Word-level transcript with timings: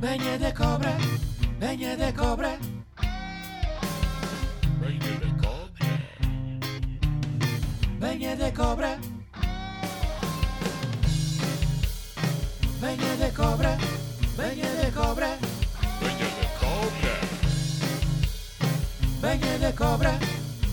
Venha 0.00 0.38
da 0.38 0.52
cobra, 0.52 0.96
venha 1.58 1.96
da 1.96 2.12
cobra. 2.12 2.56
Venha 4.80 5.14
da 5.18 5.30
cobra. 5.42 5.88
Venha 7.98 8.36
da 8.36 8.52
cobra. 8.52 8.98
Venha 12.80 13.16
da 13.16 13.30
cobra, 13.32 13.76
venha 14.36 14.70
da 14.76 14.90
cobra. 14.92 15.38
Venha 16.00 16.28
da 16.38 16.48
cobra. 16.60 17.18
Venha 19.20 19.58
da 19.58 19.72
cobra, 19.72 20.18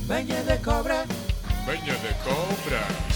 venha 0.07 0.44
da 0.44 0.57
cobra. 0.57 1.05
Venha 1.66 1.94
da 1.98 2.14
cobra. 2.23 3.15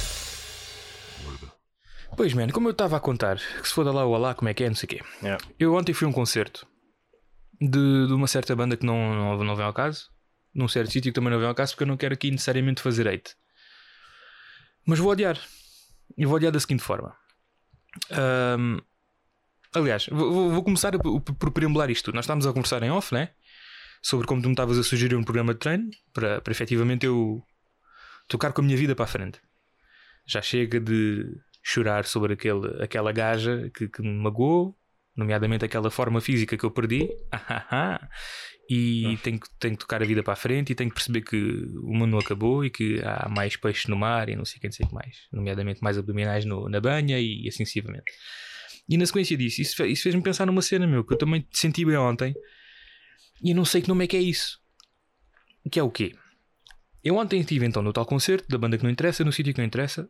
Pois, 2.20 2.34
mano, 2.34 2.52
como 2.52 2.68
eu 2.68 2.72
estava 2.74 2.98
a 2.98 3.00
contar, 3.00 3.38
que 3.38 3.66
se 3.66 3.74
foda 3.74 3.94
lá 3.94 4.06
o 4.06 4.14
Alá, 4.14 4.36
como 4.36 4.50
é 4.50 4.54
que 4.54 4.66
é, 4.66 4.68
não 4.68 4.76
sei 4.76 4.88
o 4.88 4.90
quê. 4.90 5.02
Yeah. 5.24 5.42
Eu 5.58 5.74
ontem 5.74 5.94
fui 5.94 6.06
a 6.06 6.10
um 6.10 6.12
concerto 6.12 6.68
de, 7.62 8.08
de 8.08 8.14
uma 8.14 8.28
certa 8.28 8.54
banda 8.58 8.76
que 8.76 8.86
não, 8.86 9.38
não, 9.38 9.42
não 9.46 9.56
vem 9.56 9.66
ao 9.66 9.72
caso, 9.74 10.10
num 10.54 10.68
certo 10.68 10.92
sítio 10.92 11.14
que 11.14 11.16
também 11.16 11.32
não 11.32 11.40
vem 11.40 11.48
ao 11.48 11.56
caso, 11.56 11.72
porque 11.72 11.84
eu 11.84 11.88
não 11.88 11.96
quero 11.96 12.14
aqui 12.14 12.30
necessariamente 12.30 12.82
fazer 12.82 13.08
hate. 13.08 13.38
Mas 14.86 15.00
vou 15.00 15.10
odiar. 15.14 15.40
E 16.18 16.26
vou 16.26 16.36
odiar 16.36 16.52
da 16.52 16.60
seguinte 16.60 16.84
forma. 16.84 17.16
Ahm, 18.12 18.82
aliás, 19.74 20.08
vou, 20.12 20.52
vou- 20.52 20.62
começar 20.64 20.92
por, 21.00 21.22
por 21.22 21.52
preambular 21.52 21.90
isto. 21.90 22.12
Nós 22.12 22.26
estávamos 22.26 22.46
a 22.46 22.52
conversar 22.52 22.84
em 22.84 22.92
off, 22.92 23.14
né? 23.14 23.30
Sobre 24.02 24.28
como 24.28 24.42
tu 24.42 24.50
me 24.50 24.54
estavas 24.56 24.78
a 24.78 24.84
sugerir 24.84 25.16
um 25.16 25.24
programa 25.24 25.54
de 25.54 25.60
treino 25.62 25.90
para, 26.14 26.42
para 26.42 26.52
efetivamente 26.52 27.06
eu 27.06 27.42
tocar 28.28 28.52
com 28.52 28.60
a 28.60 28.66
minha 28.66 28.76
vida 28.76 28.94
para 28.94 29.06
a 29.06 29.08
frente. 29.08 29.40
Já 30.28 30.42
chega 30.42 30.82
de 30.82 31.26
chorar 31.64 32.06
sobre 32.06 32.34
aquele, 32.34 32.82
aquela 32.84 33.12
gaja 33.12 33.70
que, 33.76 33.88
que 33.88 34.02
me 34.02 34.10
magoou, 34.10 34.78
nomeadamente 35.16 35.66
aquela 35.66 35.92
forma 35.92 36.22
física 36.22 36.58
que 36.58 36.64
eu 36.64 36.72
perdi, 36.72 37.10
e 38.70 39.18
tenho, 39.24 39.40
que- 39.40 39.50
tenho 39.60 39.74
que 39.76 39.80
tocar 39.80 40.02
a 40.02 40.06
vida 40.06 40.24
para 40.24 40.34
a 40.34 40.36
frente 40.36 40.72
e 40.72 40.76
tenho 40.76 40.90
que 40.90 40.96
perceber 40.96 41.22
que 41.22 41.36
o 41.84 41.94
mundo 41.94 42.12
não 42.12 42.20
acabou 42.20 42.64
e 42.64 42.70
que 42.70 43.02
há 43.04 43.28
mais 43.30 43.56
peixes 43.58 43.88
no 43.88 43.96
mar 43.98 44.30
e 44.30 44.36
não 44.36 44.46
sei 44.46 44.58
o 44.58 44.62
que, 44.62 44.68
não 44.68 44.72
sei 44.74 44.88
que 44.88 44.94
mais, 44.94 45.28
nomeadamente 45.32 45.82
mais 45.84 45.98
abdominais 45.98 46.46
no- 46.46 46.70
na 46.70 46.80
banha 46.80 47.20
e 47.20 47.48
assim 47.48 47.66
sucessivamente. 47.66 48.12
E 48.88 48.98
na 48.98 49.06
sequência 49.06 49.36
disso, 49.38 49.62
isso, 49.62 49.86
isso 49.86 50.04
fez-me 50.04 50.22
pensar 50.22 50.46
numa 50.46 50.62
cena, 50.62 50.88
meu, 50.88 51.04
que 51.04 51.14
eu 51.14 51.18
também 51.18 51.46
senti 51.52 51.84
bem 51.86 51.98
ontem 51.98 52.34
e 53.44 53.52
eu 53.52 53.56
não 53.56 53.66
sei 53.66 53.82
que 53.82 53.88
nome 53.88 54.06
é 54.06 54.08
que 54.08 54.18
é 54.18 54.22
isso. 54.22 54.60
Que 55.72 55.80
é 55.80 55.84
o 55.84 55.92
quê? 55.92 56.16
Eu 57.04 57.16
ontem 57.18 57.40
estive 57.40 57.66
então 57.66 57.82
no 57.82 57.94
tal 57.94 58.06
concerto 58.06 58.48
da 58.50 58.58
banda 58.58 58.78
que 58.78 58.84
não 58.84 58.90
interessa, 58.92 59.24
no 59.24 59.32
sítio 59.32 59.54
que 59.54 59.60
não 59.60 59.66
interessa. 59.68 60.10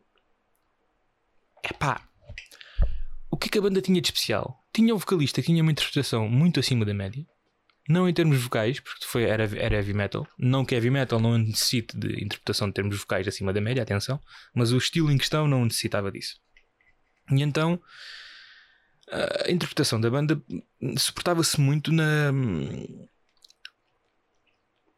Epá, 1.62 2.02
o 3.30 3.36
que 3.36 3.48
é 3.48 3.50
que 3.50 3.58
a 3.58 3.62
banda 3.62 3.80
tinha 3.80 4.00
de 4.00 4.08
especial? 4.08 4.64
Tinha 4.72 4.94
um 4.94 4.98
vocalista 4.98 5.40
que 5.40 5.46
tinha 5.46 5.62
uma 5.62 5.72
interpretação 5.72 6.28
muito 6.28 6.60
acima 6.60 6.84
da 6.84 6.94
média. 6.94 7.24
Não 7.88 8.08
em 8.08 8.14
termos 8.14 8.40
vocais, 8.40 8.78
porque 8.78 9.04
foi, 9.04 9.24
era, 9.24 9.44
era 9.58 9.76
heavy 9.76 9.92
metal. 9.92 10.26
Não 10.38 10.64
que 10.64 10.74
heavy 10.74 10.90
metal 10.90 11.18
não 11.18 11.36
necessite 11.36 11.98
de 11.98 12.22
interpretação 12.22 12.68
de 12.68 12.74
termos 12.74 12.96
vocais 12.96 13.26
acima 13.26 13.52
da 13.52 13.60
média, 13.60 13.82
atenção. 13.82 14.20
Mas 14.54 14.70
o 14.70 14.78
estilo 14.78 15.10
em 15.10 15.18
questão 15.18 15.48
não 15.48 15.64
necessitava 15.64 16.10
disso. 16.10 16.40
E 17.30 17.42
então 17.42 17.80
a 19.10 19.50
interpretação 19.50 20.00
da 20.00 20.08
banda 20.08 20.40
suportava-se 20.96 21.60
muito 21.60 21.92
na. 21.92 22.30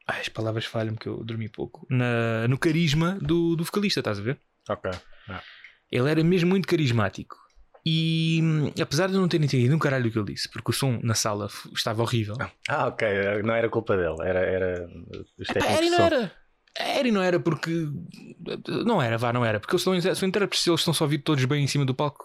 Ai, 0.06 0.20
as 0.20 0.28
palavras 0.28 0.66
falham-me 0.66 0.98
que 0.98 1.08
eu 1.08 1.24
dormi 1.24 1.48
pouco. 1.48 1.86
Na, 1.88 2.47
no 2.48 2.58
carisma 2.58 3.19
do, 3.20 3.56
do 3.56 3.64
vocalista, 3.64 4.00
estás 4.00 4.19
a 4.19 4.22
ver? 4.22 4.38
Ok. 4.69 4.91
Ele 5.92 6.10
era 6.10 6.24
mesmo 6.24 6.48
muito 6.48 6.66
carismático. 6.66 7.36
E 7.84 8.40
apesar 8.80 9.08
de 9.08 9.14
eu 9.14 9.20
não 9.20 9.28
ter 9.28 9.42
entendido 9.42 9.74
um 9.74 9.78
caralho 9.78 10.04
do 10.04 10.10
que 10.10 10.18
ele 10.18 10.32
disse, 10.32 10.48
porque 10.48 10.70
o 10.70 10.74
som 10.74 11.00
na 11.02 11.14
sala 11.14 11.48
estava 11.74 12.00
horrível. 12.00 12.36
Ah, 12.68 12.86
ok. 12.86 13.08
Não 13.42 13.54
era 13.54 13.68
culpa 13.68 13.96
dele. 13.96 14.16
Era, 14.22 14.38
era 14.38 14.88
Epá, 15.38 15.66
era 15.66 15.84
e 15.84 15.91
não 15.91 15.98
era. 15.98 16.32
Era 16.75 17.08
e 17.08 17.10
não 17.10 17.22
era 17.22 17.41
porque. 17.41 17.88
Não 18.86 19.02
era, 19.02 19.19
vá, 19.19 19.32
não 19.32 19.44
era. 19.44 19.60
Porque 19.60 19.75
eles 19.75 19.86
estão, 19.86 20.14
são 20.14 20.28
intérpretes, 20.28 20.66
eles 20.66 20.81
estão 20.81 20.94
só 20.94 21.04
a 21.04 21.06
ouvir 21.06 21.19
todos 21.19 21.44
bem 21.44 21.64
em 21.64 21.66
cima 21.66 21.84
do 21.84 21.94
palco. 21.94 22.25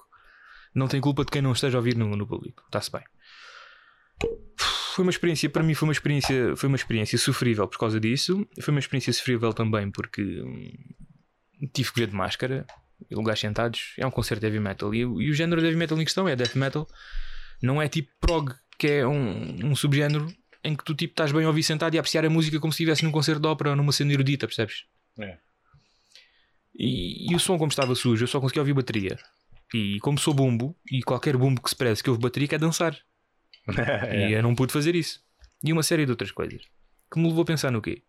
Não 0.73 0.87
tem 0.87 1.01
culpa 1.01 1.25
de 1.25 1.31
quem 1.31 1.41
não 1.41 1.51
esteja 1.51 1.77
a 1.77 1.79
ouvir 1.79 1.97
no, 1.97 2.15
no 2.15 2.27
público. 2.27 2.63
Está-se 2.67 2.91
bem. 2.91 3.03
Foi 4.55 5.03
uma 5.03 5.11
experiência, 5.11 5.49
para 5.49 5.63
mim 5.63 5.73
foi 5.73 5.87
uma 5.87 5.93
experiência, 5.93 6.55
foi 6.55 6.67
uma 6.67 6.75
experiência 6.75 7.17
sofrível 7.17 7.67
por 7.67 7.79
causa 7.79 7.99
disso. 7.99 8.47
Foi 8.61 8.71
uma 8.71 8.79
experiência 8.79 9.11
sofrível 9.11 9.53
também 9.53 9.89
porque 9.91 10.21
hum, 10.21 10.71
tive 11.73 11.91
que 11.91 11.99
ver 11.99 12.07
de 12.07 12.15
máscara, 12.15 12.65
lugares 13.11 13.39
sentados. 13.39 13.93
É 13.97 14.05
um 14.05 14.11
concerto 14.11 14.41
de 14.41 14.47
heavy 14.47 14.59
metal. 14.59 14.93
E, 14.93 15.05
o- 15.05 15.21
e 15.21 15.29
o 15.29 15.33
género 15.33 15.61
de 15.61 15.67
heavy 15.67 15.77
metal 15.77 15.99
em 15.99 16.03
questão 16.03 16.27
é 16.27 16.35
death 16.35 16.55
metal. 16.55 16.87
Não 17.61 17.81
é 17.81 17.87
tipo 17.87 18.09
prog, 18.19 18.53
que 18.77 18.87
é 18.87 19.07
um, 19.07 19.67
um 19.71 19.75
subgénero 19.75 20.31
em 20.63 20.75
que 20.75 20.83
tu 20.83 20.93
tipo 20.93 21.13
estás 21.13 21.31
bem 21.31 21.43
a 21.45 21.47
ouvir 21.47 21.63
sentado 21.63 21.93
e 21.95 21.97
a 21.97 22.01
apreciar 22.01 22.25
a 22.25 22.29
música 22.29 22.59
como 22.59 22.73
se 22.73 22.77
estivesse 22.83 23.03
num 23.05 23.11
concerto 23.11 23.41
de 23.41 23.47
ópera 23.47 23.69
ou 23.71 23.75
numa 23.75 23.91
cena 23.91 24.11
erudita, 24.13 24.47
percebes? 24.47 24.85
É. 25.19 25.37
E, 26.75 27.31
e 27.31 27.35
o 27.35 27.39
som 27.39 27.57
como 27.57 27.69
estava 27.69 27.95
sujo, 27.95 28.23
eu 28.23 28.27
só 28.27 28.39
conseguia 28.39 28.61
ouvir 28.61 28.73
bateria. 28.73 29.17
E 29.73 29.99
como 29.99 30.17
sou 30.19 30.33
bumbo, 30.33 30.75
e 30.91 31.01
qualquer 31.01 31.35
bumbo 31.35 31.61
que 31.61 31.69
se 31.69 31.75
preze 31.75 32.03
que 32.03 32.09
ouve 32.09 32.21
bateria 32.21 32.47
quer 32.47 32.59
dançar. 32.59 32.97
É. 34.07 34.29
E 34.29 34.33
eu 34.33 34.41
não 34.43 34.55
pude 34.55 34.71
fazer 34.71 34.95
isso. 34.95 35.19
E 35.63 35.73
uma 35.73 35.83
série 35.83 36.05
de 36.05 36.11
outras 36.11 36.31
coisas. 36.31 36.61
Que 37.11 37.19
me 37.19 37.27
levou 37.27 37.41
a 37.41 37.45
pensar 37.45 37.69
no 37.71 37.81
quê? 37.81 38.01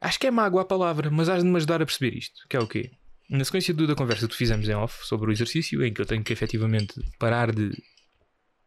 Acho 0.00 0.18
que 0.20 0.26
é 0.26 0.30
mágoa 0.30 0.60
a 0.62 0.64
palavra, 0.64 1.10
mas 1.10 1.28
has 1.28 1.42
de 1.42 1.48
me 1.48 1.56
ajudar 1.56 1.80
a 1.80 1.86
perceber 1.86 2.14
isto. 2.16 2.46
Que 2.50 2.56
é 2.56 2.60
o 2.60 2.66
quê? 2.66 2.90
Na 3.28 3.44
sequência 3.44 3.74
da 3.74 3.94
conversa 3.94 4.26
que 4.26 4.34
fizemos 4.36 4.66
em 4.68 4.74
off 4.74 5.06
sobre 5.06 5.28
o 5.30 5.32
exercício, 5.32 5.84
em 5.84 5.92
que 5.92 6.00
eu 6.00 6.06
tenho 6.06 6.24
que 6.24 6.32
efetivamente 6.32 6.94
parar 7.18 7.52
de 7.54 7.70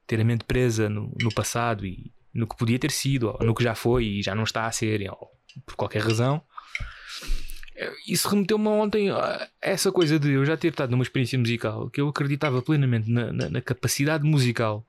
ter 0.05 0.19
a 0.19 0.23
mente 0.23 0.43
presa 0.43 0.87
no, 0.89 1.11
no 1.19 1.33
passado 1.33 1.85
e 1.85 2.11
no 2.33 2.45
que 2.47 2.55
podia 2.55 2.77
ter 2.77 2.91
sido, 2.91 3.35
no 3.41 3.55
que 3.55 3.63
já 3.63 3.73
foi 3.75 4.05
e 4.05 4.21
já 4.21 4.35
não 4.35 4.43
está 4.43 4.67
a 4.67 4.71
ser, 4.71 5.09
ou 5.09 5.31
por 5.65 5.75
qualquer 5.75 6.01
razão. 6.03 6.41
Isso 8.07 8.29
remeteu-me 8.29 8.67
ontem 8.67 9.09
a 9.09 9.49
essa 9.59 9.91
coisa 9.91 10.19
de 10.19 10.29
eu 10.31 10.45
já 10.45 10.55
ter 10.55 10.67
estado 10.67 10.91
numa 10.91 11.01
experiência 11.03 11.39
musical 11.39 11.89
que 11.89 11.99
eu 11.99 12.07
acreditava 12.07 12.61
plenamente 12.61 13.09
na- 13.09 13.33
na- 13.33 13.49
na 13.49 13.61
capacidade 13.61 14.23
musical 14.23 14.85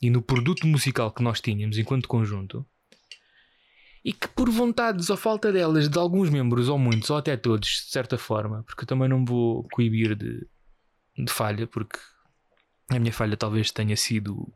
e 0.00 0.08
no 0.08 0.22
produto 0.22 0.66
musical 0.66 1.12
que 1.12 1.22
nós 1.22 1.40
tínhamos 1.40 1.76
enquanto 1.76 2.08
conjunto 2.08 2.64
e 4.04 4.12
que 4.12 4.28
por 4.28 4.50
vontades 4.50 5.10
ou 5.10 5.16
falta 5.16 5.52
delas 5.52 5.88
de 5.88 5.98
alguns 5.98 6.30
membros 6.30 6.68
ou 6.68 6.78
muitos 6.78 7.10
ou 7.10 7.16
até 7.16 7.36
todos 7.36 7.68
de 7.68 7.90
certa 7.90 8.18
forma 8.18 8.62
porque 8.64 8.82
eu 8.82 8.86
também 8.86 9.08
não 9.08 9.20
me 9.20 9.26
vou 9.26 9.66
coibir 9.72 10.16
de, 10.16 10.46
de 11.16 11.32
falha 11.32 11.66
porque 11.66 11.98
a 12.90 12.98
minha 12.98 13.12
falha 13.12 13.36
talvez 13.36 13.70
tenha 13.70 13.96
sido 13.96 14.52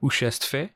o 0.00 0.08
excesso 0.08 0.40
de 0.40 0.46
fé 0.46 0.74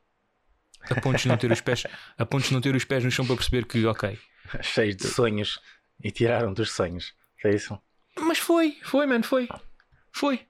a 0.89 0.99
pontos 0.99 1.23
de 1.23 1.29
não 1.29 1.37
ter 1.37 1.51
os 1.51 1.61
pés 1.61 1.83
a 2.17 2.25
pontos 2.25 2.51
não 2.51 2.61
ter 2.61 2.75
os 2.75 2.85
pés 2.85 3.03
no 3.03 3.11
chão 3.11 3.25
para 3.25 3.35
perceber 3.35 3.65
que 3.65 3.85
ok 3.85 4.19
Cheios 4.61 4.95
de 4.95 5.07
sonhos. 5.07 5.59
E 6.03 6.11
tiraram 6.11 6.53
dos 6.53 6.71
sonhos. 6.71 7.13
Foi 7.41 7.55
isso? 7.55 7.79
Mas 8.19 8.39
foi, 8.39 8.77
foi, 8.83 9.05
mano, 9.05 9.23
foi. 9.23 9.47
Foi. 10.11 10.41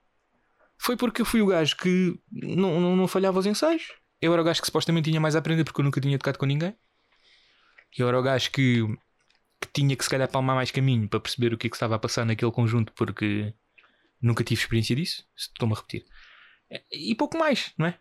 Foi 0.78 0.98
porque 0.98 1.22
eu 1.22 1.26
fui 1.26 1.42
o 1.42 1.48
gajo 1.48 1.78
que 1.78 2.20
não, 2.32 2.82
não, 2.82 2.96
não 2.96 3.08
falhava 3.08 3.40
os 3.40 3.46
ensaios. 3.46 3.94
Eu 4.22 4.34
era 4.34 4.42
o 4.42 4.46
gajo 4.46 4.62
que 4.62 4.66
supostamente 4.66 5.10
tinha 5.10 5.22
mais 5.22 5.36
a 5.36 5.40
aprender 5.40 5.64
porque 5.64 5.80
eu 5.80 5.86
nunca 5.86 6.02
tinha 6.02 6.18
tocado 6.18 6.38
com 6.38 6.46
ninguém. 6.46 6.76
Eu 7.98 8.08
era 8.08 8.20
o 8.20 8.24
gajo 8.24 8.52
que, 8.52 8.82
que 9.62 9.68
tinha 9.74 9.96
que 9.96 10.04
se 10.04 10.10
calhar 10.10 10.28
palmar 10.30 10.56
mais 10.56 10.72
caminho 10.72 11.08
para 11.08 11.20
perceber 11.20 11.54
o 11.54 11.58
que 11.58 11.68
é 11.68 11.70
que 11.70 11.76
estava 11.76 11.96
a 11.96 12.00
passar 12.00 12.26
naquele 12.26 12.52
conjunto 12.52 12.92
porque 12.94 13.54
nunca 14.22 14.44
tive 14.44 14.62
experiência 14.62 14.96
disso. 14.96 15.26
Estou-me 15.38 15.74
a 15.74 15.78
repetir. 15.78 16.06
E 16.92 17.14
pouco 17.16 17.38
mais, 17.38 17.72
não 17.78 17.86
é? 17.86 17.98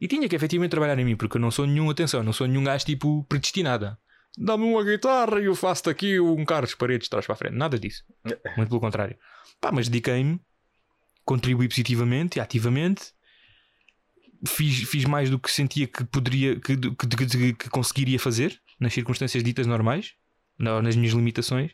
E 0.00 0.06
tinha 0.08 0.28
que 0.28 0.34
efetivamente 0.36 0.70
trabalhar 0.70 0.98
em 0.98 1.04
mim 1.04 1.16
porque 1.16 1.36
eu 1.36 1.40
não 1.40 1.50
sou 1.50 1.66
nenhum, 1.66 1.90
atenção, 1.90 2.22
não 2.22 2.32
sou 2.32 2.46
nenhum 2.46 2.64
gajo 2.64 2.84
tipo 2.84 3.24
predestinado. 3.24 3.96
Dá-me 4.36 4.64
uma 4.64 4.84
guitarra 4.84 5.40
e 5.40 5.46
eu 5.46 5.54
faço-te 5.54 5.90
aqui 5.90 6.20
um 6.20 6.44
Carlos 6.44 6.74
Paredes 6.74 7.06
de 7.06 7.10
trás 7.10 7.26
para 7.26 7.34
a 7.34 7.36
frente. 7.36 7.54
Nada 7.54 7.78
disso. 7.78 8.04
Muito 8.56 8.68
pelo 8.68 8.80
contrário. 8.80 9.16
Pá, 9.60 9.72
mas 9.72 9.88
dediquei-me, 9.88 10.40
contribuí 11.24 11.68
positivamente 11.68 12.38
e 12.38 12.40
ativamente. 12.40 13.12
Fiz, 14.46 14.88
fiz 14.88 15.04
mais 15.04 15.30
do 15.30 15.38
que 15.38 15.50
sentia 15.50 15.88
que 15.88 16.04
poderia, 16.04 16.60
que, 16.60 16.76
que, 16.76 17.06
que- 17.26 17.52
que 17.54 17.68
conseguiria 17.70 18.20
fazer 18.20 18.60
nas 18.80 18.92
circunstâncias 18.94 19.42
ditas 19.42 19.66
normais, 19.66 20.14
na- 20.58 20.82
nas 20.82 20.96
minhas 20.96 21.12
limitações. 21.14 21.72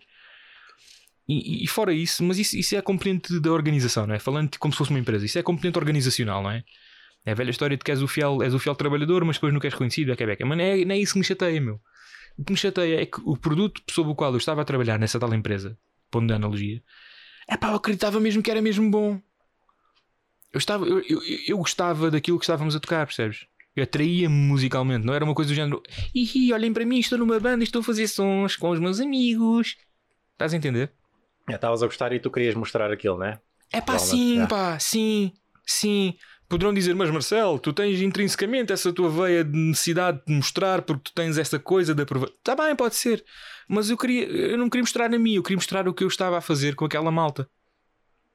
E, 1.26 1.64
e 1.64 1.66
fora 1.66 1.92
isso, 1.92 2.22
mas 2.22 2.38
isso, 2.38 2.56
isso 2.56 2.74
é 2.74 2.78
a 2.78 2.82
componente 2.82 3.40
da 3.40 3.50
organização, 3.50 4.06
não 4.06 4.14
é? 4.14 4.18
Falando 4.18 4.58
como 4.58 4.72
se 4.72 4.78
fosse 4.78 4.90
uma 4.90 4.98
empresa, 4.98 5.24
isso 5.24 5.38
é 5.38 5.40
a 5.40 5.44
componente 5.44 5.78
organizacional, 5.78 6.42
não 6.42 6.50
é? 6.50 6.62
É 7.24 7.32
a 7.32 7.34
velha 7.34 7.50
história 7.50 7.76
de 7.76 7.82
que 7.82 7.90
és 7.90 8.02
o 8.02 8.06
fiel, 8.08 8.42
és 8.42 8.52
o 8.52 8.58
fiel 8.58 8.74
trabalhador, 8.74 9.24
mas 9.24 9.36
depois 9.36 9.52
não 9.52 9.60
queres 9.60 9.72
reconhecido, 9.74 10.12
é 10.12 10.16
que 10.16 10.22
é. 10.22 10.36
Mas 10.44 10.58
não 10.58 10.64
é, 10.64 10.84
não 10.84 10.94
é 10.94 10.98
isso 10.98 11.14
que 11.14 11.18
me 11.18 11.24
chateia, 11.24 11.58
meu. 11.60 11.80
O 12.36 12.44
que 12.44 12.52
me 12.52 12.58
chateia 12.58 13.00
é 13.00 13.06
que 13.06 13.18
o 13.24 13.36
produto 13.36 13.80
sobre 13.90 14.12
o 14.12 14.14
qual 14.14 14.32
eu 14.32 14.36
estava 14.36 14.60
a 14.60 14.64
trabalhar 14.64 14.98
nessa 14.98 15.18
tal 15.18 15.32
empresa, 15.32 15.78
pondo 16.10 16.30
a 16.32 16.36
analogia, 16.36 16.82
é 17.48 17.56
pá, 17.56 17.68
eu 17.70 17.76
acreditava 17.76 18.20
mesmo 18.20 18.42
que 18.42 18.50
era 18.50 18.60
mesmo 18.60 18.90
bom. 18.90 19.18
Eu, 20.52 20.58
estava, 20.58 20.84
eu, 20.86 21.00
eu, 21.08 21.20
eu 21.48 21.56
gostava 21.58 22.10
daquilo 22.10 22.38
que 22.38 22.44
estávamos 22.44 22.76
a 22.76 22.80
tocar, 22.80 23.06
percebes? 23.06 23.46
Eu 23.76 23.82
atraía-me 23.82 24.34
musicalmente, 24.34 25.04
não 25.04 25.14
era 25.14 25.24
uma 25.24 25.34
coisa 25.34 25.50
do 25.50 25.54
género. 25.54 25.82
Ih, 26.14 26.52
olhem 26.52 26.72
para 26.72 26.86
mim, 26.86 26.98
estou 26.98 27.18
numa 27.18 27.40
banda 27.40 27.64
e 27.64 27.66
estou 27.66 27.80
a 27.80 27.84
fazer 27.84 28.06
sons 28.06 28.56
com 28.56 28.70
os 28.70 28.78
meus 28.78 29.00
amigos. 29.00 29.76
Estás 30.32 30.54
a 30.54 30.56
entender? 30.56 30.92
Já 31.48 31.56
Estavas 31.56 31.82
a 31.82 31.86
gostar 31.86 32.12
e 32.12 32.20
tu 32.20 32.30
querias 32.30 32.54
mostrar 32.54 32.92
aquilo, 32.92 33.18
né? 33.18 33.40
É 33.72 33.80
pá, 33.80 33.98
sim, 33.98 34.42
é. 34.42 34.46
pá, 34.46 34.78
sim, 34.78 35.32
sim. 35.66 36.14
Poderão 36.48 36.72
dizer, 36.72 36.94
mas 36.94 37.10
Marcelo, 37.10 37.58
tu 37.58 37.72
tens 37.72 38.00
intrinsecamente 38.00 38.72
essa 38.72 38.92
tua 38.92 39.10
veia 39.10 39.42
de 39.42 39.58
necessidade 39.58 40.20
de 40.24 40.32
mostrar 40.32 40.82
porque 40.82 41.10
tu 41.10 41.12
tens 41.12 41.36
essa 41.36 41.58
coisa 41.58 41.94
de 41.94 42.02
aproveitar. 42.02 42.36
Está 42.36 42.54
bem, 42.54 42.76
pode 42.76 42.94
ser. 42.94 43.24
Mas 43.68 43.90
eu, 43.90 43.96
queria, 43.96 44.24
eu 44.24 44.56
não 44.56 44.70
queria 44.70 44.82
mostrar 44.82 45.12
a 45.12 45.18
mim, 45.18 45.34
eu 45.34 45.42
queria 45.42 45.56
mostrar 45.56 45.88
o 45.88 45.94
que 45.94 46.04
eu 46.04 46.08
estava 46.08 46.38
a 46.38 46.40
fazer 46.40 46.76
com 46.76 46.84
aquela 46.84 47.10
malta. 47.10 47.48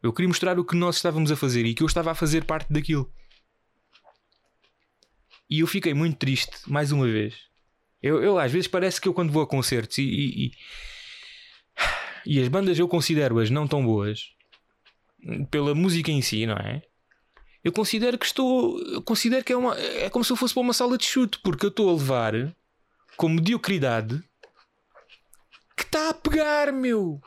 Eu 0.02 0.12
queria 0.12 0.28
mostrar 0.28 0.60
o 0.60 0.66
que 0.66 0.76
nós 0.76 0.98
estávamos 0.98 1.32
a 1.32 1.36
fazer 1.36 1.66
e 1.66 1.74
que 1.74 1.84
eu 1.84 1.88
estava 1.88 2.12
a 2.12 2.16
fazer 2.16 2.44
parte 2.44 2.72
daquilo. 2.72 3.10
E 5.50 5.60
eu 5.62 5.68
fiquei 5.68 5.94
muito 5.94 6.18
triste, 6.18 6.52
mais 6.68 6.92
uma 6.92 7.06
vez. 7.08 7.36
Eu, 8.02 8.22
eu 8.24 8.38
às 8.38 8.52
vezes 8.52 8.68
parece 8.68 9.02
que 9.02 9.08
eu 9.08 9.14
quando 9.14 9.32
vou 9.32 9.42
a 9.42 9.48
concertos 9.48 9.98
e, 9.98 10.04
e, 10.04 10.46
e, 10.46 10.52
e 12.26 12.42
as 12.42 12.48
bandas 12.48 12.78
eu 12.80 12.88
considero-as 12.88 13.50
não 13.50 13.68
tão 13.68 13.84
boas 13.86 14.30
pela 15.52 15.76
música 15.76 16.12
em 16.12 16.22
si, 16.22 16.46
não 16.46 16.56
é? 16.56 16.82
Eu 17.64 17.74
considero 17.74 18.18
que 18.18 18.26
estou. 18.26 18.80
Eu 18.84 19.02
considero 19.02 19.44
que 19.44 19.52
é, 19.52 19.58
uma, 19.58 19.78
é 19.78 20.10
como 20.10 20.24
se 20.24 20.32
eu 20.32 20.38
fosse 20.38 20.54
para 20.54 20.62
uma 20.62 20.72
sala 20.74 20.98
de 20.98 21.04
chute, 21.06 21.40
porque 21.44 21.66
eu 21.66 21.70
estou 21.70 21.90
a 21.90 21.94
levar 21.94 22.34
com 23.18 23.28
mediocridade 23.28 24.24
que 25.76 25.84
está 25.84 26.10
a 26.10 26.14
pegar, 26.14 26.72
meu. 26.72 27.20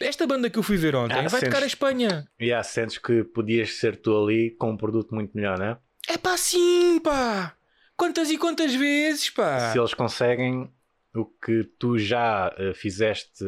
Esta 0.00 0.26
banda 0.28 0.48
que 0.50 0.58
eu 0.58 0.62
fui 0.62 0.76
ver 0.76 0.94
ontem 0.94 1.14
Ah, 1.14 1.22
vai 1.22 1.30
sentes- 1.30 1.48
tocar 1.48 1.62
a 1.62 1.66
Espanha. 1.66 2.28
E 2.38 2.52
há, 2.52 2.62
sentes 2.62 2.98
que 2.98 3.24
podias 3.24 3.74
ser 3.78 3.96
tu 4.00 4.16
ali 4.16 4.50
com 4.52 4.70
um 4.70 4.76
produto 4.76 5.12
muito 5.14 5.32
melhor, 5.34 5.58
não 5.58 5.66
é? 5.66 5.78
É 6.08 6.18
pá, 6.18 6.36
sim, 6.36 6.98
pá. 7.00 7.54
Quantas 7.96 8.30
e 8.30 8.38
quantas 8.38 8.74
vezes, 8.74 9.30
pá. 9.30 9.72
Se 9.72 9.78
eles 9.78 9.94
conseguem 9.94 10.70
o 11.14 11.24
que 11.24 11.64
tu 11.78 11.96
já 11.98 12.52
eh, 12.58 12.74
fizeste 12.74 13.44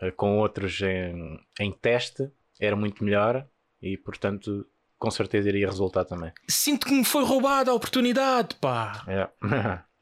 eh, 0.00 0.10
com 0.12 0.38
outros 0.38 0.80
em, 0.80 1.38
em 1.58 1.72
teste, 1.72 2.30
era 2.60 2.76
muito 2.76 3.04
melhor 3.04 3.46
e, 3.80 3.96
portanto, 3.96 4.66
com 4.98 5.10
certeza 5.10 5.48
iria 5.48 5.66
resultar 5.66 6.04
também. 6.04 6.32
Sinto 6.48 6.86
que 6.86 6.92
me 6.92 7.04
foi 7.04 7.24
roubada 7.24 7.70
a 7.70 7.74
oportunidade, 7.74 8.54
pá. 8.56 9.04
É. 9.08 9.28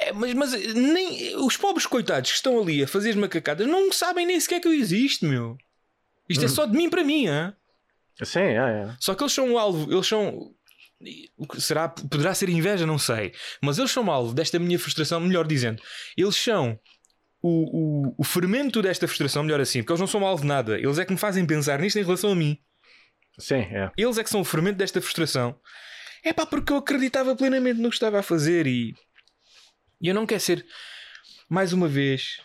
É, 0.00 0.12
mas, 0.12 0.34
mas 0.34 0.74
nem 0.74 1.36
os 1.36 1.56
pobres 1.56 1.86
coitados 1.86 2.30
que 2.30 2.36
estão 2.36 2.60
ali 2.60 2.82
a 2.82 2.88
fazer 2.88 3.10
as 3.10 3.14
macacadas 3.16 3.68
não 3.68 3.92
sabem 3.92 4.26
nem 4.26 4.40
sequer 4.40 4.58
que 4.58 4.66
eu 4.66 4.72
existo, 4.72 5.26
meu. 5.26 5.56
Isto 6.28 6.44
é 6.44 6.48
só 6.48 6.66
de 6.66 6.76
mim 6.76 6.88
para 6.90 7.04
mim, 7.04 7.26
hã? 7.26 7.54
Sim, 8.22 8.40
é, 8.40 8.54
é. 8.56 8.96
Só 8.98 9.14
que 9.14 9.22
eles 9.22 9.32
são 9.32 9.52
o 9.52 9.58
alvo, 9.58 9.92
eles 9.92 10.06
são. 10.06 10.54
O 11.36 11.46
que 11.46 11.60
Será, 11.60 11.88
poderá 11.88 12.34
ser 12.34 12.48
inveja, 12.48 12.86
não 12.86 12.98
sei. 12.98 13.32
Mas 13.62 13.78
eles 13.78 13.90
são 13.90 14.10
alvo 14.10 14.34
desta 14.34 14.58
minha 14.58 14.78
frustração, 14.78 15.20
melhor 15.20 15.46
dizendo. 15.46 15.82
Eles 16.16 16.36
são 16.36 16.78
o, 17.42 18.08
o, 18.08 18.14
o 18.18 18.24
fermento 18.24 18.82
desta 18.82 19.08
frustração, 19.08 19.42
melhor 19.42 19.60
assim, 19.60 19.80
porque 19.80 19.92
eles 19.92 20.00
não 20.00 20.06
são 20.06 20.26
alvo 20.26 20.42
de 20.42 20.48
nada. 20.48 20.78
Eles 20.78 20.98
é 20.98 21.04
que 21.04 21.12
me 21.12 21.18
fazem 21.18 21.46
pensar 21.46 21.78
nisto 21.78 21.98
em 21.98 22.02
relação 22.04 22.32
a 22.32 22.34
mim. 22.34 22.58
Sim, 23.38 23.54
é. 23.54 23.90
Eles 23.96 24.18
é 24.18 24.24
que 24.24 24.30
são 24.30 24.40
o 24.40 24.44
fermento 24.44 24.76
desta 24.76 25.00
frustração. 25.00 25.58
É 26.22 26.32
pá, 26.32 26.44
porque 26.44 26.72
eu 26.72 26.76
acreditava 26.76 27.34
plenamente 27.34 27.80
no 27.80 27.88
que 27.88 27.96
estava 27.96 28.18
a 28.18 28.22
fazer 28.22 28.66
e. 28.66 28.94
E 30.00 30.08
eu 30.08 30.14
não 30.14 30.26
quero 30.26 30.40
ser. 30.40 30.66
Mais 31.48 31.72
uma 31.72 31.88
vez. 31.88 32.40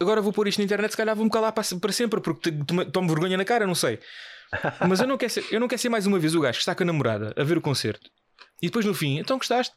Agora 0.00 0.20
vou 0.20 0.32
pôr 0.32 0.48
isto 0.48 0.58
na 0.58 0.64
internet, 0.64 0.90
se 0.90 0.96
calhar 0.96 1.14
vou-me 1.14 1.30
calar 1.30 1.52
para, 1.52 1.92
sempre, 1.92 2.20
porque 2.20 2.50
tomo 2.92 3.08
vergonha 3.08 3.36
na 3.36 3.44
cara, 3.44 3.66
não 3.66 3.74
sei. 3.74 4.00
Mas 4.88 5.00
eu 5.00 5.06
não, 5.06 5.16
quero 5.16 5.32
ser, 5.32 5.44
eu 5.50 5.58
não 5.58 5.68
quero 5.68 5.80
ser 5.80 5.88
mais 5.88 6.06
uma 6.06 6.18
vez 6.18 6.34
o 6.34 6.40
gajo 6.40 6.58
que 6.58 6.62
está 6.62 6.74
com 6.74 6.82
a 6.82 6.86
namorada 6.86 7.32
a 7.36 7.44
ver 7.44 7.56
o 7.56 7.62
concerto 7.62 8.10
e 8.60 8.66
depois 8.66 8.84
no 8.84 8.94
fim, 8.94 9.18
então 9.18 9.38
gostaste? 9.38 9.74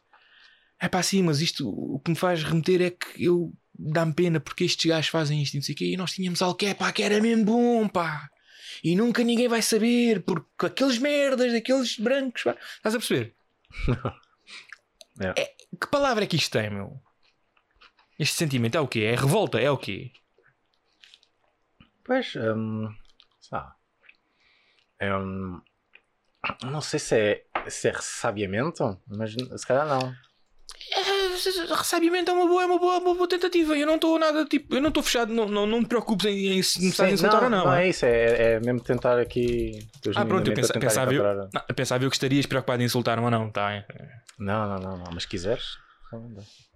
É 0.80 0.88
pá, 0.90 1.02
sim, 1.02 1.24
mas 1.24 1.40
isto 1.42 1.68
o 1.70 2.00
que 2.00 2.12
me 2.12 2.18
faz 2.18 2.44
remeter 2.44 2.82
é 2.82 2.90
que 2.90 3.24
eu 3.24 3.54
dá-me 3.78 4.14
pena 4.14 4.40
porque 4.40 4.66
estes 4.66 4.86
gajos 4.86 5.10
fazem 5.10 5.42
isto 5.42 5.54
e 5.54 5.58
não 5.58 5.64
sei 5.64 5.74
o 5.74 5.78
quê 5.78 5.86
e 5.86 5.98
nós 5.98 6.12
tínhamos 6.12 6.42
algo 6.42 6.56
que 6.56 6.66
é 6.66 6.74
pá, 6.74 6.92
que 6.92 7.02
era 7.02 7.22
mesmo 7.22 7.46
bom, 7.46 7.88
pá. 7.88 8.30
E 8.84 8.96
nunca 8.96 9.24
ninguém 9.24 9.48
vai 9.48 9.62
saber 9.62 10.22
porque 10.24 10.66
aqueles 10.66 10.98
merdas, 10.98 11.54
aqueles 11.54 11.98
brancos, 11.98 12.44
pá. 12.44 12.58
Estás 12.78 12.96
a 12.96 13.00
perceber? 13.00 13.34
É. 15.18 15.42
É, 15.42 15.56
que 15.80 15.88
palavra 15.88 16.26
é 16.26 16.28
que 16.28 16.36
isto 16.36 16.52
tem, 16.52 16.70
meu? 16.70 17.02
Este 18.20 18.36
sentimento 18.36 18.76
é 18.76 18.82
o 18.82 18.88
quê? 18.88 19.02
É 19.02 19.16
revolta? 19.16 19.60
É 19.60 19.72
o 19.72 19.78
quê? 19.78 20.12
Pois, 22.04 22.36
hum, 22.36 22.94
lá. 23.50 23.76
É, 25.00 25.16
hum, 25.16 25.62
não 26.64 26.82
sei 26.82 27.00
se 27.00 27.16
é, 27.16 27.44
se 27.70 27.88
é 27.88 27.92
ressabiamento, 27.92 29.00
mas 29.08 29.34
se 29.34 29.68
calhar 29.68 29.88
não. 29.88 30.14
É, 30.92 31.74
ressabiamento 31.76 32.32
é 32.32 32.34
uma 32.34 32.48
boa, 32.48 32.64
é 32.64 32.66
uma 32.66 32.80
boa, 32.80 32.98
uma 33.00 33.14
boa 33.16 33.28
tentativa. 33.28 33.78
Eu 33.78 33.88
não 33.88 33.96
estou 33.96 34.18
nada 34.20 34.46
tipo, 34.46 34.76
eu 34.76 34.82
não 34.82 34.90
estou 34.90 35.04
fechado, 35.04 35.34
não, 35.34 35.48
não, 35.48 35.66
não 35.66 35.80
me 35.80 35.86
preocupes 35.88 36.26
em, 36.26 36.58
em 36.58 36.60
a 36.60 36.62
Sim, 36.62 37.12
insultar 37.12 37.44
ou 37.44 37.50
não. 37.50 37.66
Não 37.66 37.74
hein? 37.76 37.82
é 37.82 37.90
isso, 37.90 38.06
é, 38.06 38.54
é 38.54 38.60
mesmo 38.60 38.82
tentar 38.82 39.20
aqui. 39.20 39.88
Ah, 40.16 40.26
pronto, 40.26 40.48
eu 40.50 40.54
pensa- 40.54 40.74
pensava, 40.80 41.14
eu, 41.14 41.24
não, 41.24 41.62
pensava 41.76 42.04
eu 42.04 42.10
que 42.10 42.16
estarias 42.16 42.46
preocupado 42.46 42.82
em 42.82 42.86
insultar 42.86 43.20
ou 43.20 43.30
não, 43.30 43.52
tá? 43.52 43.86
Não, 44.40 44.68
não, 44.68 44.80
não, 44.80 44.98
não, 44.98 45.12
mas 45.14 45.24
se 45.24 45.30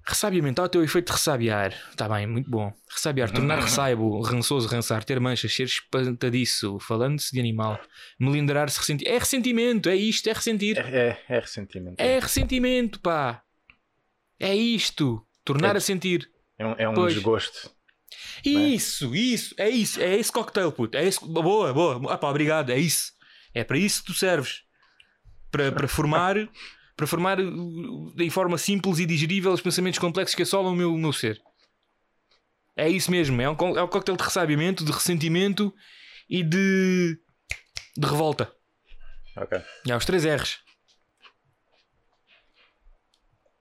Ressabiamento, 0.09 0.59
há 0.61 0.65
o 0.65 0.69
teu 0.69 0.83
efeito 0.83 1.05
de 1.07 1.11
ressabiar. 1.13 1.71
Está 1.91 2.09
bem, 2.09 2.25
muito 2.25 2.49
bom. 2.49 2.73
Ressabiar, 2.89 3.29
tornar 3.31 3.59
ressaibo, 3.59 4.19
rançoso, 4.21 4.67
rançar, 4.67 5.03
ter 5.03 5.19
manchas, 5.19 5.53
ser 5.53 5.65
espantadiço, 5.65 6.79
falando-se 6.79 7.31
de 7.31 7.39
animal, 7.39 7.79
melindrar-se, 8.19 8.79
ressentir. 8.79 9.07
É 9.07 9.17
ressentimento, 9.19 9.87
é 9.87 9.95
isto, 9.95 10.27
é 10.27 10.33
ressentir. 10.33 10.77
É, 10.79 10.81
é, 11.29 11.35
é 11.35 11.39
ressentimento. 11.39 11.95
É 12.01 12.19
ressentimento, 12.19 12.99
pá. 12.99 13.43
É 14.39 14.55
isto. 14.55 15.23
Tornar 15.45 15.75
É. 15.75 15.77
a 15.77 15.81
sentir. 15.81 16.27
É 16.57 16.65
um, 16.65 16.75
é 16.77 16.89
um 16.89 16.93
Pois. 16.95 17.13
desgosto. 17.13 17.71
Isso, 18.43 19.13
isso, 19.15 19.53
é 19.57 19.69
isso, 19.69 20.01
é 20.01 20.15
esse 20.15 20.31
cocktail, 20.31 20.71
puto. 20.71 20.97
É 20.97 21.05
esse, 21.05 21.23
boa, 21.23 21.71
boa. 21.73 22.13
Ah, 22.13 22.17
pá, 22.17 22.29
obrigado, 22.29 22.71
é 22.71 22.79
isso. 22.79 23.11
É 23.53 23.63
para 23.63 23.77
isso 23.77 24.01
que 24.01 24.07
tu 24.07 24.13
serves. 24.13 24.63
Para, 25.51 25.71
para 25.71 25.87
formar, 25.87 26.35
para 26.99 27.07
formar 27.07 27.37
em 27.39 28.29
forma 28.29 28.57
simples 28.57 28.99
e 28.99 29.05
digerível 29.05 29.53
os 29.53 29.61
pensamentos 29.61 29.97
complexos 29.97 30.35
que 30.35 30.43
assolam 30.43 30.73
o 30.73 30.75
meu, 30.75 30.93
o 30.93 30.97
meu 30.97 31.13
ser. 31.13 31.41
É 32.75 32.89
isso 32.89 33.09
mesmo, 33.09 33.41
é 33.41 33.49
um, 33.49 33.55
é 33.77 33.81
um 33.81 33.87
cocktail 33.87 34.17
de 34.17 34.23
ressabiamento, 34.23 34.83
de 34.83 34.91
ressentimento 34.91 35.73
e 36.29 36.43
de, 36.43 37.17
de 37.95 38.05
revolta. 38.05 38.51
Ok. 39.37 39.61
É 39.87 39.95
os 39.95 40.03
três 40.03 40.25
R's. 40.25 40.59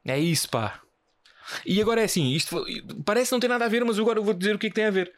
É 0.04 0.18
isso, 0.18 0.48
pá. 0.48 0.82
E 1.64 1.80
agora 1.80 2.00
é 2.00 2.04
assim, 2.04 2.32
isto 2.32 2.66
parece 3.04 3.30
não 3.30 3.38
ter 3.38 3.46
nada 3.46 3.66
a 3.66 3.68
ver, 3.68 3.84
mas 3.84 4.00
agora 4.00 4.18
eu 4.18 4.24
vou 4.24 4.34
dizer 4.34 4.56
o 4.56 4.58
que 4.58 4.66
é 4.66 4.70
que 4.70 4.74
tem 4.74 4.86
a 4.86 4.90
ver. 4.90 5.12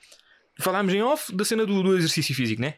Falámos 0.61 0.93
em 0.93 1.01
off 1.01 1.35
da 1.35 1.45
cena 1.45 1.65
do, 1.65 1.83
do 1.83 1.97
exercício 1.97 2.35
físico, 2.35 2.61
né? 2.61 2.77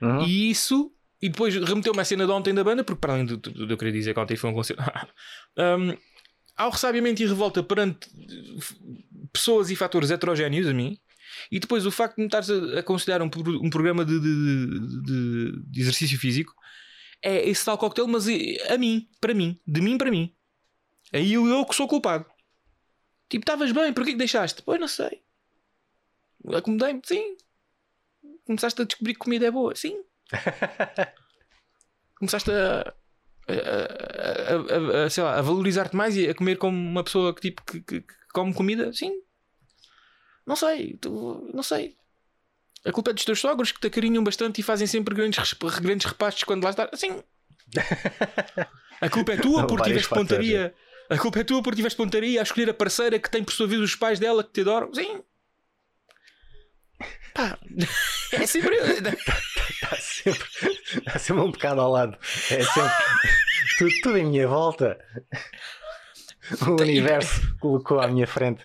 Uhum. 0.00 0.22
E 0.22 0.48
isso, 0.50 0.93
e 1.24 1.28
depois 1.30 1.54
remeteu-me 1.54 2.00
à 2.00 2.04
cena 2.04 2.26
de 2.26 2.32
ontem 2.32 2.52
da 2.54 2.62
banda, 2.62 2.84
porque 2.84 3.00
para 3.00 3.14
além 3.14 3.24
de- 3.26 3.36
de 3.36 3.72
eu 3.72 3.78
querer 3.78 3.92
dizer 3.92 4.12
que 4.14 4.20
ontem 4.20 4.36
foi 4.36 4.50
um 4.50 4.54
concerto, 4.54 4.82
um, 5.56 5.96
há 6.56 6.66
o 6.66 6.70
ressabiamento 6.70 7.22
e 7.22 7.26
revolta 7.26 7.62
perante 7.62 8.08
f- 8.58 8.74
pessoas 9.32 9.70
e 9.70 9.76
fatores 9.76 10.10
heterogéneos 10.10 10.66
a 10.66 10.74
mim, 10.74 10.98
e 11.50 11.58
depois 11.58 11.86
o 11.86 11.90
facto 11.90 12.16
de 12.16 12.22
me 12.22 12.26
estares 12.26 12.50
a, 12.50 12.78
a 12.78 12.82
considerar 12.82 13.22
um, 13.22 13.30
um 13.62 13.70
programa 13.70 14.04
de, 14.04 14.20
de- 14.20 15.02
de- 15.02 15.62
de 15.70 15.80
exercício 15.80 16.18
físico 16.18 16.54
é 17.22 17.48
esse 17.48 17.64
tal 17.64 17.78
cocktail, 17.78 18.06
mas 18.06 18.28
eh, 18.28 18.56
a 18.72 18.76
mim, 18.76 19.08
para 19.20 19.32
mim, 19.32 19.58
de 19.66 19.80
mim 19.80 19.96
para 19.96 20.10
mim. 20.10 20.34
Aí 21.12 21.32
eu, 21.32 21.46
eu 21.46 21.64
que 21.64 21.74
sou 21.74 21.88
culpado. 21.88 22.26
Tipo, 23.30 23.42
estavas 23.44 23.72
bem, 23.72 23.92
porquê 23.94 24.12
que 24.12 24.18
deixaste? 24.18 24.62
Pois 24.62 24.78
não 24.78 24.86
sei. 24.88 25.22
Acomodei-me, 26.54 27.00
sim. 27.04 27.36
Começaste 28.44 28.82
a 28.82 28.84
descobrir 28.84 29.14
que 29.14 29.20
comida 29.20 29.46
é 29.46 29.50
boa, 29.50 29.74
sim. 29.74 29.96
Começaste 32.18 32.50
a, 32.50 32.94
a, 33.48 33.52
a- 33.52 35.04
a- 35.04 35.10
sei 35.10 35.22
lá, 35.24 35.38
a 35.38 35.42
valorizar-te 35.42 35.94
mais 35.96 36.16
e 36.16 36.28
a 36.28 36.34
comer 36.34 36.56
como 36.56 36.76
uma 36.76 37.04
pessoa 37.04 37.34
que, 37.34 37.40
tipo, 37.40 37.62
que, 37.64 37.80
que- 37.80 38.00
que 38.00 38.14
come 38.32 38.54
comida, 38.54 38.92
sim. 38.92 39.12
Não 40.46 40.56
sei, 40.56 40.96
tu- 41.00 41.50
não 41.52 41.62
sei. 41.62 41.96
A 42.84 42.92
culpa 42.92 43.10
é 43.10 43.14
dos 43.14 43.24
teus 43.24 43.40
sogros 43.40 43.72
que 43.72 43.80
te 43.80 43.86
acarinham 43.86 44.22
bastante 44.22 44.60
e 44.60 44.62
fazem 44.62 44.86
sempre 44.86 45.14
grandes, 45.14 45.54
grandes 45.80 46.06
repastos 46.06 46.44
quando 46.44 46.64
lá 46.64 46.70
estás. 46.70 46.90
Sim. 47.00 47.22
A 49.00 49.08
culpa 49.08 49.32
é 49.32 49.36
tua 49.38 49.66
por 49.66 49.80
tiveste 49.80 50.08
fatores. 50.08 50.28
pontaria. 50.30 50.74
A 51.10 51.18
culpa 51.18 51.40
é 51.40 51.44
tua 51.44 51.62
por 51.62 51.74
tiveste 51.74 51.96
pontaria 51.96 52.40
a 52.40 52.42
escolher 52.42 52.68
a 52.70 52.74
parceira 52.74 53.18
que 53.18 53.30
tem 53.30 53.42
por 53.42 53.52
sua 53.52 53.66
vez 53.66 53.80
os 53.80 53.94
pais 53.96 54.18
dela 54.18 54.44
que 54.44 54.52
te 54.52 54.60
adoram. 54.60 54.92
Sim. 54.92 55.22
Pá, 57.32 57.58
é 58.32 58.46
sempre. 58.46 58.76
Está 59.84 59.96
sempre, 59.96 60.48
está 60.98 61.18
sempre 61.18 61.42
um 61.42 61.50
bocado 61.50 61.80
ao 61.80 61.90
lado. 61.90 62.16
É 62.50 62.62
sempre 62.64 62.64
tudo, 63.78 63.90
tudo 64.02 64.18
em 64.18 64.24
minha 64.26 64.48
volta. 64.48 64.98
O 66.66 66.70
universo 66.80 67.56
colocou 67.60 68.00
à 68.00 68.08
minha 68.08 68.26
frente. 68.26 68.62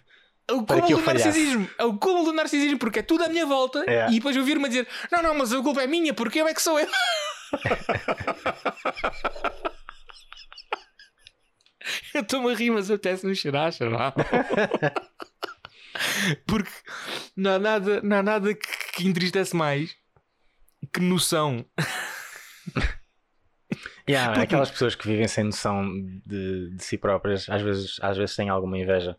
É 0.47 0.53
o 0.53 0.65
cúmulo 0.65 0.87
do 0.87 0.97
falhasse. 1.03 1.25
narcisismo. 1.27 1.69
É 1.77 1.83
o 1.85 1.97
cúmulo 1.97 2.25
do 2.25 2.33
narcisismo, 2.33 2.79
porque 2.79 2.99
é 2.99 3.03
tudo 3.03 3.23
à 3.23 3.29
minha 3.29 3.45
volta 3.45 3.83
É. 3.87 4.07
e 4.09 4.15
depois 4.15 4.35
ouvir-me 4.35 4.65
a 4.65 4.67
dizer: 4.67 4.87
Não, 5.11 5.21
não, 5.21 5.35
mas 5.35 5.53
a 5.53 5.61
culpa 5.61 5.81
é 5.83 5.87
minha, 5.87 6.13
porque 6.13 6.41
eu 6.41 6.47
é 6.47 6.53
que 6.53 6.61
sou 6.61 6.79
eu. 6.79 6.87
eu 12.13 12.21
estou-me 12.21 12.51
a 12.51 12.55
rir, 12.55 12.71
mas 12.71 12.89
eu 12.89 12.95
apetece-me 12.95 13.35
chorar, 13.35 13.71
chaval. 13.71 14.13
Porque 16.47 16.71
não 17.35 17.55
há 17.55 17.59
nada, 17.59 18.01
não 18.01 18.17
há 18.17 18.23
nada 18.23 18.53
que, 18.53 18.67
que 18.93 19.07
entristece 19.07 19.55
mais 19.55 19.95
que 20.93 20.99
noção. 20.99 21.65
Yeah, 24.09 24.29
Porque- 24.33 24.43
Aquelas 24.45 24.71
pessoas 24.71 24.95
que 24.95 25.07
vivem 25.07 25.27
sem 25.27 25.43
noção 25.43 25.85
de, 26.25 26.71
de 26.71 26.83
si 26.83 26.97
próprias, 26.97 27.47
às 27.49 27.61
vezes, 27.61 27.97
às 28.01 28.17
vezes 28.17 28.35
têm 28.35 28.49
alguma 28.49 28.77
inveja. 28.77 29.17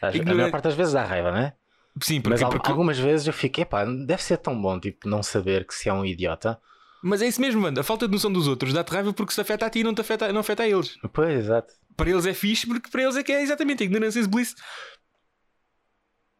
Às, 0.00 0.14
a 0.14 0.16
Ignorante- 0.16 0.36
maior 0.36 0.50
parte 0.52 0.64
das 0.64 0.74
vezes 0.74 0.92
dá 0.92 1.04
raiva, 1.04 1.30
não 1.32 1.38
é? 1.38 1.52
Sim, 2.00 2.20
porque, 2.20 2.42
Mas 2.44 2.54
porque- 2.54 2.70
algumas 2.70 2.98
vezes 2.98 3.26
eu 3.26 3.32
fico, 3.32 3.60
epá, 3.60 3.84
deve 3.84 4.22
ser 4.22 4.36
tão 4.38 4.60
bom, 4.60 4.78
tipo, 4.78 5.08
não 5.08 5.22
saber 5.22 5.66
que 5.66 5.74
se 5.74 5.88
é 5.88 5.92
um 5.92 6.04
idiota. 6.04 6.60
mas 7.02 7.20
é 7.22 7.26
isso 7.26 7.40
mesmo, 7.40 7.60
mano. 7.62 7.80
A 7.80 7.82
falta 7.82 8.06
de 8.06 8.12
noção 8.12 8.32
dos 8.32 8.46
outros 8.46 8.72
dá-te 8.72 8.92
raiva 8.92 9.12
porque 9.12 9.32
se 9.34 9.40
afeta 9.40 9.66
a 9.66 9.70
ti 9.70 9.80
e 9.80 9.84
não, 9.84 9.92
te 9.94 10.00
afeta, 10.02 10.32
não 10.32 10.40
afeta 10.40 10.62
a 10.62 10.68
eles. 10.68 10.96
Pois, 11.12 11.30
exato. 11.40 11.74
Para 11.96 12.10
eles 12.10 12.24
é 12.26 12.32
fixe 12.32 12.66
porque 12.66 12.88
para 12.88 13.02
eles 13.02 13.16
é 13.16 13.22
que 13.24 13.32
é 13.32 13.42
exatamente 13.42 13.82
ignorância 13.82 14.20
is 14.20 14.26
bliss. 14.28 14.54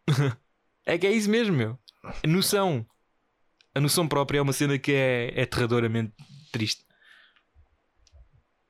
é 0.87 0.97
que 0.99 1.07
é 1.07 1.13
isso 1.13 1.29
mesmo, 1.29 1.57
meu. 1.57 1.79
A 2.05 2.27
noção. 2.29 2.87
A 3.75 3.81
noção 3.81 4.09
própria 4.09 4.39
é 4.39 4.43
uma 4.43 4.53
cena 4.53 4.79
que 4.79 4.93
é, 4.93 5.33
é 5.39 5.43
aterradoramente 5.43 6.13
triste. 6.53 6.85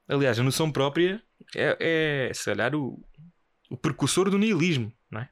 Aliás, 0.09 0.38
a 0.38 0.42
noção 0.42 0.71
própria 0.71 1.23
é, 1.54 2.28
é 2.28 2.35
se 2.35 2.45
calhar, 2.47 2.75
o, 2.75 3.02
o 3.71 3.76
precursor 3.76 4.28
do 4.30 4.38
nihilismo, 4.38 4.92
não 5.11 5.21
é? 5.21 5.30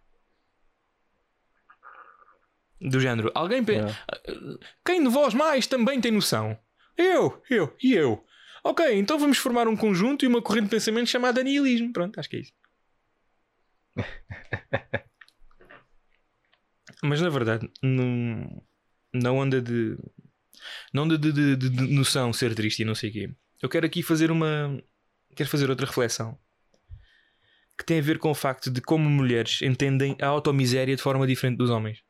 Do 2.81 3.01
género. 3.01 3.31
Alguém. 3.35 3.65
pe- 3.65 3.73
Yeah. 3.73 3.99
Quem 4.85 5.03
de 5.03 5.09
vós 5.11 5.35
mais 5.35 5.67
também 5.67 6.01
tem 6.01 6.13
noção? 6.13 6.59
Eu, 6.97 7.43
eu 7.51 7.77
e 7.83 7.93
eu. 7.93 8.25
Ok, 8.65 8.85
então 8.99 9.19
vamos 9.19 9.39
formar 9.39 9.67
um 9.69 9.77
conjunto 9.77 10.25
e 10.25 10.29
uma 10.29 10.41
corrente 10.43 10.65
de 10.65 10.71
pensamento 10.71 11.09
chamada 11.09 11.43
nihilismo. 11.43 11.93
Pronto, 11.93 12.19
acho 12.19 12.29
que 12.31 12.37
é 12.37 12.41
isso. 12.41 12.53
Mas 17.03 17.21
na 17.21 17.29
verdade, 17.29 17.71
não, 17.83 18.63
não 19.13 19.41
anda 19.41 19.61
de. 19.61 19.97
Não 20.93 21.05
anda 21.05 21.17
de, 21.19 21.33
de, 21.33 21.57
de- 21.57 21.71
de 21.71 21.83
noção 21.95 22.33
ser 22.33 22.55
triste 22.55 22.81
e 22.81 22.85
não 22.85 22.95
sei 22.95 23.11
o 23.11 23.13
quê. 23.13 23.35
Eu 23.63 23.69
quero 23.69 23.87
aqui 23.87 24.03
fazer 24.03 24.31
uma. 24.31 24.83
Quero 25.35 25.49
fazer 25.49 25.71
outra 25.71 25.87
reflexão. 25.87 26.39
Que 27.77 27.85
tem 27.85 27.99
a 28.01 28.03
ver 28.03 28.19
com 28.19 28.31
o 28.31 28.35
facto 28.35 28.71
de 28.71 28.81
como 28.81 29.09
mulheres 29.09 29.63
entendem 29.63 30.17
a 30.21 30.27
automiséria 30.27 30.97
de 30.97 31.03
forma 31.03 31.27
diferente 31.27 31.59
dos 31.59 31.71
homens. 31.71 32.03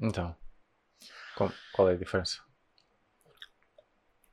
Então, 0.00 0.34
qual, 1.72 1.88
é 1.88 1.92
a 1.92 1.96
diferença? 1.96 2.40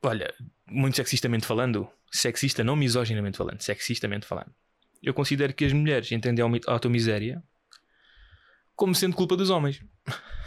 olha, 0.02 0.32
muito 0.68 0.94
sexistamente 0.96 1.44
falando, 1.44 1.90
sexista, 2.12 2.62
não 2.62 2.76
misoginamente 2.76 3.36
falando, 3.36 3.60
sexistamente 3.60 4.24
falando, 4.24 4.54
eu 5.02 5.12
considero 5.12 5.52
que 5.52 5.64
as 5.64 5.72
mulheres 5.72 6.12
entendem 6.12 6.44
a 6.44 6.72
automiséria 6.72 7.42
como 8.76 8.94
sendo 8.94 9.16
culpa 9.16 9.36
dos 9.36 9.50
homens. 9.50 9.80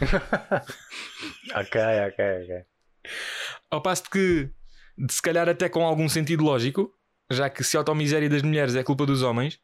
ok, 1.54 1.80
ok, 2.08 2.24
ok. 2.44 2.64
Ao 3.70 3.82
passo 3.82 4.04
de 4.04 4.10
que, 4.10 4.50
de 4.96 5.12
se 5.12 5.20
calhar 5.20 5.48
até 5.48 5.68
com 5.68 5.84
algum 5.84 6.08
sentido 6.08 6.44
lógico, 6.44 6.92
já 7.30 7.50
que 7.50 7.62
se 7.62 7.76
a 7.76 7.80
automiséria 7.80 8.28
das 8.28 8.42
mulheres 8.42 8.74
é 8.74 8.82
culpa 8.82 9.04
dos 9.04 9.22
homens, 9.22 9.60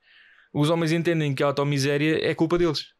os 0.52 0.68
homens 0.70 0.92
entendem 0.92 1.34
que 1.34 1.42
a 1.42 1.46
automiséria 1.46 2.24
é 2.28 2.34
culpa 2.34 2.58
deles. 2.58 2.94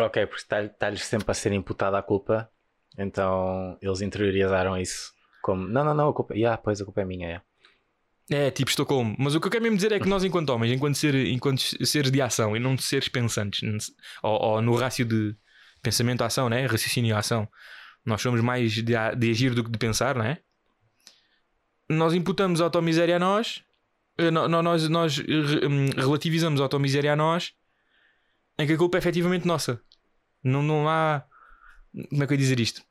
Ok, 0.00 0.26
porque 0.26 0.42
está- 0.42 0.62
está-lhes 0.64 1.04
sempre 1.04 1.30
a 1.30 1.34
ser 1.34 1.52
imputada 1.52 1.98
a 1.98 2.02
culpa, 2.02 2.50
então 2.98 3.76
eles 3.80 4.00
interiorizaram 4.00 4.76
isso 4.78 5.12
como: 5.42 5.68
não, 5.68 5.84
não, 5.84 5.94
não, 5.94 6.08
a 6.08 6.14
culpa, 6.14 6.34
yeah, 6.34 6.56
pois 6.56 6.80
a 6.80 6.84
culpa 6.84 7.02
é 7.02 7.04
minha. 7.04 7.26
Yeah. 7.28 7.44
É, 8.32 8.50
tipo 8.50 8.70
Estocolmo. 8.70 9.14
Mas 9.18 9.34
o 9.34 9.40
que 9.40 9.46
eu 9.46 9.50
quero 9.50 9.62
mesmo 9.62 9.76
dizer 9.76 9.92
é 9.92 10.00
que 10.00 10.08
nós, 10.08 10.24
enquanto 10.24 10.50
homens, 10.50 10.72
enquanto, 10.72 10.96
ser, 10.96 11.14
enquanto 11.14 11.60
seres 11.86 12.10
de 12.10 12.22
ação 12.22 12.56
e 12.56 12.60
não 12.60 12.78
seres 12.78 13.08
pensantes, 13.08 13.92
ou, 14.22 14.40
ou 14.40 14.62
no 14.62 14.74
rácio 14.74 15.04
de 15.04 15.36
pensamento 15.82 16.22
à 16.22 16.26
ação, 16.26 16.48
né? 16.48 16.64
raciocínio 16.64 17.14
à 17.14 17.18
ação, 17.18 17.46
nós 18.06 18.22
somos 18.22 18.40
mais 18.40 18.72
de, 18.72 18.82
de 18.82 19.30
agir 19.30 19.54
do 19.54 19.62
que 19.62 19.70
de 19.70 19.78
pensar, 19.78 20.14
não 20.14 20.24
é? 20.24 20.38
Nós 21.88 22.14
imputamos 22.14 22.60
a 22.60 22.64
automiséria 22.64 23.16
a 23.16 23.18
nós, 23.18 23.62
eh, 24.16 24.30
nós, 24.30 24.88
nós 24.88 25.18
hum, 25.18 25.90
relativizamos 25.96 26.60
a 26.60 26.64
automiséria 26.64 27.12
a 27.12 27.16
nós, 27.16 27.52
em 28.58 28.66
que 28.66 28.72
a 28.72 28.78
culpa 28.78 28.96
é 28.96 29.00
efetivamente 29.00 29.46
nossa. 29.46 29.80
Não, 30.42 30.62
não 30.62 30.88
há. 30.88 31.24
Como 32.08 32.22
é 32.22 32.26
que 32.26 32.32
eu 32.32 32.36
ia 32.36 32.38
dizer 32.38 32.60
isto? 32.60 32.82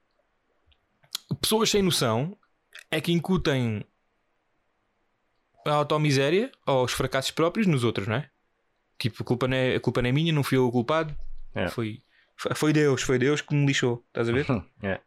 Pessoas 1.42 1.70
sem 1.72 1.82
noção 1.82 2.38
é 2.92 3.02
que 3.02 3.12
incutem 3.12 3.84
a 5.66 5.72
automiséria 5.72 6.52
ou 6.66 6.84
os 6.86 6.92
fracassos 6.94 7.32
próprios 7.32 7.68
nos 7.68 7.84
outros, 7.84 8.08
não 8.08 8.16
é? 8.16 8.30
Tipo, 9.00 9.24
a 9.24 9.26
culpa 9.26 9.48
não 9.48 9.58
é, 9.58 9.76
a 9.76 9.80
culpa 9.80 10.02
não 10.02 10.10
é 10.10 10.12
minha, 10.12 10.32
não 10.34 10.44
fui 10.44 10.58
eu 10.58 10.66
o 10.68 10.72
culpado. 10.72 11.16
É. 11.56 11.68
Foi, 11.70 12.00
foi- 12.56 12.74
Deus, 12.74 13.02
foi 13.02 13.18
Deus 13.20 13.42
que 13.42 13.54
me 13.54 13.66
lixou, 13.66 14.04
estás 14.08 14.30
a 14.30 14.32
ver? 14.32 14.46
É. 14.84 15.00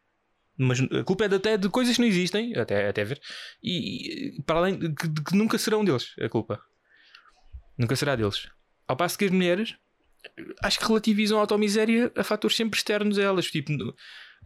Mas 0.57 0.81
a 0.81 1.03
culpa 1.03 1.25
é 1.25 1.35
até 1.35 1.57
de 1.57 1.69
coisas 1.69 1.97
que 1.97 2.01
não 2.03 2.07
existem, 2.09 2.57
até, 2.57 2.89
até 2.89 3.03
ver, 3.05 3.21
e, 3.61 4.37
e 4.39 4.43
para 4.43 4.61
além 4.61 4.79
de 4.79 4.95
que, 4.95 5.09
de 5.09 5.21
que 5.21 5.35
nunca 5.37 5.59
serão 5.59 5.85
deles 5.85 6.15
a 6.21 6.29
culpa. 6.29 6.61
Nunca 7.77 7.97
será 7.97 8.15
deles. 8.15 8.49
Ao 8.87 8.97
passo 8.97 9.19
que 9.19 9.25
as 9.25 9.33
mulheres 9.33 9.75
acho 10.63 10.79
que 10.79 10.87
relativizam 10.87 11.39
a 11.39 11.41
automiséria 11.41 12.11
a 12.17 12.23
fatores 12.23 12.57
sempre 12.57 12.79
externos 12.79 13.19
a 13.19 13.23
elas. 13.23 13.47
Tipo, 13.51 13.73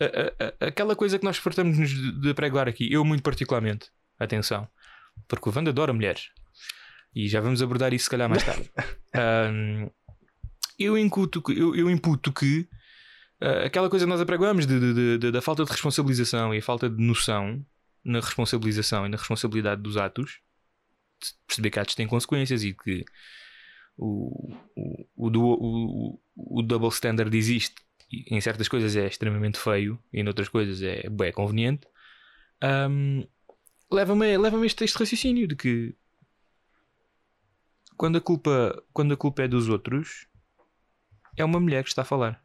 a- 0.00 0.04
a- 0.04 0.46
a- 0.64 0.66
aquela 0.68 0.96
coisa 0.96 1.18
que 1.18 1.24
nós 1.26 1.36
fartamos 1.36 1.90
de, 1.90 2.20
de 2.22 2.32
pregoar 2.34 2.68
aqui, 2.68 2.90
eu 2.90 3.04
muito 3.04 3.22
particularmente, 3.22 3.90
atenção, 4.18 4.66
porque 5.26 5.48
o 5.48 5.52
Wanda 5.54 5.70
adora 5.70 5.92
mulheres. 5.92 6.30
E 7.14 7.28
já 7.28 7.40
vamos 7.40 7.62
abordar 7.62 7.92
isso 7.92 8.04
se 8.04 8.10
calhar 8.10 8.28
mais 8.28 8.44
tarde. 8.44 8.70
Ahm, 9.14 9.88
eu, 10.78 10.96
incuto, 10.96 11.42
que- 11.42 11.58
eu, 11.58 11.74
eu 11.74 11.90
imputo 11.90 12.32
que 12.32 12.68
ah, 13.40 13.64
aquela 13.66 13.88
coisa 13.88 14.04
que 14.04 14.10
nós 14.10 14.20
apregoamos 14.20 14.66
de, 14.66 14.78
de- 14.94 15.18
de- 15.18 15.30
da 15.32 15.40
falta 15.40 15.64
de 15.64 15.70
responsabilização 15.70 16.54
e 16.54 16.58
a 16.58 16.62
falta 16.62 16.88
de 16.88 17.02
noção 17.02 17.64
na 18.04 18.20
responsabilização 18.20 19.06
e 19.06 19.08
na 19.08 19.16
responsabilidade 19.16 19.82
dos 19.82 19.96
atos, 19.96 20.40
de 21.20 21.32
perceber 21.46 21.70
que 21.70 21.80
atos 21.80 21.94
têm 21.94 22.06
consequências 22.06 22.62
e 22.62 22.72
que 22.74 23.04
o, 23.96 24.54
o, 24.76 25.06
o, 25.16 26.20
o, 26.36 26.62
double 26.62 26.88
standard 26.90 27.36
existe 27.36 27.74
e 28.10 28.34
em 28.34 28.40
certas 28.40 28.68
coisas 28.68 28.94
é 28.96 29.06
extremamente 29.06 29.58
feio 29.58 29.98
e 30.12 30.20
em 30.20 30.26
outras 30.28 30.48
coisas 30.48 30.80
é 30.82 31.08
bem 31.10 31.32
conveniente. 31.32 31.86
Ahm, 32.60 33.24
leva-me 33.90 34.36
leva 34.36 34.64
este, 34.66 34.84
este 34.84 34.98
raciocínio 34.98 35.48
de 35.48 35.56
que 35.56 35.96
quando 37.96 38.18
a 38.18 38.20
culpa 38.20 38.82
quando 38.92 39.14
a 39.14 39.16
culpa 39.16 39.42
é 39.42 39.48
dos 39.48 39.68
outros 39.68 40.28
é 41.36 41.44
uma 41.44 41.60
mulher 41.60 41.82
que 41.82 41.90
está 41.90 42.02
a 42.02 42.04
falar 42.04 42.44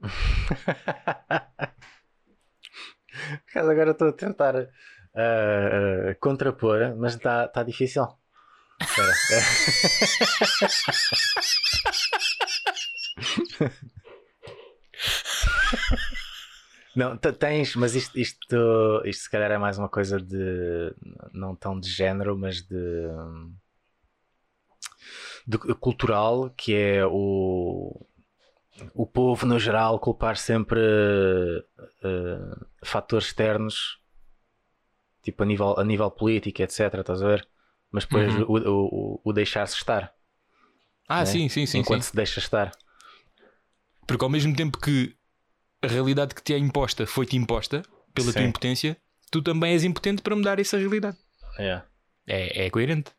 Por 3.18 3.50
acaso 3.50 3.70
agora 3.70 3.90
estou 3.90 4.08
a 4.08 4.12
tentar 4.12 4.54
ah, 5.14 6.14
contrapor, 6.20 6.94
mas 6.96 7.14
está 7.14 7.48
tá 7.48 7.62
difícil. 7.64 8.06
Espera. 8.80 9.12
Não, 16.98 17.16
te- 17.16 17.32
tens, 17.32 17.76
mas 17.76 17.94
isto, 17.94 18.18
isto, 18.18 18.56
isto 19.04 19.22
se 19.22 19.30
calhar 19.30 19.52
é 19.52 19.56
mais 19.58 19.78
uma 19.78 19.88
coisa 19.88 20.18
de 20.20 20.92
não 21.32 21.54
tão 21.54 21.78
de 21.78 21.88
género, 21.88 22.36
mas 22.36 22.60
de, 22.62 22.76
de 25.46 25.58
cultural, 25.74 26.50
que 26.50 26.74
é 26.74 27.06
o, 27.06 28.04
o 28.94 29.06
povo 29.06 29.46
no 29.46 29.58
geral 29.58 29.98
culpar 30.00 30.36
sempre 30.36 30.80
eh, 32.02 32.56
fatores 32.84 33.26
externos, 33.28 33.98
tipo 35.22 35.42
a 35.42 35.46
nível, 35.46 35.78
a 35.78 35.84
nível 35.84 36.10
político, 36.10 36.62
etc. 36.62 37.00
Estás 37.00 37.22
a 37.22 37.26
ver? 37.28 37.48
Mas 37.90 38.04
depois 38.04 38.34
Uhum. 38.34 38.42
o, 38.42 38.52
o, 38.52 39.14
o- 39.16 39.20
o 39.24 39.32
deixar-se 39.32 39.76
estar, 39.76 40.12
ah 41.08 41.24
né? 41.24 41.26
sim 41.26 41.48
sim 41.48 41.66
sim, 41.66 41.82
enquanto 41.82 42.02
sim 42.02 42.04
se 42.04 42.14
deixa 42.16 42.40
estar. 42.40 42.72
porque 44.06 44.24
ao 44.24 44.30
mesmo 44.30 44.54
tempo 44.54 44.78
que 44.78 45.16
a 45.82 45.86
realidade 45.86 46.34
que 46.34 46.42
te 46.42 46.54
é 46.54 46.58
imposta 46.58 47.06
foi-te 47.06 47.36
imposta 47.36 47.82
pela 48.14 48.32
tua 48.32 48.42
Sim. 48.42 48.48
impotência 48.48 48.96
tu 49.30 49.42
também 49.42 49.72
és 49.72 49.84
impotente 49.84 50.22
para 50.22 50.34
mudar 50.36 50.58
essa 50.58 50.76
realidade 50.78 51.16
Yeah. 51.58 51.86
é, 52.26 52.66
é 52.66 52.70
coerente 52.70 53.10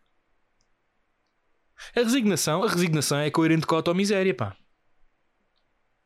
a 1.96 2.00
resignação 2.01 2.63
a 2.63 2.70
resignação 2.70 3.20
é 3.20 3.30
coerente 3.32 3.66
com 3.66 3.75
a 3.75 3.80
automiséria 3.80 4.34
pá 4.34 4.56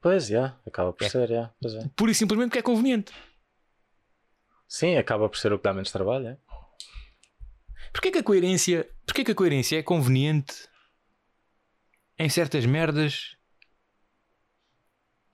Pois, 0.01 0.29
yeah, 0.29 0.59
acaba 0.67 0.91
por 0.91 1.05
É. 1.05 1.09
ser, 1.09 1.29
yeah, 1.29 1.53
pois 1.61 1.75
é. 1.75 1.89
pura 1.95 2.11
e 2.11 2.15
simplesmente 2.15 2.49
porque 2.49 2.59
é 2.59 2.63
conveniente 2.63 3.13
Sim, 4.67 4.97
acaba 4.97 5.29
por 5.29 5.37
ser 5.37 5.53
o 5.53 5.57
que 5.59 5.63
dá 5.63 5.71
menos 5.71 5.91
trabalho. 5.91 6.29
É? 6.29 6.37
Porquê 7.91 8.09
que 8.09 8.17
a 8.17 8.23
coerência, 8.23 8.89
porquê 9.05 9.23
que 9.23 9.31
a 9.31 9.35
coerência 9.35 9.77
é 9.77 9.83
conveniente 9.83 10.67
em 12.17 12.27
certas 12.27 12.65
merdas? 12.65 13.37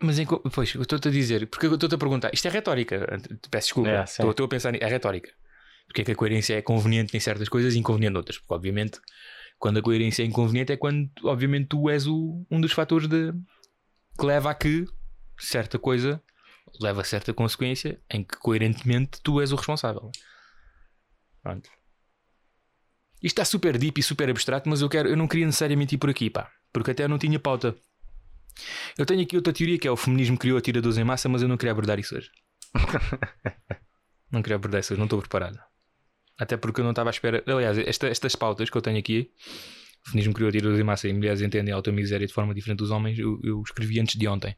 Mas 0.01 0.17
em, 0.17 0.25
pois, 0.25 0.73
eu 0.75 0.81
estou-te 0.81 1.07
a 1.09 1.11
dizer, 1.11 1.47
porque 1.47 1.65
eu 1.65 1.73
estou-te 1.73 1.95
a 1.95 1.97
perguntar, 1.97 2.31
isto 2.33 2.47
é 2.47 2.51
retórica, 2.51 3.05
peço 3.51 3.67
desculpa, 3.67 3.89
É, 3.89 4.03
estou, 4.03 4.31
estou 4.31 4.45
a 4.45 4.49
pensar, 4.49 4.73
é 4.75 4.87
retórica. 4.87 5.31
Porque 5.87 6.01
é 6.01 6.05
que 6.05 6.11
a 6.11 6.15
coerência 6.15 6.53
é 6.55 6.61
conveniente 6.61 7.17
em 7.17 7.19
certas 7.19 7.49
coisas 7.49 7.73
e 7.75 7.79
inconveniente 7.79 8.13
em 8.13 8.17
outras? 8.17 8.37
Porque, 8.37 8.53
obviamente, 8.53 8.99
Quando 9.57 9.79
a 9.79 9.81
coerência 9.81 10.23
é 10.23 10.25
inconveniente 10.25 10.71
é 10.71 10.77
quando, 10.77 11.11
obviamente, 11.23 11.67
tu 11.67 11.89
és 11.89 12.07
o, 12.07 12.45
um 12.49 12.61
dos 12.61 12.71
fatores 12.71 13.07
de, 13.09 13.33
que 14.17 14.25
leva 14.25 14.51
a 14.51 14.55
que 14.55 14.85
certa 15.37 15.77
coisa 15.77 16.21
leva 16.79 17.01
a 17.01 17.03
certa 17.03 17.33
consequência 17.33 18.01
em 18.09 18.23
que, 18.23 18.37
coerentemente, 18.37 19.19
tu 19.21 19.41
és 19.41 19.51
o 19.51 19.55
responsável. 19.55 20.11
Pronto. 21.41 21.69
Isto 23.21 23.41
está 23.41 23.45
super 23.45 23.77
deep 23.77 23.99
e 23.99 24.03
super 24.03 24.29
abstrato, 24.29 24.69
mas 24.69 24.81
eu, 24.81 24.87
quero, 24.89 25.09
eu 25.09 25.17
não 25.17 25.27
queria 25.27 25.45
necessariamente 25.45 25.95
ir 25.95 25.97
por 25.97 26.09
aqui, 26.09 26.29
pá, 26.29 26.49
porque 26.71 26.91
até 26.91 27.03
eu 27.03 27.09
não 27.09 27.17
tinha 27.17 27.39
pauta. 27.39 27.75
Eu 28.97 29.05
tenho 29.05 29.21
aqui 29.21 29.35
outra 29.35 29.53
teoria 29.53 29.77
que 29.77 29.87
é 29.87 29.91
o 29.91 29.97
feminismo 29.97 30.37
criou 30.37 30.57
a 30.57 30.61
tiradores 30.61 30.97
em 30.97 31.03
massa, 31.03 31.27
mas 31.29 31.41
eu 31.41 31.47
não 31.47 31.57
queria 31.57 31.71
abordar 31.71 31.99
isso 31.99 32.15
hoje. 32.15 32.29
não 34.31 34.41
queria 34.41 34.55
abordar 34.55 34.79
isso 34.81 34.93
hoje, 34.93 34.99
não 34.99 35.05
estou 35.05 35.19
preparado. 35.19 35.59
Até 36.37 36.55
porque 36.57 36.79
eu 36.81 36.83
não 36.83 36.91
estava 36.91 37.09
à 37.09 37.11
espera. 37.11 37.43
Aliás, 37.47 37.77
esta- 37.77 38.07
estas 38.07 38.35
pautas 38.35 38.69
que 38.69 38.77
eu 38.77 38.81
tenho 38.81 38.97
aqui, 38.97 39.31
o 40.05 40.09
feminismo 40.11 40.33
criou 40.33 40.49
a 40.49 40.51
tiradores 40.51 40.79
em 40.79 40.83
massa 40.83 41.07
e 41.07 41.13
mulheres 41.13 41.41
entendem 41.41 41.73
a 41.73 41.75
automiséria 41.77 42.25
de 42.25 42.33
forma 42.33 42.53
diferente 42.53 42.79
dos 42.79 42.91
homens, 42.91 43.19
eu, 43.19 43.39
eu 43.43 43.61
escrevi 43.61 43.99
antes 43.99 44.15
de 44.15 44.27
ontem. 44.27 44.55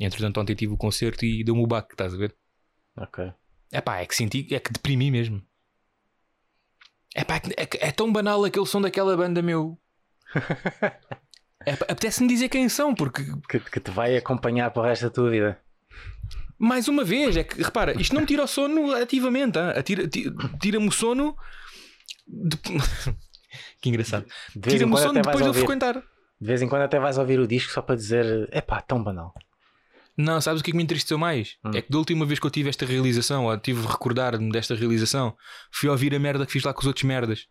Entretanto, 0.00 0.40
ontem 0.40 0.54
tive 0.54 0.72
o 0.72 0.76
concerto 0.76 1.24
e 1.24 1.42
deu-me 1.44 1.62
o 1.62 1.66
baque, 1.66 1.94
estás 1.94 2.14
a 2.14 2.16
ver? 2.16 2.34
Ok. 2.96 3.32
É 3.70 3.80
pá, 3.80 3.98
é 4.00 4.06
que 4.06 4.14
senti, 4.14 4.46
é 4.54 4.58
que 4.58 4.72
deprimi 4.72 5.10
mesmo. 5.10 5.42
É 7.14 7.24
pá, 7.24 7.36
é, 7.56 7.88
é 7.88 7.92
tão 7.92 8.12
banal 8.12 8.44
aquele 8.44 8.66
som 8.66 8.80
daquela 8.80 9.16
banda, 9.16 9.42
meu. 9.42 9.78
É, 11.68 11.76
pá, 11.76 11.86
Apetece-me 11.88 12.28
dizer 12.28 12.48
quem 12.48 12.68
são, 12.68 12.94
porque 12.94 13.24
Que, 13.48 13.60
que 13.60 13.80
te 13.80 13.90
vai 13.90 14.16
acompanhar 14.16 14.70
para 14.70 14.82
o 14.82 14.84
resto 14.84 15.02
da 15.04 15.10
tua 15.10 15.30
vida. 15.30 15.58
Mais 16.58 16.88
uma 16.88 17.04
vez, 17.04 17.36
é 17.36 17.44
que 17.44 17.62
repara, 17.62 18.00
isto 18.00 18.12
não 18.14 18.22
me 18.22 18.26
tira 18.26 18.42
o 18.42 18.46
sono 18.48 18.92
ativamente, 18.92 19.58
tira-me 20.60 20.88
o 20.88 20.90
sono. 20.92 21.36
de- 22.26 22.58
que 23.80 23.88
engraçado. 23.88 24.26
Tira-me 24.60 24.92
o 24.92 24.96
sono 24.96 25.14
depois 25.14 25.38
de 25.38 25.44
eu 25.46 25.54
frequentar. 25.54 25.94
De 26.40 26.46
vez 26.46 26.60
em 26.62 26.68
quando 26.68 26.82
até 26.82 26.98
vais 26.98 27.16
ouvir 27.18 27.38
o 27.40 27.46
disco 27.46 27.72
só 27.72 27.80
para 27.82 27.94
dizer 27.96 28.48
epá, 28.52 28.80
tão 28.80 29.02
banal. 29.02 29.32
Não, 30.16 30.40
sabes 30.40 30.60
o 30.60 30.64
que 30.64 30.70
é 30.70 30.72
que 30.72 30.76
me 30.76 30.82
entristeceu 30.82 31.16
mais? 31.16 31.56
Hum. 31.64 31.70
É 31.74 31.80
que 31.80 31.90
da 31.90 31.98
última 31.98 32.26
vez 32.26 32.40
que 32.40 32.46
eu 32.46 32.50
tive 32.50 32.68
esta 32.68 32.84
realização, 32.84 33.46
ou 33.46 33.56
tive 33.56 33.86
recordar-me 33.86 34.50
desta 34.50 34.74
realização, 34.74 35.36
fui 35.70 35.88
ouvir 35.88 36.12
a 36.12 36.18
merda 36.18 36.44
que 36.44 36.50
fiz 36.52 36.64
lá 36.64 36.74
com 36.74 36.80
os 36.80 36.86
outros 36.86 37.04
merdas. 37.04 37.46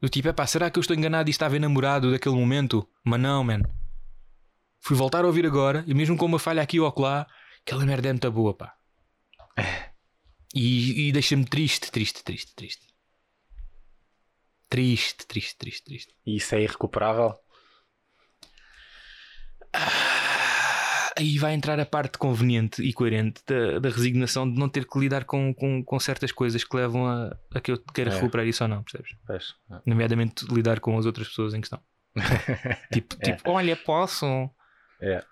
Eu 0.00 0.08
tipo, 0.08 0.28
epá, 0.28 0.46
será 0.46 0.70
que 0.70 0.78
eu 0.78 0.80
estou 0.80 0.96
enganado 0.96 1.28
e 1.28 1.32
estava 1.32 1.56
enamorado 1.56 2.10
daquele 2.10 2.34
momento? 2.34 2.88
Mas 3.04 3.20
não, 3.20 3.42
man. 3.42 3.62
Fui 4.80 4.96
voltar 4.96 5.24
a 5.24 5.26
ouvir 5.26 5.46
agora, 5.46 5.82
e 5.86 5.94
mesmo 5.94 6.16
com 6.16 6.26
uma 6.26 6.38
falha 6.38 6.62
aqui 6.62 6.78
ou 6.78 6.86
acolá, 6.86 7.26
aquela 7.62 7.86
merda 7.86 8.08
é 8.08 8.12
muito 8.12 8.30
boa, 8.30 8.54
pá. 8.54 8.74
E, 10.54 11.08
e 11.08 11.12
deixa-me 11.12 11.44
triste, 11.44 11.90
triste, 11.90 12.22
triste, 12.22 12.54
triste. 12.54 12.86
Triste, 14.68 15.26
triste, 15.26 15.56
triste, 15.56 15.84
triste. 15.84 16.14
E 16.24 16.36
isso 16.36 16.54
é 16.54 16.62
irrecuperável. 16.62 17.34
Aí 21.16 21.38
vai 21.38 21.54
entrar 21.54 21.78
a 21.78 21.86
parte 21.86 22.18
conveniente 22.18 22.82
e 22.82 22.92
coerente 22.92 23.40
da, 23.46 23.78
da 23.78 23.88
resignação 23.88 24.50
de 24.50 24.58
não 24.58 24.68
ter 24.68 24.84
que 24.86 24.98
lidar 24.98 25.24
com, 25.24 25.54
com, 25.54 25.82
com 25.84 26.00
certas 26.00 26.32
coisas 26.32 26.64
que 26.64 26.76
levam 26.76 27.06
a, 27.06 27.36
a 27.54 27.60
que 27.60 27.70
eu 27.72 27.78
queira 27.94 28.10
É. 28.10 28.14
recuperar 28.14 28.46
isso 28.46 28.64
ou 28.64 28.68
não, 28.68 28.82
percebes? 28.82 29.12
Pois. 29.26 29.54
Nomeadamente 29.86 30.44
lidar 30.52 30.80
com 30.80 30.98
as 30.98 31.06
outras 31.06 31.28
pessoas 31.28 31.54
em 31.54 31.60
questão. 31.60 31.80
tipo, 32.92 33.16
É. 33.20 33.32
tipo, 33.32 33.50
olha, 33.50 33.76
posso. 33.76 34.26
É. 35.00 35.22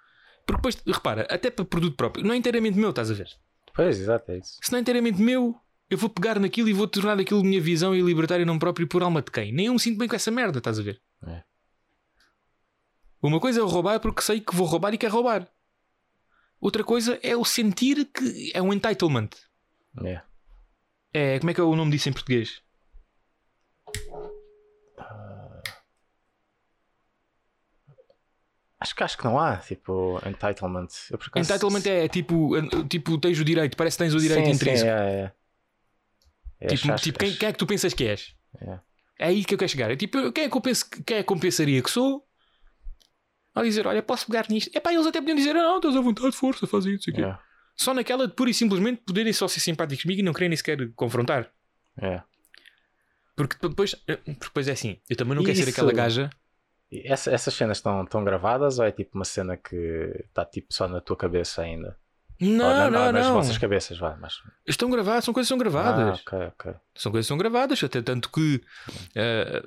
Porque 0.47 0.59
depois, 0.59 0.83
repara, 0.87 1.27
até 1.31 1.51
para 1.51 1.65
produto 1.65 1.97
próprio, 1.97 2.25
não 2.25 2.35
é 2.35 2.37
inteiramente 2.37 2.79
meu, 2.79 2.91
estás 2.91 3.11
a 3.11 3.15
ver? 3.15 3.29
Pois, 3.75 3.99
exato, 3.99 4.31
é 4.33 4.39
isso. 4.39 4.59
Se 4.63 4.71
não 4.71 4.79
é 4.79 4.83
inteiramente 4.83 5.21
meu, 5.21 5.57
eu 5.89 5.97
vou 5.99 6.11
pegar 6.11 6.39
naquilo 6.39 6.69
e 6.69 6.73
vou 6.73 6.87
tornar 6.87 7.19
aquilo 7.19 7.43
minha 7.43 7.61
visão 7.61 7.95
e 7.95 8.01
libertar 8.03 8.41
em 8.41 8.45
nome 8.45 8.59
próprio 8.61 8.87
por 8.87 9.03
alma 9.03 9.23
de 9.23 9.31
quem? 9.31 9.53
Nem 9.53 9.67
eu 9.67 9.73
me 9.73 9.81
sinto 9.81 9.99
bem 9.99 10.07
com 10.09 10.15
essa 10.17 10.31
merda, 10.31 10.59
estás 10.59 10.79
a 10.79 10.83
ver? 10.83 11.01
É. 11.27 11.43
Uma 13.23 13.39
coisa 13.41 13.61
é 13.61 13.63
roubar 13.65 14.01
porque 14.01 14.21
sei 14.23 14.41
que 14.41 14.55
vou 14.55 14.67
roubar 14.67 14.93
e 14.95 14.99
quero 14.99 15.13
roubar. 15.15 15.49
Outra 16.63 16.85
coisa 16.85 17.19
é 17.25 17.37
o 17.37 17.45
sentir 17.45 18.05
que 18.07 18.53
é 18.55 18.63
um 18.63 18.73
entitlement. 18.73 19.31
É. 20.05 20.23
É, 21.13 21.39
como 21.41 21.51
é 21.51 21.55
que 21.55 21.61
é 21.61 21.65
o 21.65 21.75
nome 21.75 21.91
disso 21.91 22.09
em 22.09 22.13
português? 22.13 22.63
Acho 28.81 28.97
que 28.97 29.03
acho 29.05 29.17
que 29.19 29.25
não 29.25 29.39
há, 29.39 29.57
tipo, 29.59 30.21
entitlement. 30.27 30.89
Acaso- 31.13 31.55
Entitlement 31.55 31.87
é 31.87 32.09
tipo, 32.09 32.51
tipo, 32.89 33.19
tens 33.19 33.39
o 33.39 33.45
direito, 33.45 33.77
parece 33.77 33.97
que 33.97 34.03
tens 34.05 34.15
o 34.15 34.19
direito 34.19 34.45
sim, 34.47 34.53
intrínseco. 34.53 34.91
Sim, 34.91 34.97
é, 34.97 35.21
é. 35.21 35.33
É, 36.61 36.67
tipo, 36.69 36.93
acho- 36.93 37.05
tipo 37.05 37.19
quem, 37.19 37.29
acho- 37.29 37.39
quem 37.39 37.49
é 37.49 37.53
que 37.53 37.59
tu 37.59 37.67
pensas 37.67 37.95
que 37.95 38.05
és? 38.05 38.35
É. 38.61 38.79
É 39.19 39.27
aí 39.27 39.45
que 39.45 39.55
eu 39.55 39.59
quero 39.59 39.69
chegar. 39.71 39.91
É 39.91 39.97
tipo, 39.97 40.33
quem 40.33 40.45
é 40.45 40.49
que 40.49 40.57
eu, 40.57 40.61
penso, 40.61 40.89
quem 41.07 41.17
é 41.19 41.23
que 41.23 41.33
eu 41.33 41.39
pensaria 41.39 41.81
que 41.83 41.91
sou? 41.91 42.27
A 43.55 43.63
dizer, 43.63 43.87
olha, 43.87 44.03
posso 44.03 44.27
pegar 44.27 44.47
nisto. 44.49 44.71
É 44.75 44.81
pá, 44.81 44.93
eles 44.93 45.07
até 45.07 45.21
podiam 45.21 45.37
dizer, 45.37 45.51
ah, 45.57 45.63
não, 45.63 45.77
estás 45.77 45.95
à 45.97 46.01
vontade, 46.01 46.35
força, 46.35 46.67
faz 46.67 46.87
isso. 46.87 47.11
não 47.11 47.15
quê." 47.17 47.23
É. 47.23 47.39
Só 47.77 47.93
naquela 47.95 48.27
de 48.27 48.35
pura 48.35 48.51
e 48.51 48.55
simplesmente 48.55 49.03
poderem 49.05 49.33
só 49.33 49.49
ser 49.49 49.61
simpáticos 49.61 50.03
comigo 50.03 50.21
e 50.21 50.25
não 50.25 50.33
querem 50.33 50.49
nem 50.51 50.57
sequer 50.57 50.91
confrontar. 50.95 51.51
É. 51.99 52.23
Porque 53.35 53.57
depois, 53.67 53.95
eh, 54.07 54.17
porque 54.17 54.45
depois 54.45 54.69
é 54.69 54.73
assim, 54.73 54.99
eu 55.09 55.17
também 55.17 55.35
não 55.35 55.43
quero 55.43 55.57
ser 55.57 55.63
Isso. 55.63 55.71
aquela 55.71 55.93
gaja. 55.93 56.31
Essa- 56.93 57.31
essas 57.31 57.55
cenas 57.55 57.79
estão, 57.79 58.03
estão 58.05 58.23
gravadas 58.23 58.79
ou 58.79 58.85
é 58.85 58.93
tipo 58.93 59.17
uma 59.17 59.25
cena 59.25 59.57
que 59.57 59.77
está 60.29 60.45
tipo 60.45 60.73
só 60.73 60.87
na 60.87 61.01
tua 61.01 61.17
cabeça 61.17 61.63
ainda? 61.63 61.97
Não, 62.39 62.65
Ou 62.67 62.71
na- 62.75 62.91
não, 62.91 63.13
nas 63.13 63.27
não. 63.27 63.35
vossas 63.35 63.57
cabeças, 63.57 63.99
vá. 63.99 64.17
Mas... 64.21 64.35
Estão 64.67 64.91
gravadas, 64.91 65.25
são 65.25 65.33
coisas 65.33 65.47
que 65.47 65.53
são 65.53 65.59
gravadas. 65.59 66.19
Ah, 66.19 66.23
ok, 66.27 66.47
ok. 66.49 66.75
São 66.95 67.11
coisas 67.13 67.27
que 67.27 67.29
são 67.29 67.39
gravadas, 67.39 67.83
até 67.83 68.03
tanto 68.03 68.29
que 68.31 68.61
eh, 69.15 69.63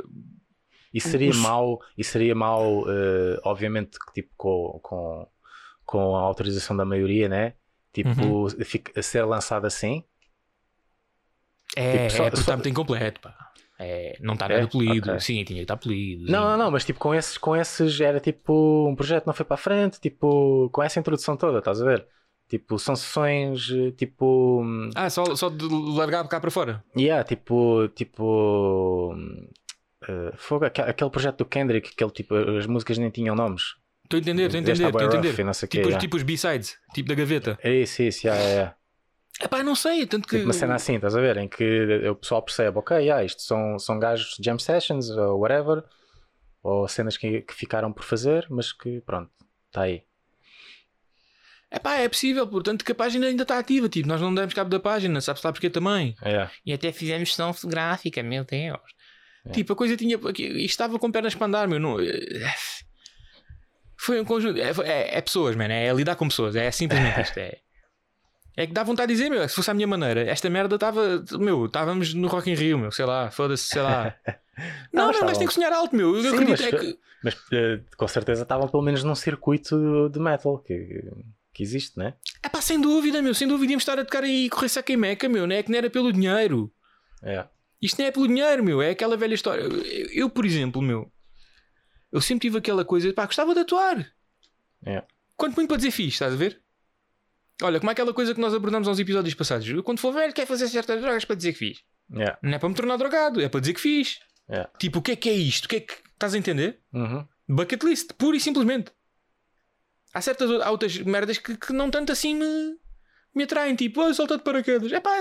E 0.95 1.01
seria 1.01 1.29
Os- 1.31 1.38
mau, 1.38 1.79
e 1.97 2.03
seria 2.03 2.34
mau 2.34 2.86
eh, 2.89 3.39
obviamente, 3.43 3.99
que, 3.99 4.13
tipo, 4.21 4.31
com, 4.38 4.79
com, 4.81 5.27
com 5.86 6.15
a 6.15 6.21
autorização 6.21 6.75
da 6.77 6.86
maioria, 6.86 7.27
né? 7.29 7.53
Tipo, 7.93 8.21
Uhum. 8.21 8.49
fica- 8.63 9.01
ser 9.01 9.23
lançado 9.25 9.65
assim. 9.67 10.03
é, 11.75 12.08
Tipo, 12.08 12.17
só- 12.17 12.23
é 12.25 12.29
porque 12.29 12.39
está 12.41 12.53
muito 12.55 12.69
incompleto, 12.69 13.19
pá. 13.19 13.36
É, 13.77 14.17
não 14.21 14.36
está 14.36 14.45
É? 14.45 14.49
nada 14.58 14.67
polido. 14.69 15.10
Ok. 15.10 15.19
Sim, 15.19 15.43
tinha 15.43 15.58
que 15.58 15.63
estar 15.63 15.75
polido. 15.75 16.23
Não, 16.31 16.43
sim. 16.43 16.47
não, 16.51 16.58
não, 16.58 16.71
mas 16.71 16.86
tipo, 16.86 16.97
com 16.99 17.13
esses, 17.13 17.38
com 17.38 17.53
esses 17.55 17.99
era 17.99 18.19
tipo 18.21 18.88
um 18.88 18.95
projeto 18.95 19.25
não 19.27 19.34
foi 19.34 19.43
para 19.45 19.55
a 19.55 19.58
frente, 19.58 19.99
tipo, 19.99 20.69
com 20.71 20.81
essa 20.81 20.97
introdução 20.99 21.36
toda, 21.36 21.60
estás 21.60 21.81
a 21.81 21.86
ver? 21.86 22.08
Tipo, 22.47 22.79
são 22.79 22.95
sessões, 22.95 23.69
eh, 23.71 23.91
tipo. 23.91 24.63
Ah, 24.95 25.10
só, 25.10 25.36
só 25.36 25.49
de 25.49 25.67
largar 25.97 26.25
cá 26.29 26.39
para 26.39 26.51
fora. 26.51 26.81
Yeah, 26.97 27.23
tipo. 27.25 27.89
Tipo. 27.89 29.13
Eh, 30.07 30.31
fogo, 30.35 30.65
aque- 30.65 30.81
aquele 30.81 31.09
projeto 31.09 31.37
do 31.39 31.45
Kendrick, 31.45 31.91
aquele 31.93 32.11
tipo, 32.11 32.35
as 32.35 32.65
músicas 32.65 32.97
nem 32.97 33.09
tinham 33.09 33.35
nomes. 33.35 33.63
Estou 34.03 34.17
a 34.17 34.21
entender, 34.21 34.43
estou 34.43 34.57
a 34.57 34.61
entender, 34.61 34.85
estou 34.85 34.99
a 34.99 35.03
Rough 35.03 35.13
entender. 35.13 35.29
Tipo, 35.33 35.81
os- 35.81 35.87
yeah. 35.87 35.97
tipo 35.99 36.15
os 36.17 36.23
B-sides, 36.23 36.77
tipo 36.93 37.09
da 37.09 37.15
gaveta. 37.15 37.57
É 37.63 37.73
isso, 37.73 38.03
isso, 38.03 38.25
yeah, 38.27 38.41
yeah, 38.41 38.55
yeah. 38.61 38.77
É 39.41 39.47
pá, 39.47 39.63
não 39.63 39.75
sei, 39.75 40.05
tanto 40.05 40.27
que. 40.27 40.35
Tipo 40.37 40.47
uma 40.47 40.53
cena 40.53 40.75
assim, 40.75 40.95
estás 40.95 41.15
a 41.15 41.19
ver? 41.19 41.37
Em 41.37 41.47
que 41.47 42.07
o 42.09 42.15
pessoal 42.15 42.41
percebe, 42.41 42.77
ok, 42.77 42.97
yeah, 42.97 43.23
isto 43.23 43.41
são, 43.41 43.77
são 43.79 43.99
gajos 43.99 44.35
de 44.39 44.45
jam 44.45 44.57
sessions 44.59 45.09
ou 45.09 45.39
whatever, 45.41 45.83
ou 46.63 46.87
cenas 46.87 47.17
que, 47.17 47.41
que 47.41 47.53
ficaram 47.53 47.91
por 47.91 48.03
fazer, 48.03 48.47
mas 48.49 48.71
que 48.71 49.01
pronto, 49.01 49.29
está 49.67 49.81
aí. 49.81 50.03
É 51.71 51.79
pá, 51.79 51.95
é 51.95 52.07
possível, 52.07 52.47
portanto 52.47 52.85
que 52.85 52.91
a 52.91 52.95
página 52.95 53.27
ainda 53.27 53.43
está 53.43 53.59
ativa. 53.59 53.89
Tipo, 53.89 54.07
nós 54.07 54.21
não 54.21 54.33
demos 54.33 54.53
cabo 54.53 54.69
da 54.69 54.79
página, 54.79 55.19
sabes 55.19 55.41
lá 55.43 55.51
porquê 55.51 55.69
também. 55.69 56.15
Yeah. 56.23 56.49
E 56.65 56.71
até 56.71 56.91
fizemos 56.91 57.29
sessão 57.31 57.51
fotográfica, 57.53 58.23
meu 58.23 58.45
Deus. 58.45 58.79
É. 59.45 59.51
Tipo, 59.51 59.73
a 59.73 59.75
coisa 59.75 59.95
tinha. 59.95 60.19
estava 60.65 60.97
com 60.99 61.12
pernas 61.12 61.36
para 61.36 61.47
andar, 61.47 61.67
meu. 61.67 61.79
Não, 61.79 61.97
foi 63.97 64.19
um 64.19 64.25
conjunto. 64.25 64.60
É, 64.60 64.71
é- 64.84 65.17
é 65.17 65.21
pessoas, 65.21 65.55
mano. 65.55 65.73
É 65.73 65.91
lidar 65.93 66.15
com 66.15 66.27
pessoas. 66.27 66.55
É 66.55 66.69
simplesmente 66.71 67.21
isto. 67.21 67.38
É, 67.38 67.58
é 68.58 68.67
que 68.67 68.73
dá 68.73 68.84
vontade 68.84 69.08
de 69.13 69.17
dizer, 69.17 69.29
meu. 69.29 69.47
Se 69.47 69.55
fosse 69.55 69.69
a 69.71 69.73
minha 69.73 69.88
maneira, 69.88 70.21
esta 70.21 70.49
merda 70.49 70.75
estava. 70.75 71.23
Meu, 71.39 71.65
estávamos 71.65 72.13
no 72.13 72.27
Rock 72.27 72.49
in 72.49 72.55
Rio, 72.55 72.77
meu. 72.77 72.91
Sei 72.91 73.05
lá, 73.05 73.31
foda-se, 73.31 73.65
sei 73.65 73.81
lá. 73.81 74.15
Não, 74.58 74.63
Não, 74.93 75.03
não, 75.08 75.12
estavam. 75.12 75.27
mas 75.29 75.38
tem 75.38 75.47
que 75.47 75.53
sonhar 75.53 75.73
alto, 75.73 75.93
meu. 75.93 76.15
Eu 76.15 76.21
Sim, 76.21 76.29
acredito 76.29 76.62
mas- 76.62 76.73
é 76.73 76.77
que. 76.77 76.99
Mas 77.21 77.36
eh, 77.51 77.79
com 77.97 78.08
certeza 78.08 78.43
estavam 78.43 78.69
pelo 78.69 78.84
menos 78.84 79.03
num 79.03 79.13
circuito 79.15 80.10
de 80.10 80.17
metal 80.17 80.60
que, 80.60 81.03
que 81.53 81.62
existe, 81.62 81.97
né? 81.99 82.13
É 82.41 82.47
pá, 82.47 82.62
sem 82.62 82.79
dúvida, 82.79 83.21
meu. 83.21 83.34
Sem 83.34 83.49
dúvida 83.49 83.73
íamos 83.73 83.81
estar 83.81 83.99
a 83.99 84.05
tocar 84.05 84.23
e 84.23 84.49
correr 84.49 84.69
saca 84.69 84.93
e 84.93 84.95
meca, 84.95 85.27
meu. 85.27 85.45
Não 85.45 85.53
é 85.53 85.62
que 85.62 85.69
não 85.69 85.77
era 85.77 85.89
pelo 85.89 86.13
dinheiro. 86.13 86.71
É. 87.21 87.45
Isto 87.81 87.99
não 87.99 88.05
é 88.05 88.11
pelo 88.11 88.27
dinheiro, 88.27 88.63
meu. 88.63 88.81
É 88.81 88.91
aquela 88.91 89.17
velha 89.17 89.33
história. 89.33 89.61
Eu, 89.61 90.07
eu, 90.11 90.29
por 90.29 90.45
exemplo, 90.45 90.81
meu. 90.81 91.11
Eu 92.11 92.21
sempre 92.21 92.47
tive 92.47 92.57
aquela 92.57 92.85
coisa. 92.85 93.11
Pá, 93.13 93.25
gostava 93.25 93.53
de 93.53 93.59
atuar. 93.61 94.11
É. 94.85 95.03
Quanto 95.35 95.55
muito 95.55 95.67
para 95.67 95.77
dizer 95.77 95.91
fixe, 95.91 96.15
estás 96.15 96.33
a 96.33 96.38
ver? 96.38 96.61
Olha, 97.61 97.79
como 97.79 97.89
é 97.89 97.93
aquela 97.93 98.13
coisa 98.13 98.33
que 98.33 98.39
nós 98.39 98.53
abordamos 98.53 98.88
aos 98.88 98.99
episódios 98.99 99.33
passados. 99.33 99.67
Eu, 99.67 99.83
quando 99.83 99.99
for 99.99 100.13
velho, 100.13 100.33
quero 100.33 100.47
fazer 100.47 100.67
certas 100.67 101.01
drogas 101.01 101.25
para 101.25 101.35
dizer 101.35 101.53
que 101.53 101.59
fiz. 101.59 101.83
Yeah. 102.11 102.38
Não 102.41 102.53
é 102.53 102.59
para 102.59 102.69
me 102.69 102.75
tornar 102.75 102.97
drogado, 102.97 103.41
é 103.41 103.49
para 103.49 103.59
dizer 103.59 103.73
que 103.73 103.81
fiz. 103.81 104.19
É. 104.47 104.67
Tipo, 104.77 104.99
o 104.99 105.01
que 105.01 105.11
é 105.11 105.15
que 105.15 105.29
é 105.29 105.33
isto? 105.33 105.65
O 105.65 105.69
que 105.69 105.77
é 105.77 105.79
que. 105.79 105.93
Estás 106.13 106.33
a 106.33 106.38
entender? 106.38 106.79
Uhum. 106.93 107.25
Bucket 107.47 107.83
list, 107.83 108.13
pura 108.13 108.38
e 108.38 108.39
simplesmente. 108.39 108.91
Há 110.13 110.21
certas 110.21 110.49
há 110.61 110.71
outras 110.71 110.97
merdas 110.99 111.38
que, 111.38 111.57
que 111.57 111.73
não 111.73 111.91
tanto 111.91 112.11
assim 112.11 112.35
me, 112.35 112.77
me 113.33 113.43
atraem. 113.43 113.75
Tipo, 113.75 114.01
ah, 114.01 114.13
salta 114.13 114.38
de 114.38 114.43
paraquedas. 114.43 114.91
É 114.91 114.99
pá. 114.99 115.11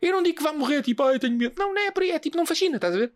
Eu 0.00 0.12
não 0.12 0.22
digo 0.22 0.38
que 0.38 0.42
vai 0.42 0.52
morrer, 0.52 0.82
tipo, 0.82 1.02
ah, 1.02 1.12
eu 1.12 1.20
tenho 1.20 1.36
medo. 1.36 1.54
Não, 1.58 1.72
não 1.72 1.80
é 1.80 1.90
por 1.90 2.02
aí. 2.02 2.10
É 2.10 2.18
tipo, 2.18 2.36
não 2.36 2.46
fascina, 2.46 2.76
estás 2.76 2.94
a 2.94 2.98
ver? 2.98 3.12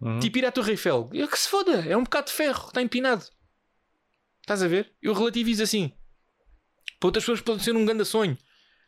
Uhum. 0.00 0.18
Tipo 0.18 0.38
ir 0.38 0.46
à 0.46 0.52
Torre 0.52 0.72
Eiffel. 0.72 1.10
Eu 1.12 1.28
que 1.28 1.38
se 1.38 1.48
foda, 1.48 1.84
é 1.86 1.96
um 1.96 2.04
bocado 2.04 2.28
de 2.28 2.32
ferro, 2.32 2.68
está 2.68 2.80
empinado. 2.80 3.24
Estás 4.40 4.62
a 4.62 4.68
ver? 4.68 4.92
Eu 5.02 5.12
relativizo 5.12 5.62
assim. 5.62 5.92
Para 6.98 7.08
outras 7.08 7.24
pessoas 7.24 7.40
pode 7.40 7.62
ser 7.62 7.76
um 7.76 7.84
grande 7.84 8.04
sonho. 8.04 8.36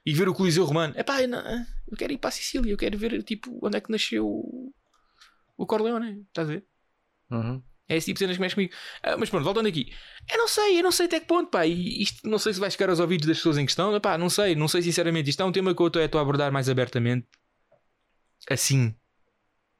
E 0.05 0.12
ver 0.12 0.29
o 0.29 0.35
Coliseu 0.35 0.64
Romano. 0.64 0.95
Epá, 0.97 1.23
eu, 1.23 1.29
não, 1.29 1.40
eu 1.88 1.97
quero 1.97 2.12
ir 2.12 2.18
para 2.18 2.29
a 2.29 2.33
Sicília, 2.33 2.73
eu 2.73 2.77
quero 2.77 2.99
ver 2.99 3.23
tipo 3.23 3.57
onde 3.62 3.77
é 3.77 3.81
que 3.81 3.90
nasceu 3.90 4.27
o, 4.27 4.75
o 5.57 5.66
Corleone. 5.66 6.25
Estás 6.29 6.49
a 6.49 6.53
ver? 6.53 6.66
Uhum. 7.31 7.62
É 7.93 7.97
esse 7.97 8.07
tipo 8.07 8.15
de 8.15 8.21
cenas 8.21 8.37
que 8.37 8.41
mexe 8.41 8.55
comigo. 8.55 8.73
Ah, 9.03 9.17
mas 9.19 9.29
pronto, 9.29 9.45
voltando 9.45 9.69
aqui. 9.69 9.93
Eu 10.31 10.39
não 10.39 10.49
sei, 10.49 10.79
eu 10.79 10.83
não 10.83 10.91
sei 10.91 11.07
até 11.07 11.21
que 11.21 11.27
ponto, 11.27 11.51
pá. 11.51 11.67
E 11.67 12.03
isto 12.03 12.27
não 12.27 12.39
sei 12.39 12.55
se 12.55 12.61
vai 12.61 12.71
chegar 12.71 12.89
aos 12.89 13.01
ouvidos 13.01 13.27
das 13.27 13.37
pessoas 13.37 13.59
em 13.59 13.67
questão. 13.67 14.01
Pá, 14.01 14.17
não 14.17 14.31
sei, 14.31 14.55
não 14.55 14.67
sei 14.67 14.81
sinceramente. 14.81 15.29
Isto 15.29 15.43
é 15.43 15.45
um 15.47 15.53
tema 15.53 15.75
que 15.75 15.83
eu 15.83 15.89
estou 15.89 16.19
a 16.19 16.23
abordar 16.23 16.51
mais 16.51 16.71
abertamente. 16.71 17.27
Assim. 18.49 18.95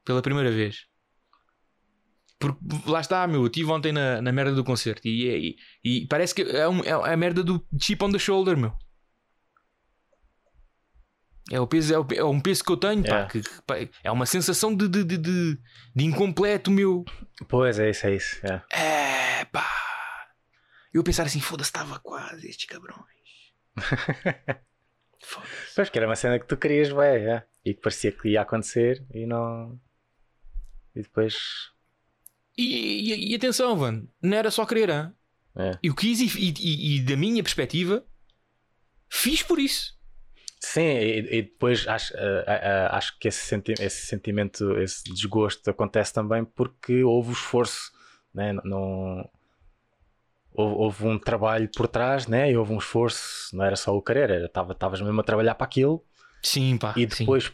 Pela 0.05 0.21
primeira 0.21 0.51
vez. 0.51 0.85
Porque 2.37 2.59
lá 2.85 3.01
está, 3.01 3.25
meu. 3.25 3.41
Eu 3.41 3.47
estive 3.47 3.71
ontem 3.71 3.91
na, 3.91 4.21
na 4.21 4.31
merda 4.31 4.53
do 4.53 4.63
concerto 4.63 5.07
e, 5.07 5.55
e, 5.83 6.01
e 6.01 6.07
parece 6.07 6.35
que 6.35 6.43
é, 6.43 6.67
um, 6.69 6.83
é 6.83 6.91
a 6.91 7.17
merda 7.17 7.43
do 7.43 7.65
chip 7.81 8.03
on 8.03 8.11
the 8.11 8.19
shoulder, 8.19 8.55
meu. 8.55 8.77
É, 11.51 11.59
o 11.59 11.67
peso, 11.67 11.93
é, 11.93 11.99
o- 11.99 12.07
é 12.15 12.23
um 12.23 12.39
peso 12.39 12.63
que 12.63 12.71
eu 12.71 12.77
tenho, 12.77 13.01
pá, 13.03 13.07
Yeah. 13.09 13.29
que, 13.31 13.41
que, 13.41 13.61
pá, 13.63 13.75
é 14.03 14.11
uma 14.11 14.25
sensação 14.25 14.73
de, 14.75 14.87
de, 14.87 15.03
de, 15.03 15.17
de, 15.17 15.59
de 15.95 16.03
incompleto, 16.05 16.71
meu. 16.71 17.03
Pois 17.49 17.77
é 17.79 17.89
isso, 17.89 18.07
é 18.07 18.15
isso. 18.15 18.39
é. 18.45 18.61
É 19.41 19.45
pá. 19.45 19.69
Eu 20.93 21.03
pensar 21.03 21.23
assim, 21.25 21.41
foda-se, 21.41 21.69
estava 21.69 21.99
quase 21.99 22.47
estes 22.47 22.65
cabrões. 22.65 23.03
Foda-se. 25.25 25.73
Pois 25.75 25.89
que 25.89 25.97
era 25.97 26.07
uma 26.07 26.15
cena 26.15 26.39
que 26.39 26.47
tu 26.47 26.57
querias, 26.57 26.91
bem, 26.91 27.27
é. 27.29 27.43
e 27.65 27.73
que 27.73 27.81
parecia 27.81 28.11
que 28.11 28.29
ia 28.29 28.41
acontecer 28.41 29.05
e 29.13 29.25
não. 29.25 29.79
E 30.95 31.01
depois. 31.01 31.35
E, 32.57 33.11
e, 33.13 33.31
e 33.31 33.35
atenção, 33.35 33.75
Van, 33.77 34.05
não 34.21 34.37
era 34.37 34.51
só 34.51 34.65
querer, 34.65 34.89
hein? 34.89 35.11
É. 35.55 35.77
eu 35.83 35.93
quis 35.93 36.19
e, 36.19 36.25
e- 36.39 36.95
e 36.97 37.01
da 37.03 37.15
minha 37.15 37.41
perspectiva, 37.43 38.03
fiz 39.09 39.41
por 39.43 39.59
isso. 39.59 39.93
Sim, 40.65 40.81
e, 40.81 41.39
e 41.39 41.41
depois 41.41 41.85
acho, 41.89 42.15
ah, 42.15 42.43
ah, 42.47 42.97
acho 42.97 43.19
que 43.19 43.27
esse, 43.27 43.45
senti 43.45 43.73
esse 43.73 44.07
sentimento, 44.07 44.79
esse 44.79 45.03
desgosto 45.13 45.69
acontece 45.69 46.13
também 46.13 46.45
porque 46.45 47.03
houve 47.03 47.31
o 47.31 47.33
esforço, 47.33 47.91
né? 48.33 48.53
não, 48.63 49.29
houve, 50.53 50.75
houve 50.75 51.05
um 51.05 51.19
trabalho 51.19 51.69
por 51.75 51.85
trás, 51.89 52.27
né? 52.27 52.49
e 52.49 52.55
houve 52.55 52.71
um 52.71 52.77
esforço, 52.77 53.53
não 53.53 53.65
era 53.65 53.75
só 53.75 53.93
o 53.93 54.01
querer, 54.01 54.45
estavas 54.45 55.01
mesmo 55.01 55.19
a 55.19 55.23
trabalhar 55.23 55.53
para 55.55 55.65
aquilo 55.65 56.01
Sim, 56.41 56.77
pá. 56.77 56.93
e 56.95 57.05
depois, 57.05 57.51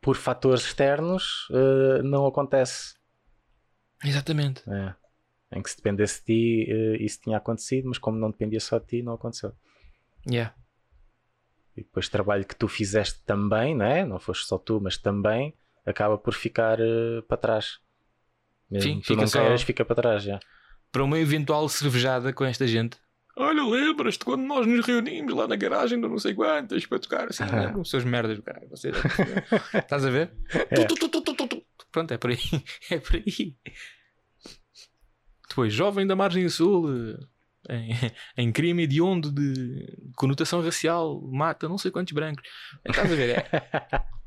por 0.00 0.14
fatores 0.14 0.64
externos, 0.64 1.48
ah, 1.50 2.04
não 2.04 2.24
acontece. 2.24 2.94
sim. 4.00 4.08
Exatamente. 4.10 4.62
É. 4.70 4.94
Em 5.58 5.60
que 5.60 5.70
se 5.70 5.76
dependesse 5.76 6.20
de 6.20 6.26
ti, 6.26 7.04
isso 7.04 7.20
tinha 7.20 7.36
acontecido, 7.36 7.88
mas 7.88 7.98
como 7.98 8.16
não 8.16 8.30
dependia 8.30 8.60
só 8.60 8.78
de 8.78 8.86
ti, 8.86 9.02
não 9.02 9.14
aconteceu. 9.14 9.52
Yeah. 10.30 10.54
E 11.76 11.82
depois 11.82 12.06
o 12.06 12.10
trabalho 12.10 12.44
que 12.44 12.54
tu 12.56 12.68
fizeste 12.68 13.20
também, 13.26 13.74
não 13.74 13.84
é? 13.84 14.04
Não 14.04 14.18
foste 14.20 14.46
só 14.46 14.58
tu, 14.58 14.80
mas 14.80 14.96
também 14.96 15.54
acaba 15.84 16.16
por 16.16 16.32
ficar 16.34 16.78
eh, 16.80 17.20
para 17.28 17.36
trás. 17.36 17.78
Mesmo 18.70 18.92
Sim, 18.94 19.00
tu 19.00 19.06
fica 19.08 19.20
não 19.22 19.26
só- 19.28 19.58
fica 19.58 19.84
para 19.84 19.96
trás 19.96 20.22
já. 20.22 20.38
Para 20.92 21.02
uma 21.04 21.18
eventual 21.18 21.68
cervejada 21.68 22.32
com 22.32 22.44
esta 22.44 22.66
gente. 22.66 22.96
Olha, 23.36 23.64
lembras-te 23.64 24.24
quando 24.24 24.42
nós 24.44 24.64
nos 24.64 24.86
reunimos 24.86 25.34
lá 25.34 25.48
na 25.48 25.56
garagem 25.56 26.00
do 26.00 26.08
não 26.08 26.18
sei 26.18 26.34
quantas 26.34 26.86
para 26.86 27.00
tocar 27.00 27.28
assim, 27.28 27.42
lembram? 27.50 27.84
Seus 27.84 28.04
merdas 28.04 28.38
caralho. 28.38 28.68
Vocês, 28.70 28.94
estás 29.74 30.04
a 30.04 30.10
ver? 30.10 30.32
É. 30.70 30.84
Tu, 30.84 30.94
tu, 30.94 31.08
tu, 31.08 31.20
tu, 31.20 31.34
tu, 31.34 31.48
tu. 31.48 31.62
Pronto, 31.90 32.12
é 32.14 32.16
por 32.18 32.30
aí. 32.30 32.38
É 32.90 32.98
por 32.98 33.16
aí. 33.16 33.56
Depois, 35.48 35.72
jovem 35.72 36.06
da 36.06 36.16
margem 36.16 36.48
sul, 36.48 36.88
eh, 36.92 37.18
em, 37.70 37.90
em 38.36 38.52
crime 38.52 38.82
hediondo 38.84 39.32
de 39.32 40.12
conotação 40.16 40.62
racial, 40.62 41.20
mata 41.22 41.68
não 41.68 41.78
sei 41.78 41.90
quantos 41.90 42.12
brancos. 42.12 42.46
Estás 42.84 43.10
a 43.10 43.14
ver? 43.14 43.38
É. 43.38 44.14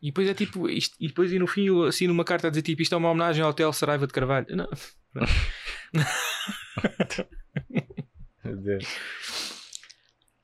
E 0.00 0.10
depois 0.10 0.28
é 0.28 0.34
tipo, 0.34 0.68
isto, 0.68 0.94
e 1.00 1.08
depois 1.08 1.32
e 1.32 1.40
no 1.40 1.48
fim 1.48 1.66
eu 1.66 1.82
assino 1.82 2.12
uma 2.12 2.24
carta 2.24 2.46
a 2.46 2.50
dizer 2.50 2.62
tipo, 2.62 2.80
isto 2.80 2.94
é 2.94 2.98
uma 2.98 3.10
homenagem 3.10 3.42
ao 3.42 3.50
Hotel 3.50 3.72
Saraiva 3.72 4.06
de 4.06 4.12
Carvalho. 4.12 4.46
Não. 4.54 4.68
Meu 8.44 8.56
Deus. 8.56 8.84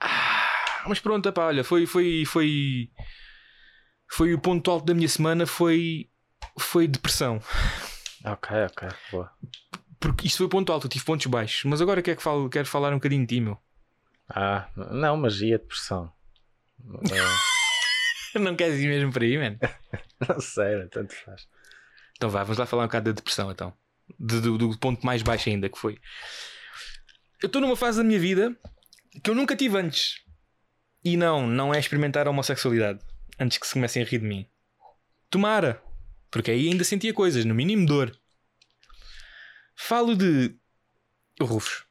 Ah, 0.00 0.84
mas 0.88 0.98
pronto, 0.98 1.28
epá, 1.28 1.46
olha, 1.46 1.62
foi, 1.62 1.86
foi, 1.86 2.24
foi, 2.26 2.90
foi 4.10 4.34
o 4.34 4.40
ponto 4.40 4.68
alto 4.70 4.86
da 4.86 4.94
minha 4.94 5.08
semana, 5.08 5.46
foi, 5.46 6.10
foi 6.58 6.88
depressão. 6.88 7.40
ok, 8.24 8.56
ok. 8.64 8.88
Boa. 9.12 9.30
Porque 10.00 10.26
isto 10.26 10.38
foi 10.38 10.48
ponto 10.48 10.72
alto, 10.72 10.86
eu 10.86 10.90
tive 10.90 11.04
pontos 11.04 11.26
baixos. 11.26 11.64
Mas 11.64 11.80
agora 11.80 12.02
quero, 12.02 12.16
que 12.16 12.22
falo, 12.22 12.48
quero 12.48 12.66
falar 12.66 12.90
um 12.90 12.96
bocadinho 12.96 13.26
de 13.26 13.34
ti, 13.36 13.40
meu. 13.40 13.58
Ah, 14.28 14.68
não, 14.76 15.16
mas 15.16 15.40
e 15.40 15.52
a 15.54 15.58
depressão? 15.58 16.12
Eh, 17.10 18.38
Não 18.40 18.56
queres 18.56 18.80
ir 18.80 18.88
mesmo 18.88 19.12
para 19.12 19.24
aí, 19.24 19.38
mano? 19.38 19.58
não 20.28 20.40
sei, 20.40 20.86
tanto 20.88 21.14
faz. 21.14 21.46
Então 22.16 22.28
vá, 22.30 22.42
vamos 22.42 22.58
lá 22.58 22.66
falar 22.66 22.84
um 22.84 22.86
bocado 22.86 23.12
da 23.12 23.16
depressão, 23.16 23.50
então. 23.50 23.72
De- 24.18 24.40
do, 24.40 24.58
do 24.58 24.78
ponto 24.78 25.04
mais 25.06 25.22
baixo 25.22 25.48
ainda, 25.48 25.68
que 25.68 25.78
foi. 25.78 25.98
Eu 27.42 27.46
estou 27.46 27.60
numa 27.60 27.76
fase 27.76 27.98
da 27.98 28.04
minha 28.04 28.18
vida 28.18 28.56
que 29.22 29.30
eu 29.30 29.34
nunca 29.34 29.54
tive 29.54 29.78
antes. 29.78 30.22
E 31.04 31.16
não, 31.16 31.46
não 31.46 31.72
é 31.72 31.78
experimentar 31.78 32.26
a 32.26 32.30
homossexualidade. 32.30 32.98
Antes 33.38 33.58
que 33.58 33.66
se 33.66 33.74
comecem 33.74 34.02
a 34.02 34.06
rir 34.06 34.18
de 34.18 34.26
mim. 34.26 34.48
Tomara. 35.30 35.82
Porque 36.30 36.50
aí 36.50 36.68
ainda 36.68 36.82
sentia 36.82 37.12
coisas, 37.14 37.44
no 37.44 37.54
mínimo 37.54 37.86
dor. 37.86 38.16
Falo 39.74 40.16
de. 40.16 40.56
Rufos. 41.40 41.86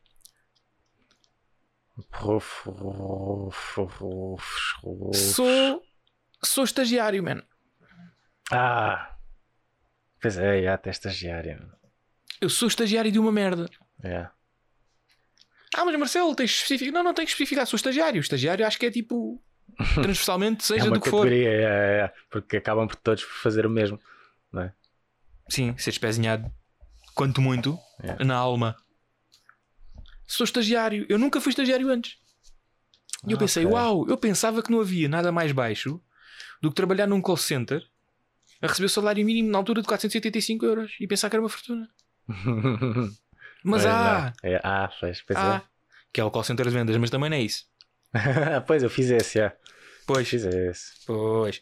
Ruf, 2.12 2.68
ruf, 2.68 3.80
ruf, 3.80 4.76
ruf. 4.82 5.18
Sou. 5.18 5.84
Sou 6.44 6.64
estagiário, 6.64 7.24
mano. 7.24 7.44
Ah! 8.52 9.16
Pois 10.22 10.38
é, 10.38 10.64
já 10.64 10.74
até 10.74 10.90
estagiário. 10.90 11.72
Eu 12.42 12.50
sou 12.50 12.68
estagiário 12.68 13.12
de 13.12 13.20
uma 13.20 13.32
merda. 13.32 13.70
É. 14.04 14.28
Ah, 15.76 15.86
mas 15.86 15.96
Marcelo, 15.98 16.36
tens 16.36 16.52
que 16.52 16.64
especificar. 16.64 16.94
Não, 16.94 17.04
não 17.04 17.14
tens 17.14 17.26
que 17.26 17.32
especificar. 17.32 17.66
Sou 17.66 17.78
estagiário. 17.78 18.20
Estagiário 18.20 18.66
acho 18.66 18.78
que 18.78 18.86
é 18.86 18.92
tipo. 18.92 19.42
Transversalmente, 19.96 20.64
seja 20.64 20.88
é 20.88 20.90
do 20.90 21.00
que 21.00 21.10
for. 21.10 21.32
é, 21.32 21.36
é, 21.36 21.64
é, 22.06 22.14
porque 22.30 22.58
acabam 22.58 22.88
por 22.88 22.96
todos 22.98 23.24
fazer 23.24 23.66
o 23.66 23.70
mesmo. 23.70 24.00
Sim, 25.50 25.78
ser 25.78 25.90
espezinhado. 25.90 26.52
Quanto 27.16 27.42
muito. 27.42 27.78
É. 28.02 28.24
Na 28.24 28.36
alma. 28.36 28.76
Sou 30.28 30.44
estagiário. 30.46 31.06
Eu 31.10 31.20
nunca 31.20 31.40
fui 31.42 31.52
estagiário 31.52 31.90
antes. 31.90 32.18
E 33.28 33.32
eu 33.32 33.38
Ah, 33.38 33.40
pensei, 33.40 33.66
ok. 33.66 33.74
uau, 33.76 34.08
eu 34.10 34.18
pensava 34.18 34.62
que 34.62 34.72
não 34.72 34.82
havia 34.82 35.08
nada 35.08 35.32
mais 35.32 35.52
baixo 35.52 36.02
do 36.62 36.70
que 36.70 36.76
trabalhar 36.76 37.08
num 37.08 37.22
call 37.22 37.38
center 37.38 37.82
a 38.62 38.68
receber 38.68 38.86
o 38.86 38.90
salário 38.90 39.26
mínimo 39.26 39.50
na 39.50 39.58
altura 39.58 39.82
de 39.82 39.88
485 39.88 40.66
euros 40.66 40.92
e 41.00 41.08
pensar 41.08 41.30
que 41.30 41.36
era 41.36 41.44
uma 41.44 41.50
fortuna. 41.50 41.90
Mas 43.64 43.86
É, 43.86 43.90
há, 43.90 44.34
é, 44.44 44.62
ah, 44.64 44.90
pois, 45.00 45.22
pois 45.22 45.40
há, 45.40 45.62
que 46.12 46.20
é 46.20 46.24
o 46.24 46.32
call 46.32 46.44
center 46.44 46.66
de 46.66 46.72
vendas, 46.74 46.98
mas 46.98 47.10
também 47.10 47.30
não 47.30 47.38
é 47.38 47.42
isso. 47.42 47.66
é. 48.14 48.60
pois 48.68 48.84
eu 48.84 48.90
fiz 48.90 49.10
esse, 49.10 49.40
já. 49.40 49.54
Pois, 50.06 50.28
Fiz 50.28 50.44
esse. 50.44 50.92
pois. 51.06 51.62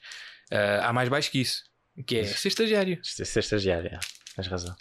Ah, 0.52 0.90
há 0.90 0.94
mais 0.94 1.10
baixo 1.10 1.30
que 1.32 1.40
isso, 1.42 1.64
que 2.08 2.18
é 2.18 2.24
ser 2.24 2.48
estagiário. 2.48 3.00
Ser 3.04 3.40
estagiário, 3.40 3.88
é. 3.94 4.00
tens 4.36 4.48
razão. 4.48 4.76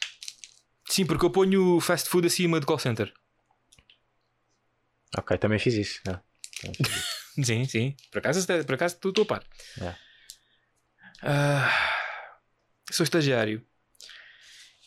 Sim, 0.90 1.06
porque 1.06 1.24
eu 1.24 1.30
ponho 1.30 1.78
fast 1.80 2.08
food 2.08 2.26
acima 2.26 2.58
de 2.58 2.66
call 2.66 2.78
center. 2.78 3.14
Ok, 5.16 5.38
também 5.38 5.58
fiz 5.60 5.74
isso. 5.74 6.00
isso. 6.02 7.10
Sim, 7.44 7.64
sim. 7.64 7.96
Por 8.10 8.18
acaso, 8.18 8.44
por 8.66 8.74
acaso 8.74 8.96
estou 8.96 9.22
a 9.22 9.24
par. 9.24 9.46
É. 9.80 9.94
Ah, 11.22 11.96
sou 12.90 13.04
estagiário. 13.04 13.64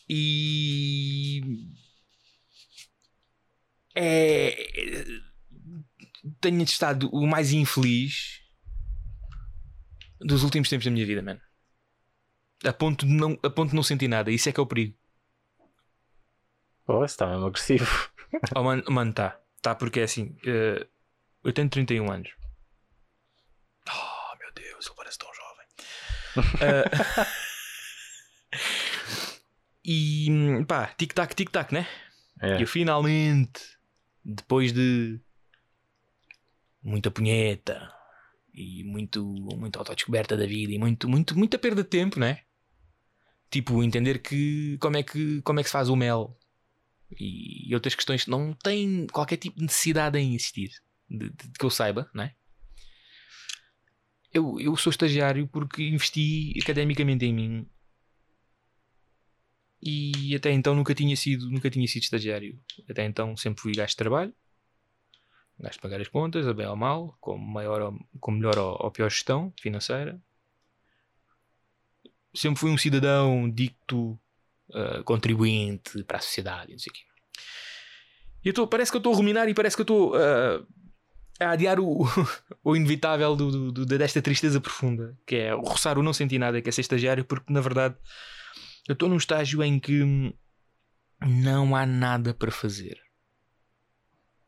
E. 0.08 1.40
É. 3.94 5.04
Tenho 6.40 6.62
estado 6.62 7.08
o 7.12 7.26
mais 7.26 7.50
infeliz 7.50 8.40
dos 10.20 10.44
últimos 10.44 10.68
tempos 10.68 10.84
da 10.84 10.90
minha 10.90 11.06
vida, 11.06 11.22
mano. 11.22 11.40
A 12.62 12.72
ponto 12.72 13.06
de 13.06 13.12
não, 13.12 13.38
a 13.42 13.50
ponto 13.50 13.70
de 13.70 13.76
não 13.76 13.82
sentir 13.82 14.06
nada. 14.06 14.30
Isso 14.30 14.48
é 14.48 14.52
que 14.52 14.60
é 14.60 14.62
o 14.62 14.66
perigo. 14.66 14.96
Esse 16.88 17.04
está 17.04 17.26
mesmo 17.26 17.46
agressivo. 17.46 17.86
Oh, 18.56 18.64
mano, 18.64 18.82
mano, 18.90 19.12
tá. 19.12 19.38
Tá, 19.62 19.76
porque 19.76 20.00
é 20.00 20.02
assim. 20.02 20.36
eh, 20.44 20.84
eu 21.44 21.52
tenho 21.52 21.68
31 21.68 22.10
anos. 22.10 22.30
Oh, 23.88 24.36
meu 24.38 24.52
Deus, 24.52 24.86
ele 24.86 24.96
parece 24.96 25.18
tão 25.18 25.28
jovem. 25.32 25.66
Eh, 26.60 26.84
e 29.84 30.64
pá, 30.66 30.88
tic-tac, 30.98 31.34
tic-tac, 31.34 31.72
né? 31.72 31.86
É. 32.40 32.58
E 32.58 32.62
eu 32.62 32.66
finalmente, 32.66 33.60
depois 34.24 34.72
de 34.72 35.20
muita 36.82 37.10
punheta 37.10 37.92
e 38.52 38.82
muito, 38.84 39.24
muita 39.24 39.78
autodescoberta 39.78 40.36
da 40.36 40.46
vida 40.46 40.72
e 40.72 40.78
muito, 40.78 41.08
muito, 41.08 41.38
muita 41.38 41.58
perda 41.58 41.82
de 41.82 41.88
tempo, 41.88 42.18
né? 42.18 42.40
Tipo, 43.50 43.82
entender 43.82 44.18
que 44.18 44.76
como 44.78 44.96
é 44.96 45.02
que, 45.02 45.40
como 45.42 45.60
é 45.60 45.62
que 45.62 45.68
se 45.68 45.72
faz 45.72 45.88
o 45.88 45.96
mel 45.96 46.36
e 47.18 47.74
outras 47.74 47.94
questões 47.94 48.24
que 48.24 48.30
não 48.30 48.52
têm 48.52 49.06
qualquer 49.08 49.36
tipo 49.36 49.56
de 49.58 49.64
necessidade 49.64 50.18
em 50.18 50.34
existir, 50.34 50.70
de, 51.08 51.30
de- 51.30 51.48
de 51.48 51.58
que 51.58 51.64
eu 51.64 51.70
saiba, 51.70 52.10
não 52.14 52.24
é? 52.24 52.34
Eu, 54.32 54.58
eu 54.58 54.76
sou 54.76 54.90
estagiário 54.90 55.46
porque 55.48 55.82
investi 55.88 56.52
academicamente 56.60 57.24
em 57.24 57.32
mim 57.32 57.68
e 59.80 60.34
até 60.34 60.50
então 60.50 60.74
nunca 60.74 60.94
tinha 60.94 61.14
sido, 61.14 61.48
nunca 61.50 61.70
tinha 61.70 61.86
sido 61.86 62.02
estagiário. 62.02 62.58
Até 62.88 63.04
então 63.04 63.36
sempre 63.36 63.60
fui 63.62 63.72
gajo 63.72 63.90
de 63.90 63.96
trabalho, 63.96 64.34
gajo 65.58 65.74
de 65.74 65.80
pagar 65.80 66.00
as 66.00 66.08
contas, 66.08 66.46
a 66.48 66.54
bem 66.54 66.66
ou 66.66 66.74
mal, 66.76 67.16
com, 67.20 67.36
maior 67.36 67.80
ou, 67.82 67.98
com 68.18 68.32
melhor 68.32 68.58
ou, 68.58 68.76
ou 68.80 68.90
pior 68.90 69.10
gestão 69.10 69.52
financeira. 69.60 70.20
Sempre 72.34 72.58
fui 72.58 72.70
um 72.70 72.78
cidadão 72.78 73.48
dicto, 73.48 74.18
uh, 74.70 75.02
contribuinte 75.04 76.02
para 76.04 76.18
a 76.18 76.20
sociedade, 76.20 76.70
e 76.70 76.72
não 76.72 76.78
sei 76.78 76.90
o 76.90 76.94
quê. 76.94 77.02
E 78.44 78.48
eu 78.48 78.54
tô, 78.54 78.66
parece 78.66 78.90
que 78.90 78.96
eu 78.96 79.00
estou 79.00 79.12
a 79.12 79.16
ruminar 79.16 79.48
e 79.48 79.54
parece 79.54 79.74
que 79.76 79.80
eu 79.82 79.84
estou 79.84 80.14
uh, 80.14 80.66
a 81.40 81.50
adiar 81.50 81.80
o, 81.80 82.04
o 82.62 82.76
inevitável 82.76 83.34
do, 83.34 83.50
do- 83.50 83.72
do- 83.72 83.98
desta 83.98 84.20
tristeza 84.20 84.60
profunda, 84.60 85.16
que 85.26 85.36
é 85.36 85.54
o 85.54 85.60
roçar 85.62 85.98
o 85.98 86.02
não 86.02 86.12
sentir 86.12 86.38
nada, 86.38 86.60
que 86.60 86.68
é 86.68 86.72
ser 86.72 86.82
estagiário, 86.82 87.24
porque 87.24 87.52
na 87.52 87.60
verdade 87.60 87.96
eu 88.86 88.92
estou 88.92 89.08
num 89.08 89.16
estágio 89.16 89.62
em 89.62 89.80
que 89.80 90.02
não 91.26 91.74
há 91.74 91.86
nada 91.86 92.34
para 92.34 92.50
fazer. 92.50 93.00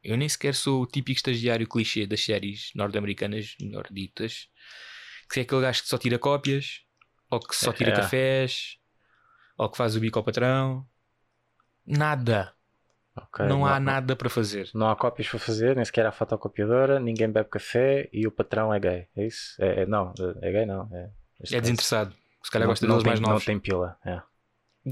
Eu 0.02 0.16
nem 0.16 0.28
sequer 0.28 0.54
sou 0.54 0.82
o 0.82 0.86
típico 0.86 1.16
estagiário 1.16 1.66
clichê 1.66 2.06
das 2.06 2.22
séries 2.22 2.70
norte-americanas, 2.74 3.56
melhor 3.60 3.86
ditas, 3.90 4.48
que 5.32 5.40
é 5.40 5.42
aquele 5.42 5.62
gajo 5.62 5.82
que 5.82 5.88
só 5.88 5.98
tira 5.98 6.18
cópias, 6.18 6.82
ou 7.30 7.40
que 7.40 7.56
só 7.56 7.72
tira 7.72 7.90
É. 7.90 7.96
cafés, 7.96 8.76
ou 9.56 9.68
que 9.70 9.76
faz 9.76 9.96
o 9.96 10.00
bico 10.00 10.18
ao 10.18 10.24
patrão. 10.24 10.86
Nada. 11.86 12.52
Ok, 13.16 13.46
não 13.46 13.64
há 13.64 13.80
nada 13.80 14.14
para 14.14 14.28
fazer. 14.28 14.70
Não 14.74 14.90
há 14.90 14.94
cópias 14.96 15.26
para 15.28 15.38
fazer, 15.38 15.74
nem 15.74 15.84
sequer 15.84 16.04
há 16.04 16.12
fotocopiadora, 16.12 17.00
ninguém 17.00 17.30
bebe 17.30 17.48
café 17.48 18.10
e 18.12 18.26
o 18.26 18.30
patrão 18.30 18.74
é 18.74 18.78
gay. 18.78 19.08
É 19.16 19.26
isso? 19.26 19.54
É, 19.58 19.82
é- 19.82 19.86
não, 19.86 20.12
é 20.42 20.52
gay 20.52 20.66
não. 20.66 20.86
É, 20.94 21.10
É 21.52 21.60
desinteressado. 21.60 22.14
Se 22.42 22.50
calhar 22.50 22.66
Não- 22.66 22.72
gosta 22.72 22.86
não 22.86 22.94
deles 22.94 23.04
tem, 23.04 23.10
mais 23.10 23.20
Não 23.20 23.28
novos. 23.30 23.44
tem 23.44 23.58
pila. 23.58 23.96
É, 24.04 24.20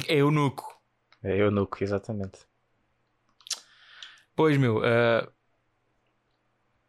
É 0.09 0.15
eunuco. 0.17 0.65
é 1.23 1.37
eunuco, 1.37 1.85
exatamente. 1.85 2.39
Pois, 4.35 4.57
meu, 4.57 4.83
ah, 4.85 5.29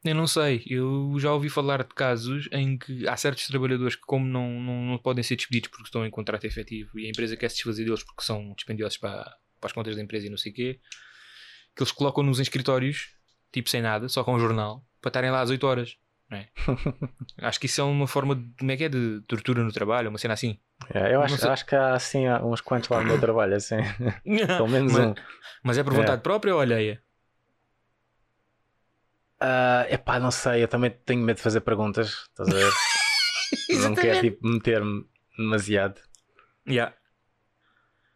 eu 0.05 0.15
não 0.15 0.27
sei. 0.27 0.63
Eu 0.67 1.13
já 1.19 1.31
ouvi 1.33 1.49
falar 1.49 1.83
de 1.83 1.93
casos 1.93 2.47
em 2.51 2.77
que 2.77 3.07
há 3.07 3.17
certos 3.17 3.47
trabalhadores 3.47 3.95
que, 3.95 4.03
como 4.05 4.25
não, 4.25 4.49
não, 4.61 4.81
não 4.85 4.97
podem 4.97 5.23
ser 5.23 5.35
despedidos 5.35 5.69
porque 5.69 5.83
estão 5.85 6.05
em 6.05 6.11
contrato 6.11 6.45
efetivo 6.45 6.97
e 6.99 7.05
a 7.07 7.09
empresa 7.09 7.35
quer 7.35 7.49
se 7.49 7.55
desfazer 7.57 7.85
deles 7.85 8.03
porque 8.03 8.23
são 8.23 8.53
dispendiosos 8.55 8.97
para, 8.97 9.23
para 9.59 9.67
as 9.67 9.71
contas 9.73 9.95
da 9.95 10.01
empresa 10.01 10.27
e 10.27 10.29
não 10.29 10.37
sei 10.37 10.51
o 10.51 10.55
quê, 10.55 10.79
que 11.75 11.81
eles 11.83 11.91
colocam-nos 11.91 12.39
em 12.39 12.43
escritórios, 12.43 13.09
tipo 13.51 13.69
sem 13.69 13.81
nada, 13.81 14.07
só 14.07 14.23
com 14.23 14.35
um 14.35 14.39
jornal, 14.39 14.83
para 15.01 15.09
estarem 15.09 15.31
lá 15.31 15.41
às 15.41 15.49
8 15.49 15.65
horas. 15.67 15.97
não 16.29 16.37
é? 16.37 16.49
Acho 17.47 17.59
que 17.59 17.65
isso 17.65 17.81
é 17.81 17.83
uma 17.83 18.07
forma 18.07 18.35
de, 18.35 18.45
como 18.59 18.71
é 18.71 18.77
que 18.77 18.83
é, 18.85 18.89
de 18.89 19.21
tortura 19.27 19.63
no 19.63 19.71
trabalho, 19.71 20.09
uma 20.09 20.17
cena 20.17 20.33
assim. 20.33 20.59
É, 20.93 21.15
eu 21.15 21.21
acho, 21.21 21.47
acho 21.49 21.65
que 21.65 21.73
há 21.75 21.93
assim 21.93 22.27
uns 22.43 22.59
quantos 22.61 22.89
lá 22.89 22.99
no 23.01 23.05
meu 23.07 23.19
trabalho, 23.19 23.55
assim. 23.55 23.77
Pelo 24.23 24.67
menos 24.67 24.91
mas, 24.91 25.05
um. 25.05 25.13
mas 25.63 25.77
é 25.77 25.83
por 25.83 25.93
É. 25.93 25.95
vontade 25.97 26.21
própria 26.21 26.53
ou 26.53 26.59
alheia? 26.59 27.01
Ah, 29.47 29.85
epá, 29.91 30.19
não 30.19 30.31
sei, 30.31 30.63
eu 30.63 30.67
também 30.67 30.89
tenho 30.89 31.21
medo 31.21 31.37
de 31.37 31.43
fazer 31.43 31.61
perguntas, 31.61 32.07
estás 32.07 32.49
a 32.49 32.51
ver? 32.51 32.71
não 33.79 33.93
quero 33.93 34.19
tipo 34.19 34.47
meter-me 34.47 35.07
demasiado. 35.37 36.01
Yeah. 36.67 36.97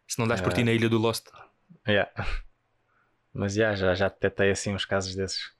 Se 0.07 0.17
não 0.17 0.27
dás 0.27 0.41
por 0.41 0.51
ti 0.53 0.63
na 0.63 0.71
ilha 0.71 0.89
do 0.89 0.97
Lost. 0.97 1.27
Yeah. 1.87 2.11
Mas 3.31 3.53
já, 3.53 3.75
já, 3.75 3.93
já 3.93 4.09
detetei 4.09 4.49
assim 4.49 4.73
uns 4.73 4.85
casos 4.85 5.13
desses. 5.13 5.53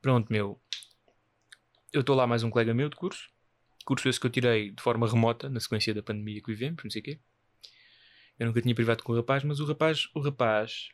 Pronto, 0.00 0.32
meu. 0.32 0.58
Eu 1.92 2.00
estou 2.00 2.16
lá 2.16 2.26
mais 2.26 2.42
um 2.42 2.48
colega 2.48 2.72
meu 2.72 2.88
de 2.88 2.96
curso. 2.96 3.28
Curso 3.84 4.08
esse 4.08 4.18
que 4.18 4.26
eu 4.26 4.30
tirei 4.30 4.70
de 4.70 4.82
forma 4.82 5.06
remota, 5.06 5.50
na 5.50 5.60
sequência 5.60 5.92
da 5.92 6.02
pandemia 6.02 6.40
que 6.40 6.50
vivemos, 6.50 6.82
não 6.82 6.90
sei 6.90 7.02
o 7.02 7.04
quê. 7.04 7.20
Eu 8.38 8.46
nunca 8.46 8.62
tinha 8.62 8.74
privado 8.74 9.02
com 9.02 9.12
o 9.12 9.16
rapaz, 9.16 9.44
mas 9.44 9.60
o 9.60 9.66
rapaz, 9.66 10.08
o 10.14 10.20
rapaz. 10.20 10.88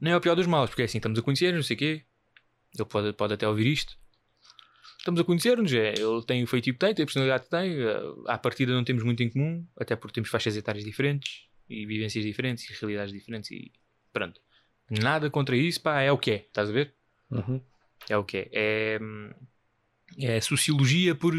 Nem 0.00 0.12
é 0.12 0.16
o 0.16 0.20
pior 0.20 0.34
dos 0.34 0.46
maus, 0.46 0.70
porque 0.70 0.82
é 0.82 0.84
assim, 0.86 0.98
estamos 0.98 1.18
a 1.18 1.22
conhecer, 1.22 1.52
não 1.54 1.62
sei 1.62 1.76
o 1.76 1.78
quê. 1.78 2.04
Ele 2.74 2.88
pode, 2.88 3.12
pode 3.12 3.34
até 3.34 3.46
ouvir 3.46 3.66
isto. 3.66 3.98
Estamos 4.98 5.20
a 5.20 5.24
conhecer-nos, 5.24 5.72
é, 5.72 5.94
ele 5.94 6.22
tem 6.26 6.42
o 6.42 6.46
feitiço 6.46 6.74
que 6.74 6.78
tem, 6.78 6.94
tem 6.94 7.02
a 7.02 7.06
personalidade 7.06 7.44
que 7.44 7.50
tem. 7.50 7.72
eh, 7.72 8.00
À 8.26 8.36
partida 8.36 8.72
não 8.72 8.84
temos 8.84 9.02
muito 9.02 9.22
em 9.22 9.30
comum, 9.30 9.66
até 9.78 9.96
porque 9.96 10.14
temos 10.14 10.28
faixas 10.28 10.56
etárias 10.56 10.84
diferentes, 10.84 11.46
e 11.68 11.86
vivências 11.86 12.24
diferentes, 12.24 12.68
e 12.68 12.72
realidades 12.78 13.12
diferentes, 13.12 13.50
e 13.50 13.72
pronto. 14.12 14.40
Nada 14.90 15.30
contra 15.30 15.56
isso, 15.56 15.80
pá, 15.80 16.00
é 16.02 16.12
o 16.12 16.18
que 16.18 16.30
é, 16.32 16.36
estás 16.46 16.68
a 16.68 16.72
ver? 16.72 16.94
Uhum. 17.30 17.60
É 18.08 18.16
o 18.16 18.24
que 18.24 18.38
é. 18.38 18.48
É, 18.52 19.00
é 20.36 20.40
sociologia 20.40 21.14
por, 21.14 21.32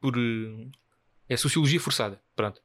por. 0.00 0.14
É 1.28 1.36
sociologia 1.36 1.80
forçada. 1.80 2.20
Pronto. 2.34 2.60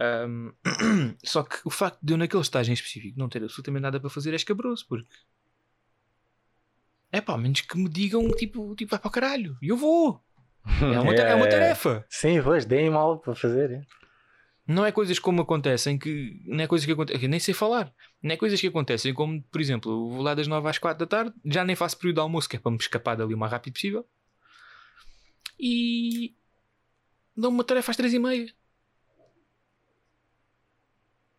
Ahm, 0.00 0.52
só 1.22 1.42
que 1.42 1.56
o 1.64 1.70
facto 1.70 1.98
de 2.02 2.12
eu, 2.14 2.16
naquele 2.16 2.42
estágio 2.42 2.70
em 2.70 2.74
específico, 2.74 3.18
não 3.18 3.28
ter 3.28 3.42
absolutamente 3.42 3.82
nada 3.82 4.00
para 4.00 4.08
fazer 4.10 4.32
é 4.32 4.36
escabroso, 4.36 4.86
porque. 4.88 5.08
É 7.12 7.20
pá, 7.20 7.32
ao 7.32 7.38
menos 7.38 7.60
que 7.60 7.76
me 7.76 7.88
digam, 7.88 8.28
tipo, 8.30 8.74
tipo, 8.76 8.90
vai 8.90 8.98
para 9.00 9.08
o 9.08 9.12
caralho. 9.12 9.58
E 9.60 9.68
eu 9.68 9.76
vou. 9.76 10.22
É 10.80 10.98
uma, 11.00 11.12
ta- 11.16 11.22
é 11.24 11.34
uma 11.34 11.48
tarefa. 11.48 12.04
Sim, 12.08 12.40
pois, 12.42 12.64
deem-me 12.64 12.96
algo 12.96 13.20
para 13.20 13.34
fazer. 13.34 13.70
é. 13.72 13.82
Não 14.66 14.86
é 14.86 14.92
coisas 14.92 15.18
como 15.18 15.42
acontecem 15.42 15.98
que. 15.98 16.40
Não 16.46 16.62
é 16.62 16.66
coisas 16.68 16.86
que 16.86 16.92
acontecem. 16.92 17.28
Nem 17.28 17.40
sei 17.40 17.52
falar. 17.52 17.92
Não 18.22 18.30
é 18.32 18.36
coisas 18.36 18.60
que 18.60 18.68
acontecem 18.68 19.12
como, 19.12 19.42
por 19.42 19.60
exemplo, 19.60 19.90
eu 19.90 20.08
vou 20.10 20.22
lá 20.22 20.32
das 20.34 20.46
9 20.46 20.68
às 20.68 20.78
4 20.78 21.04
da 21.04 21.06
tarde, 21.08 21.34
já 21.44 21.64
nem 21.64 21.74
faço 21.74 21.96
período 21.98 22.14
de 22.16 22.20
almoço, 22.20 22.48
que 22.48 22.54
é 22.56 22.58
para 22.60 22.70
me 22.70 22.78
escapar 22.78 23.16
dali 23.16 23.34
o 23.34 23.38
mais 23.38 23.50
rápido 23.50 23.72
possível. 23.74 24.06
E. 25.58 26.34
dão-me 27.36 27.56
uma 27.56 27.64
tarefa 27.64 27.90
às 27.90 27.96
3 27.96 28.14
e 28.14 28.18
meia. 28.20 28.54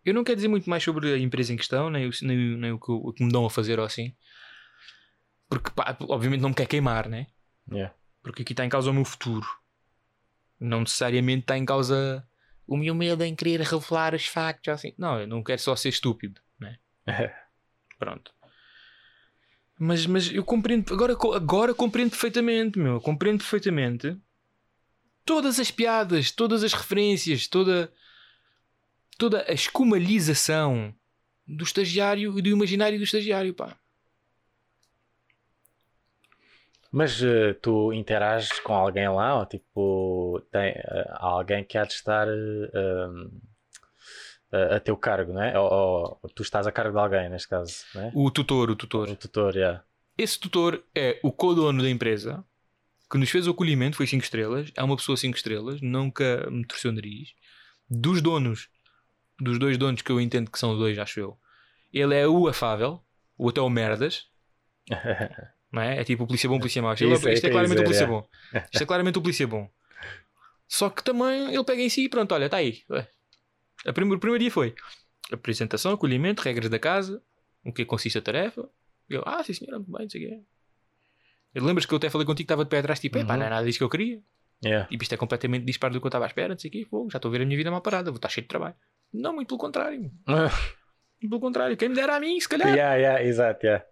Eu 0.04 0.14
não 0.14 0.24
quero 0.24 0.36
dizer 0.36 0.48
muito 0.48 0.70
mais 0.70 0.84
sobre 0.84 1.14
a 1.14 1.18
empresa 1.18 1.54
em 1.54 1.58
questão, 1.58 1.90
nem, 1.90 2.08
o- 2.08 2.12
nem, 2.24 2.38
nem 2.58 2.72
o, 2.72 2.80
que, 2.80 2.92
o 2.92 3.14
que 3.14 3.24
me 3.24 3.32
dão 3.32 3.46
a 3.46 3.50
fazer 3.50 3.80
ou 3.80 3.86
assim. 3.86 4.16
Porque, 5.50 5.70
pá, 5.72 5.96
obviamente 6.02 6.42
não 6.42 6.50
me 6.50 6.56
quer 6.56 6.66
queimar, 6.68 7.08
né? 7.10 7.28
Yeah. 7.72 7.94
Porque 8.24 8.42
aqui 8.42 8.54
está 8.54 8.66
em 8.66 8.70
causa 8.70 8.90
o 8.90 8.94
meu 8.94 9.06
futuro. 9.06 9.46
Não 10.60 10.82
necessariamente 10.82 11.42
está 11.42 11.58
em 11.58 11.66
causa 11.66 12.28
o 12.68 12.78
meu 12.78 12.96
medo 12.96 13.24
em 13.24 13.36
querer 13.36 13.62
revelar 13.62 14.14
os 14.16 14.26
factos. 14.26 14.74
Assim. 14.74 14.94
Não, 14.98 15.20
eu 15.20 15.28
não 15.28 15.44
quero 15.44 15.62
só 15.62 15.76
ser 15.76 15.90
estúpido. 15.90 16.40
Né? 16.60 16.78
Pronto. 18.00 18.32
Mas, 19.78 20.06
mas 20.06 20.32
eu 20.32 20.44
compreendo. 20.44 20.94
Agora, 20.94 21.14
agora 21.36 21.74
compreendo 21.74 22.12
perfeitamente, 22.12 22.78
meu. 22.78 23.02
Compreendo 23.02 23.40
perfeitamente 23.40 24.16
todas 25.26 25.60
as 25.60 25.72
piadas, 25.72 26.32
todas 26.32 26.64
as 26.64 26.74
referências, 26.74 27.48
toda, 27.48 27.92
toda 29.22 29.46
a 29.48 29.54
escumalização 29.54 30.92
do 31.46 31.64
estagiário 31.64 32.40
e 32.40 32.42
do 32.42 32.50
imaginário 32.50 32.98
do 32.98 33.04
estagiário, 33.04 33.54
pá. 33.54 33.78
Mas 36.92 37.22
eh, 37.22 37.54
tu 37.54 37.94
interages 37.94 38.60
com 38.62 38.74
alguém 38.74 39.08
lá 39.08 39.38
ou 39.38 39.46
tipo 39.46 40.42
tem 40.52 40.70
eh, 40.70 41.08
alguém 41.20 41.64
que 41.64 41.78
há 41.78 41.84
de 41.84 41.94
estar 41.94 42.28
a, 44.52 44.76
a 44.78 44.80
teu 44.80 44.98
cargo, 44.98 45.34
não 45.34 45.44
é? 45.44 45.58
Ou, 45.60 46.20
ou 46.20 46.30
tu 46.34 46.42
estás 46.42 46.66
a 46.66 46.72
cargo 46.72 46.94
de 46.94 47.00
alguém 47.00 47.30
neste 47.30 47.48
caso, 47.48 47.76
não 47.94 48.02
é? 48.02 48.12
O 48.16 48.32
tutor, 48.32 48.72
o 48.72 48.76
tutor. 48.76 49.08
O 49.08 49.16
tutor, 49.16 49.56
yeah. 49.56 49.84
Esse 50.18 50.40
tutor 50.40 50.84
é 50.96 51.20
o 51.22 51.32
co-dono 51.32 51.84
da 51.84 51.90
empresa 51.92 52.44
que 53.10 53.20
nos 53.20 53.30
fez 53.30 53.46
o 53.46 53.52
acolhimento, 53.52 53.98
foi 53.98 54.08
5 54.08 54.24
estrelas. 54.24 54.72
É 54.76 54.82
uma 54.82 54.96
pessoa 54.96 55.16
5 55.16 55.38
estrelas, 55.38 55.80
nunca 55.80 56.50
me 56.50 56.66
torceu 56.66 56.90
o 56.90 56.94
nariz. 56.94 57.36
Dos 57.88 58.20
donos, 58.20 58.68
dos 59.42 59.58
dois 59.58 59.78
donos 59.78 60.02
que 60.02 60.12
eu 60.12 60.22
entendo 60.22 60.50
que 60.52 60.60
são 60.60 60.78
dois, 60.78 60.98
acho 61.00 61.20
eu, 61.20 61.38
ele 61.92 62.16
é 62.16 62.28
o 62.28 62.48
afável, 62.48 63.04
o 63.38 63.50
até 63.50 63.60
o 63.60 63.70
merdas, 63.70 64.28
não 65.72 65.82
é? 65.82 66.00
É 66.00 66.04
tipo 66.04 66.24
o 66.24 66.28
polícia 66.28 66.48
bom, 66.48 66.60
polícia 66.60 66.82
mau. 66.82 66.94
Isto, 66.94 67.06
é, 67.06 67.32
é 67.32 67.34
isto 67.34 67.48
é 67.48 67.50
claramente 67.50 67.80
o 67.80 67.84
polícia 67.84 68.06
dizer, 68.06 68.08
bom. 68.08 68.28
Isto 68.72 68.84
é 68.84 68.86
claramente 68.86 69.18
o 69.18 69.22
polícia 69.22 69.48
bom. 69.48 69.70
Só 70.68 70.90
que 70.90 71.04
também 71.04 71.54
ele 71.54 71.64
pega 71.64 71.82
em 71.82 71.90
si 71.90 72.06
e 72.06 72.10
pronto, 72.10 72.34
olha, 72.34 72.46
está 72.46 72.58
aí. 72.58 72.84
A 73.86 73.90
o 73.90 73.94
primeiro 73.94 74.40
dia 74.40 74.52
foi 74.52 74.76
apresentação, 75.32 75.94
acolhimento, 75.94 76.42
regras 76.42 76.70
da 76.70 76.80
casa, 76.80 77.22
o 77.66 77.74
que 77.74 77.84
consiste 77.84 78.18
a 78.18 78.22
tarefa. 78.22 78.70
E 79.10 79.16
eu, 79.16 79.24
ah, 79.26 79.44
sim 79.44 79.54
senhora, 79.54 79.80
muito 79.80 79.92
bem, 79.92 80.04
não 80.04 80.10
sei 80.10 80.26
o 80.26 80.30
quê. 80.30 80.42
Lembras 81.56 81.86
que 81.86 81.94
eu 81.94 81.98
até 81.98 82.10
falei 82.10 82.26
contigo 82.26 82.48
que 82.48 82.54
estava 82.54 82.64
de 82.64 82.70
pé 82.70 82.80
atrás, 82.80 83.00
tipo, 83.00 83.18
Uhum. 83.18 83.26
não 83.26 83.34
é 83.34 83.50
nada 83.50 83.66
disso 83.66 83.80
que 83.80 83.84
eu 83.84 83.90
queria. 83.90 84.22
Yeah. 84.64 84.88
Tipo, 84.88 85.04
isto 85.04 85.14
é 85.14 85.18
completamente 85.18 85.66
disparo 85.66 85.94
do 85.94 86.00
que 86.00 86.06
eu 86.06 86.10
estava 86.10 86.26
à 86.26 86.28
espera, 86.28 86.50
não 86.50 86.60
sei 86.60 86.70
o 86.70 86.72
quê. 86.72 86.88
Pô, 86.90 87.08
já 87.12 87.18
estou 87.18 87.30
a 87.30 87.32
ver 87.32 87.42
a 87.42 87.46
minha 87.46 87.58
vida 87.58 87.72
mal 87.72 87.82
parada, 87.82 88.12
vou 88.12 88.18
estar 88.18 88.30
cheio 88.30 88.44
de 88.44 88.48
trabalho. 88.48 88.76
Não, 89.14 89.34
muito 89.34 89.48
pelo 89.50 89.60
contrário. 89.60 90.00
Muito 90.28 91.30
pelo 91.30 91.40
contrário. 91.40 91.76
Quem 91.78 91.90
me 91.90 91.96
dera 91.96 92.16
a 92.16 92.20
mim, 92.20 92.40
se 92.40 92.48
calhar. 92.50 92.70
yeah, 92.74 92.96
yeah, 92.96 93.24
exato, 93.24 93.66
yeah. 93.66 93.86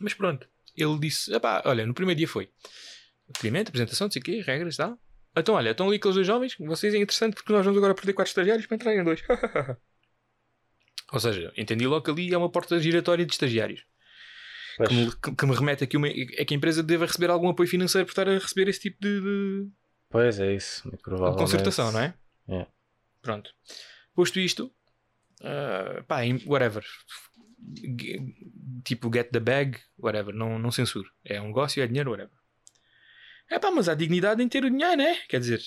Mas 0.00 0.14
pronto, 0.14 0.48
ele 0.76 0.98
disse: 0.98 1.32
epá, 1.34 1.62
olha, 1.64 1.86
no 1.86 1.94
primeiro 1.94 2.18
dia 2.18 2.28
foi 2.28 2.50
acolhimento, 3.34 3.70
apresentação, 3.70 4.06
não 4.06 4.12
sei 4.12 4.20
o 4.20 4.24
quê, 4.24 4.42
regras 4.46 4.74
e 4.74 4.78
tal. 4.78 4.98
Então, 5.36 5.54
olha, 5.54 5.70
estão 5.70 5.86
ali 5.88 5.96
aqueles 5.96 6.14
dois 6.14 6.26
jovens, 6.26 6.54
vocês 6.58 6.94
é 6.94 6.98
interessante 6.98 7.34
porque 7.34 7.52
nós 7.52 7.64
vamos 7.64 7.76
agora 7.78 7.94
perder 7.94 8.12
quatro 8.14 8.30
estagiários 8.30 8.66
para 8.66 8.74
entrar 8.76 8.94
em 8.94 9.04
dois. 9.04 9.22
Ou 11.12 11.20
seja, 11.20 11.52
entendi 11.56 11.86
logo 11.86 12.02
que 12.04 12.10
ali 12.10 12.32
é 12.34 12.38
uma 12.38 12.50
porta 12.50 12.78
giratória 12.80 13.24
de 13.24 13.32
estagiários. 13.32 13.84
Que 14.88 14.92
me, 14.94 15.10
que- 15.16 15.34
que 15.34 15.46
me 15.46 15.54
remete 15.54 15.84
aqui 15.84 15.96
uma, 15.96 16.08
é 16.08 16.44
que 16.44 16.52
a 16.52 16.56
empresa 16.56 16.82
deve 16.82 17.06
receber 17.06 17.30
algum 17.30 17.48
apoio 17.48 17.68
financeiro 17.68 18.04
por 18.06 18.10
estar 18.12 18.28
a 18.28 18.34
receber 18.34 18.68
esse 18.68 18.80
tipo 18.80 18.98
de, 19.00 19.20
de- 19.20 19.68
pois 20.10 20.38
é 20.40 20.52
isso, 20.54 20.86
muito 20.86 21.02
de 21.10 21.36
concertação, 21.38 21.90
não 21.92 22.00
é? 22.00 22.14
É. 22.48 22.66
Pronto. 23.26 23.50
Posto 24.14 24.38
isto, 24.38 24.72
ah, 25.42 26.04
pá, 26.06 26.20
whatever. 26.46 26.84
Tipo, 28.84 29.10
get 29.12 29.30
the 29.32 29.40
bag, 29.40 29.80
whatever. 29.98 30.32
Não, 30.32 30.60
não 30.60 30.70
censuro. 30.70 31.10
É 31.24 31.40
um 31.40 31.48
negócio, 31.48 31.82
é 31.82 31.86
dinheiro, 31.88 32.12
whatever. 32.12 32.36
É 33.50 33.58
pá, 33.58 33.72
mas 33.72 33.88
há 33.88 33.94
dignidade 33.94 34.40
em 34.40 34.48
ter 34.48 34.64
o 34.64 34.70
dinheiro, 34.70 34.96
né? 34.96 35.16
Quer 35.28 35.40
dizer, 35.40 35.60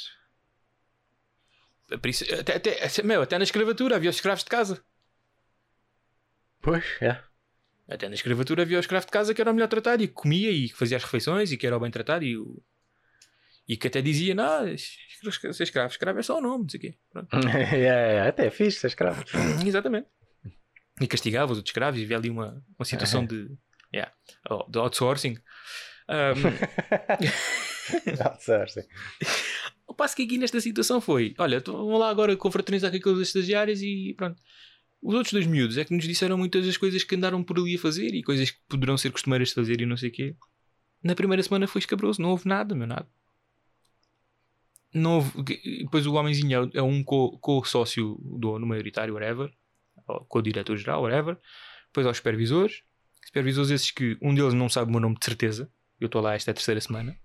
até, 2.40 2.56
até, 2.56 3.04
meu, 3.04 3.22
até 3.22 3.38
na 3.38 3.44
escravatura 3.44 3.98
havia 3.98 4.10
os 4.10 4.16
escravos 4.16 4.46
de 4.46 4.50
casa. 4.50 4.82
Pois, 6.62 6.86
é. 7.02 7.22
Até 7.90 8.08
na 8.08 8.16
escravatura 8.16 8.62
havia 8.62 8.78
o 8.78 8.80
escravo 8.80 9.06
de 9.06 9.12
casa 9.12 9.34
que 9.34 9.42
era 9.42 9.52
o 9.52 9.54
melhor 9.54 9.68
tratado 9.68 10.02
e 10.02 10.08
que 10.08 10.14
comia 10.14 10.50
e 10.50 10.70
que 10.70 10.78
fazia 10.78 10.96
as 10.96 11.04
refeições 11.04 11.52
e 11.52 11.58
que 11.58 11.68
era 11.68 11.76
o 11.76 11.80
bem 11.82 11.92
tratado 11.92 12.24
e, 12.24 12.38
o... 12.38 12.64
e 13.70 13.78
que 13.78 13.88
até 13.88 14.02
dizia: 14.02 14.34
Não, 14.34 14.66
ser 15.54 15.64
escravo, 15.64 15.92
escravo 15.92 16.20
é 16.20 16.24
só 16.24 16.40
o 16.40 16.42
nome, 16.42 16.64
não 16.64 16.70
sei 16.70 16.80
o 16.80 16.82
quê. 16.82 16.98
Pronto. 17.12 17.30
é, 17.48 17.86
é, 17.86 18.22
até 18.28 18.48
é 18.48 18.50
fixe, 18.50 18.80
ser 18.80 18.88
escravo. 18.88 19.24
Exatamente. 19.64 20.08
E 21.00 21.08
castigava 21.08 21.52
os 21.52 21.60
outros 21.60 21.70
escravos 21.70 22.00
e 22.00 22.04
havia 22.04 22.18
ali 22.18 22.32
uma, 22.32 22.66
uma 22.78 22.84
situação 22.84 23.24
de, 23.24 23.48
yeah, 23.94 24.12
oh, 24.50 24.66
de 24.70 24.80
outsourcing. 24.80 25.38
Um, 26.10 26.50
Outsourcing. 28.24 28.84
o 29.88 29.94
passo 29.94 30.16
que 30.16 30.24
aqui 30.24 30.40
nesta 30.40 30.60
situação 30.60 31.00
foi: 31.00 31.36
olha, 31.38 31.62
tô- 31.62 31.78
vamos 31.78 32.00
lá 32.00 32.10
agora 32.10 32.36
confraternizar 32.36 32.90
com 32.90 32.98
aqueles 32.98 33.28
estagiários 33.28 33.84
e 33.84 34.16
pronto. 34.18 34.42
Os 35.02 35.14
outros 35.14 35.32
dois 35.32 35.46
miúdos 35.48 35.78
é 35.78 35.86
que 35.86 35.94
nos 35.94 36.06
disseram 36.06 36.38
muitas 36.38 36.66
das 36.66 36.76
coisas 36.76 37.04
que 37.04 37.16
andaram 37.16 37.42
por 37.42 37.58
ali 37.58 37.76
a 37.76 37.80
fazer 37.80 38.14
e 38.14 38.22
coisas 38.22 38.52
que 38.52 38.58
poderão 38.68 38.98
ser 38.98 39.12
costumeiras 39.12 39.50
de 39.50 39.54
fazer 39.54 39.80
e 39.80 39.86
não 39.86 39.96
sei 39.96 40.10
o 40.10 40.12
quê. 40.12 40.36
Na 41.02 41.16
primeira 41.16 41.42
semana 41.42 41.68
foi 41.68 41.80
escabroso, 41.80 42.22
não 42.22 42.32
houve 42.32 42.46
nada, 42.50 42.76
meu 42.76 42.86
nada. 42.86 43.08
Não 44.94 45.16
houve, 45.18 45.44
depois 45.84 46.06
o 46.08 46.14
homenzinho 46.16 46.72
é- 46.74 46.80
é 46.80 46.82
um 46.82 47.04
co- 47.04 47.38
co-sócio 47.40 48.18
do 48.24 48.58
no 48.58 48.66
maioritário, 48.66 49.14
whatever, 49.14 49.52
co-diretor-geral, 50.28 51.04
whatever. 51.04 51.38
Depois 51.88 52.08
aos 52.08 52.18
supervisores, 52.18 52.82
supervisores 53.26 53.70
esses 53.72 53.92
que 53.92 54.18
um 54.22 54.34
deles 54.34 54.54
não 54.54 54.68
sabe 54.70 54.90
o 54.90 54.92
meu 54.92 55.00
nome 55.00 55.16
de 55.20 55.26
certeza. 55.26 55.72
Eu 56.00 56.08
estou 56.08 56.22
lá 56.22 56.34
esta 56.34 56.52
é 56.52 56.54
terceira 56.54 56.82
semana. 56.82 57.16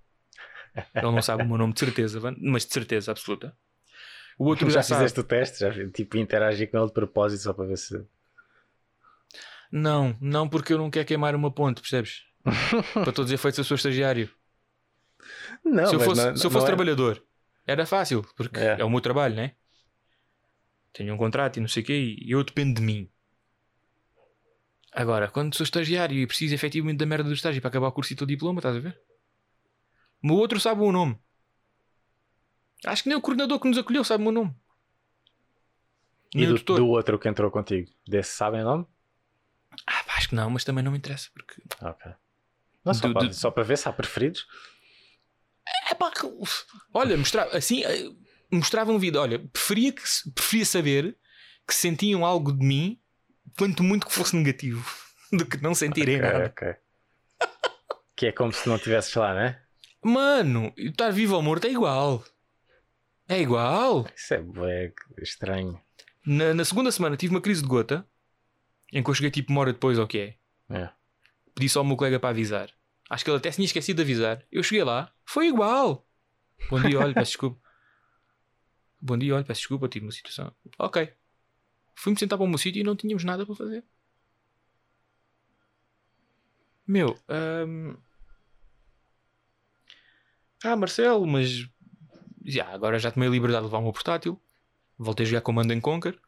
Ele 0.95 1.03
não 1.05 1.23
sabe 1.23 1.43
o 1.43 1.47
meu 1.47 1.57
nome 1.57 1.73
de 1.73 1.81
certeza, 1.81 2.21
mas 2.39 2.67
de 2.67 2.73
certeza 2.73 3.13
absoluta. 3.13 3.57
O 4.39 4.47
outro 4.47 4.67
já 4.69 4.81
já, 4.81 4.83
sabe. 4.83 4.99
fizeste 5.01 5.21
o 5.21 5.25
teste? 5.25 5.59
Já 5.61 5.91
tipo, 5.91 6.17
interagir 6.19 6.71
com 6.71 6.77
ele 6.79 6.87
de 6.89 6.93
propósito 6.93 7.43
só 7.43 7.53
para 7.53 7.67
ver 7.67 7.79
se. 7.79 8.05
Não, 9.71 10.17
não 10.21 10.49
porque 10.49 10.73
eu 10.73 10.79
não 10.79 10.91
quero 10.91 11.07
queimar 11.07 11.35
uma 11.35 11.51
ponte, 11.51 11.81
percebes? 11.81 12.23
Para 12.93 13.13
todos 13.13 13.31
os 13.31 13.33
efeitos, 13.33 13.59
eu 13.59 13.65
sou 13.65 13.75
estagiário. 13.77 14.31
Não, 15.65 15.87
se 15.87 15.95
eu 15.95 16.01
fosse, 16.01 16.25
não- 16.27 16.37
se 16.37 16.47
eu 16.47 16.51
fosse 16.51 16.65
é- 16.65 16.69
trabalhador, 16.69 17.23
era 17.67 17.87
fácil, 17.87 18.23
porque 18.37 18.59
É. 18.59 18.81
é. 18.81 18.85
o 18.85 18.91
meu 18.91 19.01
trabalho, 19.01 19.35
né? 19.35 19.55
Tenho 20.93 21.13
um 21.15 21.17
contrato 21.19 21.57
e 21.57 21.61
não 21.61 21.69
sei 21.69 21.83
o 21.83 21.87
quê, 21.87 22.17
e 22.21 22.31
eu 22.31 22.45
dependo 22.45 22.75
de 22.75 22.83
mim. 22.83 23.11
Agora, 24.93 25.29
quando 25.29 25.55
sou 25.57 25.65
estagiário 25.65 26.17
e 26.17 26.27
preciso 26.27 26.55
efetivamente 26.55 26.99
da 26.99 27.07
merda 27.07 27.25
do 27.29 27.35
estágio 27.35 27.61
para 27.61 27.69
acabar 27.69 27.89
o 27.89 27.93
curso 27.93 28.13
e 28.13 28.23
o 28.23 28.27
diploma, 28.27 28.61
estás 28.61 28.77
a 28.77 28.81
ver? 28.81 29.01
O 30.23 30.27
meu 30.29 30.37
outro 30.37 30.61
sabe 30.61 30.81
o 30.83 30.93
nome. 30.93 31.19
Acho 32.87 33.03
que 33.03 33.09
nem 33.09 33.19
o 33.19 33.21
coordenador 33.21 33.59
que 33.59 33.69
nos 33.69 33.79
acolheu 33.79 34.05
sabe 34.05 34.23
o 34.23 34.25
meu 34.25 34.33
nome. 34.33 34.55
E 36.35 36.39
Nem 36.39 36.49
o 36.53 36.55
do, 36.59 36.75
do 36.77 36.87
outro 36.89 37.19
que 37.19 37.29
entrou 37.29 37.51
contigo? 37.51 37.91
Desse 38.07 38.37
sabem 38.37 38.61
o 38.61 38.65
nome? 38.65 38.87
Ah, 39.87 40.05
acho 40.17 40.29
que 40.29 40.35
não, 40.37 40.49
mas 40.51 40.63
também 40.65 40.85
não 40.85 40.93
me 40.93 40.99
interessa, 40.99 41.29
porque 41.35 41.61
Ok. 41.83 42.13
Não, 42.85 42.95
só, 42.95 43.09
Do- 43.09 43.15
para, 43.15 43.27
do- 43.29 43.35
só 43.35 43.51
para 43.51 43.63
ver 43.65 43.79
se 43.79 43.89
há 43.89 43.93
preferidos. 43.93 44.47
É 45.91 45.95
pá, 45.95 46.11
que- 46.11 46.27
uf. 46.27 46.65
olha, 46.93 47.17
mostrava, 47.17 47.57
assim, 47.57 47.85
eh, 47.85 48.11
mostrava 48.51 48.93
um 48.93 48.99
vídeo. 48.99 49.21
Olha, 49.21 49.39
preferia, 49.39 49.93
que, 49.93 50.03
preferia 50.35 50.65
saber 50.67 51.17
que 51.67 51.75
sentiam 51.75 52.25
algo 52.25 52.53
de 52.53 52.65
mim, 52.65 53.01
quanto 53.57 53.83
muito 53.83 54.07
que 54.07 54.13
fosse 54.13 54.37
negativo, 54.37 54.85
do 55.33 55.47
que 55.47 55.57
não 55.63 55.75
sentirem 55.75 56.17
Ok, 56.19 56.29
nada. 56.31 56.47
ok. 56.47 56.75
Que 58.17 58.27
é 58.27 58.33
como 58.33 58.53
se 58.53 58.69
não 58.69 58.77
estivesses 58.77 59.15
lá, 59.15 59.35
né? 59.35 59.61
Mano, 60.03 60.73
estar 60.77 61.11
vivo 61.11 61.35
ou 61.35 61.43
morto 61.43 61.67
é 61.67 61.71
igual. 61.71 62.23
É 63.29 63.41
igual. 63.41 64.07
Isso 64.15 64.35
é 64.35 64.93
estranho. 65.23 65.81
Na, 66.27 66.53
na 66.55 66.65
segunda 66.65 66.93
semana 66.93 67.17
tive 67.17 67.35
uma 67.35 67.41
crise 67.41 67.63
de 67.63 67.69
gota, 67.69 68.07
em 68.93 69.03
que 69.03 69.11
eu 69.11 69.15
cheguei 69.15 69.31
tipo 69.31 69.51
uma 69.51 69.63
hora 69.63 69.73
depois, 69.73 69.99
ou 69.99 70.05
o 70.05 70.09
que 70.09 70.19
é. 70.19 70.37
É. 70.71 70.91
Pedi 71.55 71.69
só 71.69 71.81
ao 71.81 71.85
meu 71.85 71.97
colega 71.97 72.21
para 72.21 72.31
avisar. 72.31 72.69
Acho 73.15 73.25
que 73.25 73.31
ele 73.31 73.37
até 73.39 73.49
se 73.53 73.57
tinha 73.57 73.67
esquecido 73.67 73.97
de 73.99 74.03
avisar. 74.03 74.45
Eu 74.51 74.61
cheguei 74.65 74.83
lá, 74.83 75.15
foi 75.25 75.47
igual. 75.47 76.05
Bom 76.69 76.81
dia, 76.83 76.99
olha, 76.99 77.15
peço 77.15 77.31
desculpa. 77.31 77.61
Bom 79.01 79.17
dia, 79.17 79.37
olha, 79.37 79.45
peço 79.45 79.61
desculpa, 79.61 79.89
tive 79.89 80.05
uma 80.05 80.11
situação. 80.11 80.53
Ok. 80.77 81.13
Fui-me 81.95 82.19
sentar 82.19 82.37
para 82.37 82.45
o 82.45 82.49
meu 82.49 82.59
sítio 82.59 82.81
e 82.81 82.83
não 82.83 82.97
tínhamos 82.97 83.23
nada 83.23 83.47
para 83.47 83.55
fazer. 83.55 83.85
Meu, 86.85 87.17
hum... 87.69 87.95
Ah, 90.65 90.75
Marcelo, 90.75 91.25
mas. 91.25 91.69
Já, 92.45 92.67
agora 92.69 92.99
já 92.99 93.13
tomei 93.13 93.29
a 93.29 93.33
liberdade 93.33 93.61
de 93.63 93.67
levar 93.67 93.79
o 93.79 93.83
meu 93.83 93.93
portátil. 93.93 94.41
Voltei 94.99 95.25
a 95.25 95.29
jogar 95.29 95.43
Command 95.43 95.71
and 95.71 95.81
Conquer. 95.81 96.19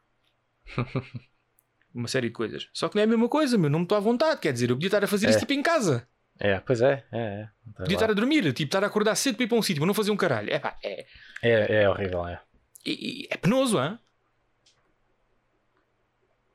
Uma 1.93 2.07
série 2.07 2.27
de 2.29 2.33
coisas. 2.33 2.69
Só 2.71 2.87
que 2.87 2.95
não 2.95 3.01
é 3.01 3.03
a 3.03 3.07
mesma 3.07 3.27
coisa, 3.27 3.57
meu. 3.57 3.69
Não 3.69 3.79
me 3.79 3.85
estou 3.85 3.97
à 3.97 4.01
vontade. 4.01 4.39
Quer 4.39 4.53
dizer, 4.53 4.69
eu 4.69 4.75
podia 4.77 4.87
estar 4.87 5.03
a 5.03 5.07
fazer 5.07 5.27
É. 5.27 5.29
isso 5.31 5.39
tipo 5.39 5.51
em 5.53 5.61
casa. 5.61 6.07
É, 6.39 6.59
pois 6.59 6.81
é, 6.81 7.03
é, 7.11 7.17
é. 7.19 7.49
Tá 7.73 7.83
Podia 7.83 7.95
estar 7.95 8.09
a 8.09 8.13
dormir. 8.13 8.43
Tipo, 8.53 8.67
estar 8.67 8.83
a 8.83 8.87
acordar 8.87 9.15
cedo 9.15 9.35
para 9.35 9.45
ir 9.45 9.47
para 9.47 9.57
um 9.57 9.61
sítio, 9.61 9.81
mas 9.81 9.87
não 9.87 9.93
fazer 9.93 10.11
um 10.11 10.17
caralho. 10.17 10.51
É 10.51 10.59
pá, 10.59 10.77
é, 10.83 11.05
é, 11.41 11.83
é 11.83 11.89
horrível, 11.89 12.27
é. 12.27 12.39
é, 12.85 13.33
é 13.33 13.37
penoso, 13.37 13.77
hã? 13.77 13.99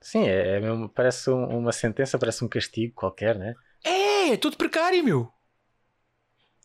Sim, 0.00 0.26
é, 0.26 0.56
é 0.56 0.60
mesmo, 0.60 0.88
parece 0.88 1.30
um- 1.30 1.58
uma 1.58 1.72
sentença, 1.72 2.18
parece 2.18 2.44
um 2.44 2.48
castigo 2.48 2.92
qualquer, 2.94 3.36
né? 3.38 3.54
É, 3.84 4.30
é 4.32 4.36
todo 4.36 4.56
precário, 4.56 5.02
meu. 5.04 5.32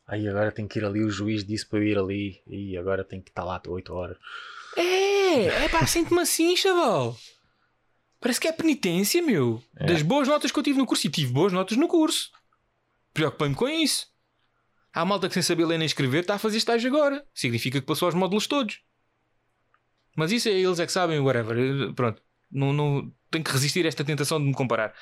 Aí 0.07 0.27
agora 0.27 0.51
tenho 0.51 0.67
que 0.67 0.79
ir 0.79 0.85
ali, 0.85 1.03
o 1.03 1.09
juiz 1.09 1.43
disse 1.43 1.65
para 1.65 1.79
eu 1.79 1.83
ir 1.83 1.97
ali, 1.97 2.41
e 2.47 2.77
agora 2.77 3.03
tenho 3.03 3.21
que 3.21 3.29
estar 3.29 3.43
lá 3.43 3.61
8 3.67 3.93
horas. 3.93 4.17
É, 4.75 5.65
é 5.65 5.69
pá, 5.69 5.85
sente-me 5.85 6.19
assim, 6.21 6.55
chaval. 6.55 7.15
Parece 8.19 8.39
que 8.39 8.47
é 8.47 8.51
penitência, 8.51 9.21
meu. 9.21 9.61
É. 9.75 9.85
Das 9.85 10.01
boas 10.01 10.27
notas 10.27 10.51
que 10.51 10.57
eu 10.57 10.63
tive 10.63 10.77
no 10.79 10.85
curso. 10.85 11.05
E 11.05 11.09
tive 11.09 11.31
boas 11.31 11.53
notas 11.53 11.77
no 11.77 11.87
curso. 11.87 12.31
Preocupei-me 13.17 13.55
com 13.55 13.67
isso. 13.67 14.05
Há 14.93 15.03
malta 15.03 15.27
que 15.27 15.33
sem 15.33 15.41
saber 15.41 15.65
ler 15.65 15.79
nem 15.79 15.87
escrever 15.87 16.19
está 16.19 16.35
a 16.35 16.37
fazer 16.39 16.57
estágio 16.57 16.87
agora. 16.87 17.25
Significa 17.33 17.81
que 17.81 17.85
passou 17.87 18.05
aos 18.05 18.13
módulos 18.13 18.45
todos. 18.45 18.79
Mas 20.15 20.31
isso 20.31 20.47
é 20.49 20.51
eles 20.51 20.79
é 20.79 20.85
que 20.85 20.91
sabem, 20.91 21.19
whatever. 21.19 21.93
Pronto. 21.95 22.21
Não, 22.51 22.71
não, 22.71 23.11
tenho 23.31 23.43
que 23.43 23.51
resistir 23.51 23.83
a 23.85 23.87
esta 23.87 24.05
tentação 24.05 24.39
de 24.39 24.45
me 24.45 24.53
comparar. 24.53 24.93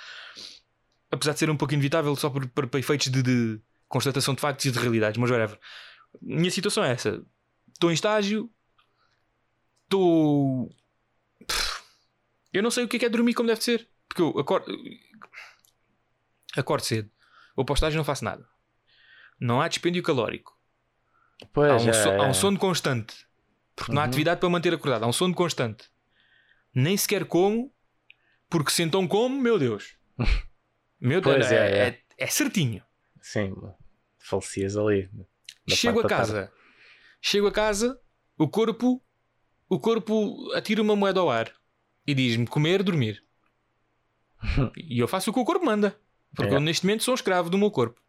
Apesar 1.12 1.34
de 1.34 1.39
ser 1.39 1.49
um 1.49 1.58
pouco 1.58 1.73
inevitável 1.73 2.15
só 2.15 2.30
por, 2.30 2.47
por- 2.47 2.80
efeitos 2.80 3.08
de, 3.08 3.21
de 3.21 3.62
constatação 3.89 4.34
de 4.34 4.39
factos 4.39 4.65
e 4.65 4.71
de 4.71 4.80
realidades. 4.80 5.17
Mas 5.17 5.30
whatever. 5.30 5.60
Minha 6.21 6.51
situação 6.51 6.86
é 6.86 6.91
essa. 6.93 7.21
Estou 7.73 7.91
em 7.91 7.95
estágio. 7.95 8.49
Estou. 9.84 10.69
Eu 12.54 12.63
não 12.63 12.71
sei 12.71 12.86
o 12.86 12.88
que 12.88 12.95
é, 12.95 12.99
que 12.99 13.06
é 13.06 13.10
dormir 13.10 13.34
como 13.34 13.47
deve 13.47 13.62
ser. 13.62 13.89
Porque 14.08 14.21
eu 14.21 14.39
acordo. 14.39 14.73
Acordo 16.56 16.86
cedo. 16.86 17.12
Vou 17.55 17.63
para 17.65 17.73
o 17.73 17.75
estágio 17.75 17.95
e 17.95 17.99
não 17.99 18.03
faço 18.03 18.23
nada. 18.25 18.45
Não 19.39 19.61
há 19.61 19.67
dispêndio 19.67 20.01
calórico. 20.03 20.57
Pois, 21.53 21.71
Há 21.71 21.75
um, 21.85 21.89
é, 21.89 21.93
so- 21.93 22.10
há 22.10 22.23
um 22.27 22.29
é. 22.29 22.33
sono 22.33 22.58
constante. 22.60 23.25
Porque 23.75 23.91
não 23.91 23.99
há 24.01 24.03
Uhum. 24.06 24.10
atividade 24.10 24.39
para 24.39 24.49
manter 24.49 24.73
acordado. 24.73 25.03
Há 25.03 25.08
um 25.08 25.13
sono 25.13 25.33
constante. 25.33 25.89
Nem 26.73 26.95
sequer 26.95 27.25
como. 27.25 27.73
Porque 28.49 28.71
se 28.71 28.83
então 28.83 29.08
como, 29.08 29.39
meu 29.41 29.58
Deus. 29.60 29.97
Meu 30.99 31.19
Deus, 31.21 31.35
Pois 31.35 31.51
é, 31.51 31.56
é, 31.56 31.77
é. 31.77 31.87
é- 31.89 32.01
é 32.17 32.27
certinho. 32.27 32.81
Sim, 33.21 33.53
falecias 34.17 34.77
ali. 34.77 35.10
Chego 35.67 35.99
a 35.99 36.03
da 36.03 36.10
tarde. 36.10 36.31
casa. 36.31 36.53
Chego 37.21 37.47
a 37.47 37.51
casa, 37.51 37.99
o 38.37 38.47
corpo, 38.47 39.03
o 39.67 39.77
corpo 39.79 40.51
atira 40.53 40.81
uma 40.81 40.95
moeda 40.95 41.19
ao 41.19 41.29
ar 41.29 41.51
e 42.08 42.13
diz-me 42.13 42.47
comer, 42.47 42.81
dormir. 42.81 43.23
e 44.77 44.99
eu 44.99 45.08
faço 45.08 45.29
o 45.31 45.33
que 45.33 45.39
o 45.39 45.45
corpo 45.45 45.65
manda. 45.65 45.99
Porque 46.36 46.54
É. 46.54 46.56
eu 46.58 46.60
neste 46.60 46.86
momento 46.86 47.04
sou 47.04 47.13
um 47.13 47.15
escravo 47.15 47.50
do 47.50 47.58
meu 47.58 47.71
corpo. 47.71 48.00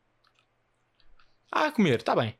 Ah, 1.51 1.71
comer, 1.71 2.01
está 2.01 2.15
bem. 2.15 2.39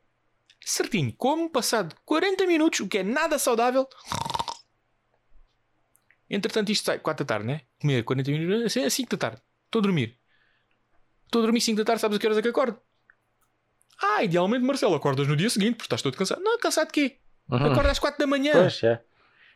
Certinho, 0.65 1.13
como 1.13 1.49
passado 1.49 1.95
40 2.05 2.45
minutos, 2.45 2.81
o 2.81 2.87
que 2.87 2.97
é 2.99 3.03
nada 3.03 3.39
saudável. 3.39 3.87
Entretanto, 6.29 6.71
isto 6.71 6.85
sai 6.85 6.99
4 6.99 7.23
da 7.23 7.27
tarde, 7.27 7.47
né? 7.47 7.61
Comer 7.79 8.03
40 8.03 8.31
minutos, 8.31 8.65
assim, 8.65 8.81
é 8.81 8.89
5 8.89 9.09
da 9.11 9.17
tarde. 9.17 9.41
Estou 9.65 9.79
a 9.79 9.83
dormir. 9.83 10.19
Estou 11.25 11.41
a 11.41 11.45
dormir 11.45 11.61
5 11.61 11.77
da 11.77 11.85
tarde, 11.85 12.01
sabes 12.01 12.17
a 12.17 12.19
que 12.19 12.25
horas 12.27 12.37
é 12.37 12.41
que 12.41 12.49
acordo? 12.49 12.79
Ah, 14.01 14.23
idealmente, 14.23 14.63
Marcelo, 14.65 14.93
acordas 14.95 15.27
no 15.27 15.35
dia 15.37 15.49
seguinte 15.49 15.75
porque 15.75 15.85
estás 15.85 16.01
todo 16.01 16.17
cansado. 16.17 16.41
Não, 16.41 16.57
cansado 16.59 16.87
de 16.87 16.93
quê? 16.93 17.19
Uhum. 17.49 17.71
Acorda 17.71 17.91
às 17.91 17.99
4 17.99 18.19
da 18.19 18.27
manhã 18.27 18.51
Pois, 18.53 18.83
é. 18.83 19.01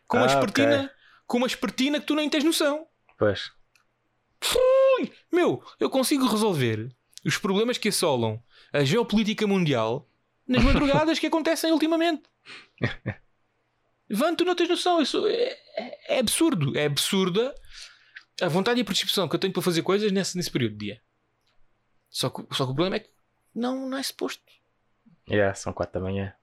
com 0.08 0.16
uma 0.16 0.24
Ah, 0.26 0.28
espertina, 0.34 0.76
ok. 0.84 0.90
com 1.26 1.36
uma 1.36 1.46
espertina 1.46 2.00
que 2.00 2.06
tu 2.06 2.14
nem 2.14 2.28
tens 2.28 2.42
noção. 2.42 2.86
Pois. 3.18 3.52
Meu, 5.30 5.62
eu 5.80 5.88
consigo 5.90 6.26
resolver 6.26 6.88
os 7.24 7.38
problemas 7.38 7.78
que 7.78 7.88
assolam 7.88 8.42
a 8.72 8.84
geopolítica 8.84 9.46
mundial 9.46 10.08
nas 10.46 10.62
madrugadas 10.64 11.18
que 11.18 11.26
acontecem 11.26 11.72
ultimamente. 11.72 12.22
Van, 14.10 14.34
tu 14.34 14.44
não 14.44 14.54
tens 14.54 14.68
noção. 14.68 15.00
Isso 15.00 15.26
é, 15.26 15.58
é- 15.76 16.16
é 16.16 16.18
absurdo. 16.18 16.76
É 16.76 16.86
absurda 16.86 17.54
a 18.40 18.48
vontade 18.48 18.80
e 18.80 18.82
a 18.82 18.84
percepção 18.84 19.28
que 19.28 19.34
eu 19.34 19.40
tenho 19.40 19.52
para 19.52 19.62
fazer 19.62 19.82
coisas 19.82 20.10
nesse, 20.12 20.36
nesse 20.36 20.50
período 20.50 20.72
de 20.72 20.86
dia. 20.86 21.02
Só 22.10 22.28
que, 22.28 22.42
só 22.54 22.66
que 22.66 22.72
o 22.72 22.74
problema 22.74 22.96
é 22.96 23.00
que 23.00 23.10
não, 23.54 23.88
não 23.88 23.96
é 23.96 24.02
suposto. 24.02 24.42
Yeah, 25.30 25.54
são 25.54 25.72
4 25.72 25.98
da 26.00 26.04
manhã. 26.04 26.34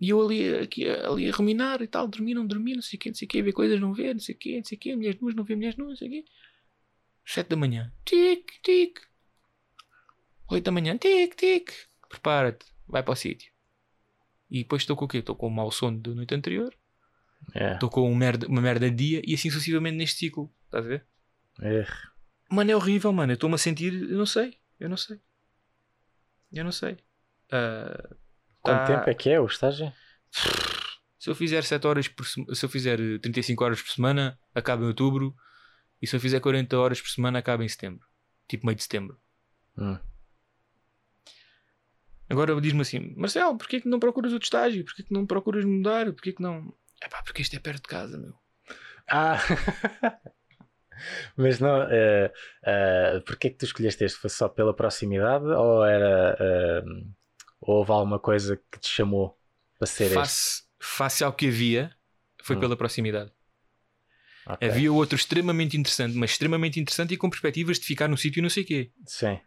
E 0.00 0.10
eu 0.10 0.20
ali, 0.20 0.54
aqui, 0.56 0.86
ali 0.88 1.30
a 1.30 1.32
ruminar 1.32 1.80
e 1.80 1.86
tal, 1.86 2.06
dormir, 2.08 2.34
não 2.34 2.46
dormir, 2.46 2.74
não 2.74 2.82
sei 2.82 2.96
o 2.98 3.00
quê, 3.00 3.08
não 3.08 3.14
sei 3.14 3.26
o 3.26 3.28
quê, 3.28 3.42
ver 3.42 3.52
coisas, 3.52 3.80
não 3.80 3.94
ver, 3.94 4.12
não 4.12 4.20
sei 4.20 4.34
o 4.34 4.38
quê, 4.38 4.56
não 4.58 4.64
sei 4.64 4.76
o 4.76 4.80
quê, 4.80 4.96
mulheres 4.96 5.20
nuas, 5.20 5.34
não 5.34 5.44
ver 5.44 5.54
mulheres 5.56 5.76
nuas, 5.78 5.90
não 5.90 5.96
sei 5.96 6.08
o 6.08 6.10
quê. 6.10 6.24
Sete 7.24 7.48
da 7.50 7.56
manhã, 7.56 7.92
tic, 8.04 8.50
tic. 8.62 8.98
Oito 10.50 10.64
da 10.64 10.70
manhã, 10.72 10.96
tic, 10.98 11.34
tic. 11.36 11.70
Prepara-te, 12.08 12.66
vai 12.86 13.02
para 13.02 13.12
o 13.12 13.16
sítio. 13.16 13.50
E 14.50 14.62
depois 14.62 14.82
estou 14.82 14.96
com 14.96 15.06
o 15.06 15.08
quê? 15.08 15.18
Estou 15.18 15.34
com 15.34 15.46
um 15.48 15.50
mau 15.50 15.70
sono 15.70 15.98
da 16.00 16.10
noite 16.14 16.34
anterior, 16.34 16.72
É. 17.54 17.74
estou 17.74 17.88
com 17.88 18.10
um 18.10 18.14
merda, 18.14 18.46
uma 18.46 18.60
merda 18.60 18.90
de 18.90 18.96
dia 18.96 19.22
e 19.24 19.34
assim 19.34 19.50
sucessivamente 19.50 19.96
neste 19.96 20.18
ciclo. 20.18 20.52
Estás 20.66 20.84
a 20.84 20.88
ver? 20.88 21.06
É. 21.62 21.86
Mano, 22.50 22.70
é 22.70 22.76
horrível, 22.76 23.12
mano. 23.12 23.32
Eu 23.32 23.34
estou-me 23.34 23.54
a 23.54 23.58
sentir, 23.58 23.92
eu 23.92 24.18
não 24.18 24.26
sei, 24.26 24.58
eu 24.78 24.88
não 24.88 24.96
sei. 24.96 25.18
Eu 26.52 26.62
não 26.64 26.72
sei. 26.72 26.98
Ah, 27.50 28.14
Quanto 28.60 28.78
tá- 28.78 28.86
tempo 28.86 29.10
é 29.10 29.14
que 29.14 29.30
é 29.30 29.40
o 29.40 29.46
estágio? 29.46 29.92
Se 31.18 31.30
eu 31.30 31.34
fizer 31.34 31.62
7 31.64 31.86
horas 31.86 32.06
por 32.06 32.26
semana, 32.26 32.54
se 32.54 32.64
eu 32.64 32.68
fizer 32.68 33.00
eh, 33.00 33.18
35 33.18 33.64
horas 33.64 33.80
por 33.82 33.90
semana, 33.90 34.38
acaba 34.54 34.84
em 34.84 34.88
outubro. 34.88 35.34
E 36.04 36.06
se 36.06 36.14
eu 36.14 36.20
fizer 36.20 36.38
40 36.38 36.76
horas 36.78 37.00
por 37.00 37.08
semana, 37.08 37.38
acaba 37.38 37.64
em 37.64 37.68
setembro. 37.68 38.06
Tipo 38.46 38.66
meio 38.66 38.76
de 38.76 38.82
setembro. 38.82 39.18
Hum. 39.78 39.98
Agora 42.28 42.60
diz-me 42.60 42.82
assim: 42.82 43.14
Marcelo, 43.16 43.56
porquê 43.56 43.80
que 43.80 43.88
não 43.88 43.98
procuras 43.98 44.30
outro 44.34 44.44
estágio? 44.44 44.84
Porquê 44.84 45.02
que 45.02 45.14
não 45.14 45.24
procuras 45.24 45.64
mudar? 45.64 46.12
Porquê 46.12 46.34
que 46.34 46.42
não. 46.42 46.74
É 47.02 47.08
pá, 47.08 47.22
porque 47.22 47.40
isto 47.40 47.56
é 47.56 47.58
perto 47.58 47.84
de 47.84 47.88
casa, 47.88 48.18
meu. 48.18 48.34
Ah! 49.08 49.38
Mas 51.38 51.58
não, 51.58 51.84
uh, 51.84 52.26
uh, 53.16 53.20
porquê 53.22 53.48
que 53.48 53.56
tu 53.56 53.64
escolheste 53.64 54.04
este? 54.04 54.18
Foi 54.18 54.28
só 54.28 54.46
pela 54.46 54.76
proximidade 54.76 55.46
ou 55.46 55.86
era. 55.86 56.36
Uh, 56.84 57.14
houve 57.62 57.90
alguma 57.92 58.18
coisa 58.18 58.60
que 58.70 58.78
te 58.78 58.88
chamou 58.88 59.38
para 59.78 59.86
ser 59.86 60.04
este? 60.04 60.14
Face, 60.16 60.62
face 60.78 61.24
ao 61.24 61.32
que 61.32 61.48
havia, 61.48 61.96
foi 62.42 62.56
Hum. 62.56 62.60
pela 62.60 62.76
proximidade. 62.76 63.32
Ok. 64.46 64.68
Havia 64.68 64.92
outro 64.92 65.16
extremamente 65.16 65.76
interessante, 65.76 66.16
mas 66.16 66.30
extremamente 66.32 66.78
interessante 66.78 67.14
e 67.14 67.16
com 67.16 67.30
perspectivas 67.30 67.78
de 67.78 67.86
ficar 67.86 68.08
no 68.08 68.16
sítio 68.16 68.40
e 68.40 68.42
não 68.42 68.50
sei 68.50 68.62
o 68.62 68.66
quê. 68.66 68.92
Sim, 69.06 69.40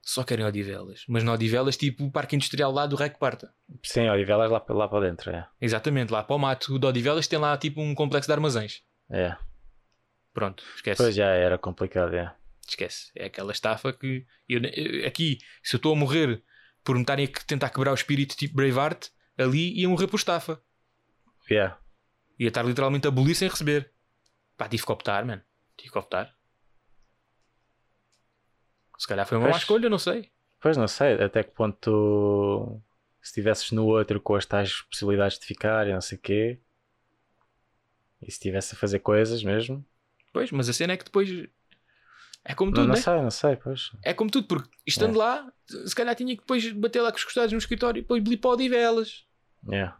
Só 0.00 0.24
querem 0.24 0.46
Odivelas. 0.46 1.04
Mas 1.06 1.22
não 1.22 1.34
Odivelas, 1.34 1.76
tipo 1.76 2.04
o 2.06 2.10
parque 2.10 2.34
industrial 2.34 2.72
lá 2.72 2.86
do 2.86 2.96
Rec 2.96 3.18
Parta. 3.18 3.52
sim, 3.84 4.08
Odivelas 4.08 4.50
lá, 4.50 4.58
para- 4.60 4.74
lá 4.74 4.88
para 4.88 5.08
dentro. 5.10 5.30
É. 5.30 5.46
Exatamente, 5.60 6.10
lá 6.10 6.22
para 6.24 6.34
o 6.36 6.38
mato 6.38 6.74
o 6.74 6.78
de 6.78 6.86
Odivelas 6.86 7.26
tem 7.26 7.38
lá 7.38 7.56
tipo 7.58 7.82
um 7.82 7.94
complexo 7.94 8.26
de 8.28 8.32
armazéns. 8.32 8.82
é. 9.10 9.36
Pronto, 10.32 10.62
esquece. 10.76 11.02
Pois 11.02 11.14
já 11.16 11.26
era 11.30 11.58
complicado. 11.58 12.14
É. 12.14 12.32
Esquece. 12.66 13.10
É 13.16 13.24
aquela 13.26 13.50
estafa 13.50 13.92
que. 13.92 14.24
Eu, 14.48 14.60
eu- 14.62 15.06
aqui, 15.06 15.38
se 15.64 15.74
eu 15.74 15.78
estou 15.78 15.92
a 15.92 15.96
morrer 15.96 16.42
por 16.84 16.94
me 16.94 17.00
estarem 17.02 17.26
a 17.26 17.40
tentar 17.46 17.70
quebrar 17.70 17.90
o 17.90 17.94
espírito 17.94 18.36
tipo 18.36 18.54
Braveheart, 18.54 19.08
ali 19.36 19.78
ia 19.80 19.88
morrer 19.88 20.06
por 20.06 20.16
estafa. 20.16 20.60
Yeah. 21.50 21.76
Ia 22.38 22.48
estar 22.48 22.62
literalmente 22.64 23.06
a 23.06 23.08
abolir 23.08 23.34
sem 23.34 23.48
receber. 23.48 23.90
Pá, 24.58 24.68
tive 24.68 24.84
que 24.84 24.92
optar, 24.92 25.24
mano. 25.24 25.42
Tive 25.76 25.92
que 25.92 25.98
optar. 25.98 26.36
Se 28.98 29.06
calhar 29.06 29.24
foi 29.26 29.38
uma 29.38 29.44
má 29.44 29.50
Pois. 29.52 29.62
escolha, 29.62 29.88
não 29.88 29.98
sei. 29.98 30.30
Pois 30.60 30.76
não 30.76 30.88
sei 30.88 31.14
até 31.22 31.44
que 31.44 31.52
ponto 31.52 31.78
tu, 31.80 32.82
se 33.22 33.28
estivesses 33.30 33.70
no 33.70 33.86
outro 33.86 34.20
com 34.20 34.34
as 34.34 34.44
tais 34.44 34.82
possibilidades 34.82 35.38
de 35.38 35.46
ficar 35.46 35.86
e 35.86 35.92
não 35.92 36.00
sei 36.00 36.18
o 36.18 36.20
quê, 36.20 36.60
e 38.20 38.24
se 38.26 38.32
estivesse 38.32 38.74
a 38.74 38.78
fazer 38.78 38.98
coisas 38.98 39.42
mesmo, 39.44 39.86
Pois, 40.32 40.50
mas 40.50 40.68
a 40.68 40.72
cena 40.72 40.92
é 40.92 40.96
que 40.96 41.04
depois. 41.04 41.28
É 42.44 42.54
como 42.54 42.70
não, 42.70 42.76
tudo, 42.76 42.88
não 42.88 42.94
né? 42.94 43.00
sei, 43.00 43.22
não 43.22 43.30
sei, 43.30 43.56
pois. 43.56 43.90
É 44.02 44.12
como 44.14 44.30
tudo, 44.30 44.46
porque 44.46 44.68
estando 44.86 45.18
lá, 45.18 45.50
se 45.86 45.94
calhar 45.94 46.14
tinha 46.14 46.34
que 46.34 46.42
depois 46.42 46.70
bater 46.72 47.00
lá 47.00 47.10
com 47.10 47.18
os 47.18 47.24
costados 47.24 47.52
no 47.52 47.58
escritório 47.58 47.98
e 47.98 48.02
depois 48.02 48.22
blipar 48.22 48.56
de 48.56 48.68
velas. 48.68 49.26
Yeah. 49.66 49.98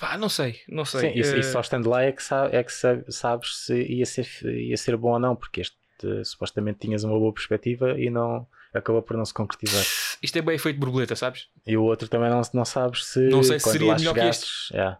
Pá, 0.00 0.16
não 0.18 0.28
sei, 0.28 0.60
não 0.68 0.84
sei. 0.84 1.12
Sim, 1.12 1.36
e, 1.36 1.40
e 1.40 1.42
só 1.42 1.60
estando 1.60 1.88
lá 1.88 2.02
é 2.02 2.12
que, 2.12 2.22
sa- 2.22 2.48
é 2.52 2.62
que 2.62 2.72
sa- 2.72 3.02
sabes 3.08 3.56
se 3.64 3.82
ia 3.82 4.04
ser, 4.06 4.26
ia 4.44 4.76
ser 4.76 4.96
bom 4.96 5.12
ou 5.12 5.18
não, 5.18 5.34
porque 5.34 5.60
este 5.62 5.76
supostamente 6.24 6.78
tinhas 6.80 7.02
uma 7.04 7.18
boa 7.18 7.32
perspectiva 7.32 7.98
e 7.98 8.08
não 8.10 8.46
acabou 8.72 9.02
por 9.02 9.16
não 9.16 9.24
se 9.24 9.34
concretizar. 9.34 9.84
Isto 10.22 10.38
é 10.38 10.42
bem 10.42 10.58
feito 10.58 10.78
borboleta, 10.78 11.16
sabes? 11.16 11.48
E 11.66 11.76
o 11.76 11.82
outro 11.82 12.06
também 12.08 12.30
não, 12.30 12.42
não 12.54 12.64
sabes 12.64 13.04
se, 13.06 13.20
Não 13.28 13.42
sei 13.42 13.58
se 13.58 13.70
seria 13.70 13.94
melhor 13.96 14.14
que 14.14 14.20
chegasses, 14.20 14.68
yeah, 14.72 14.98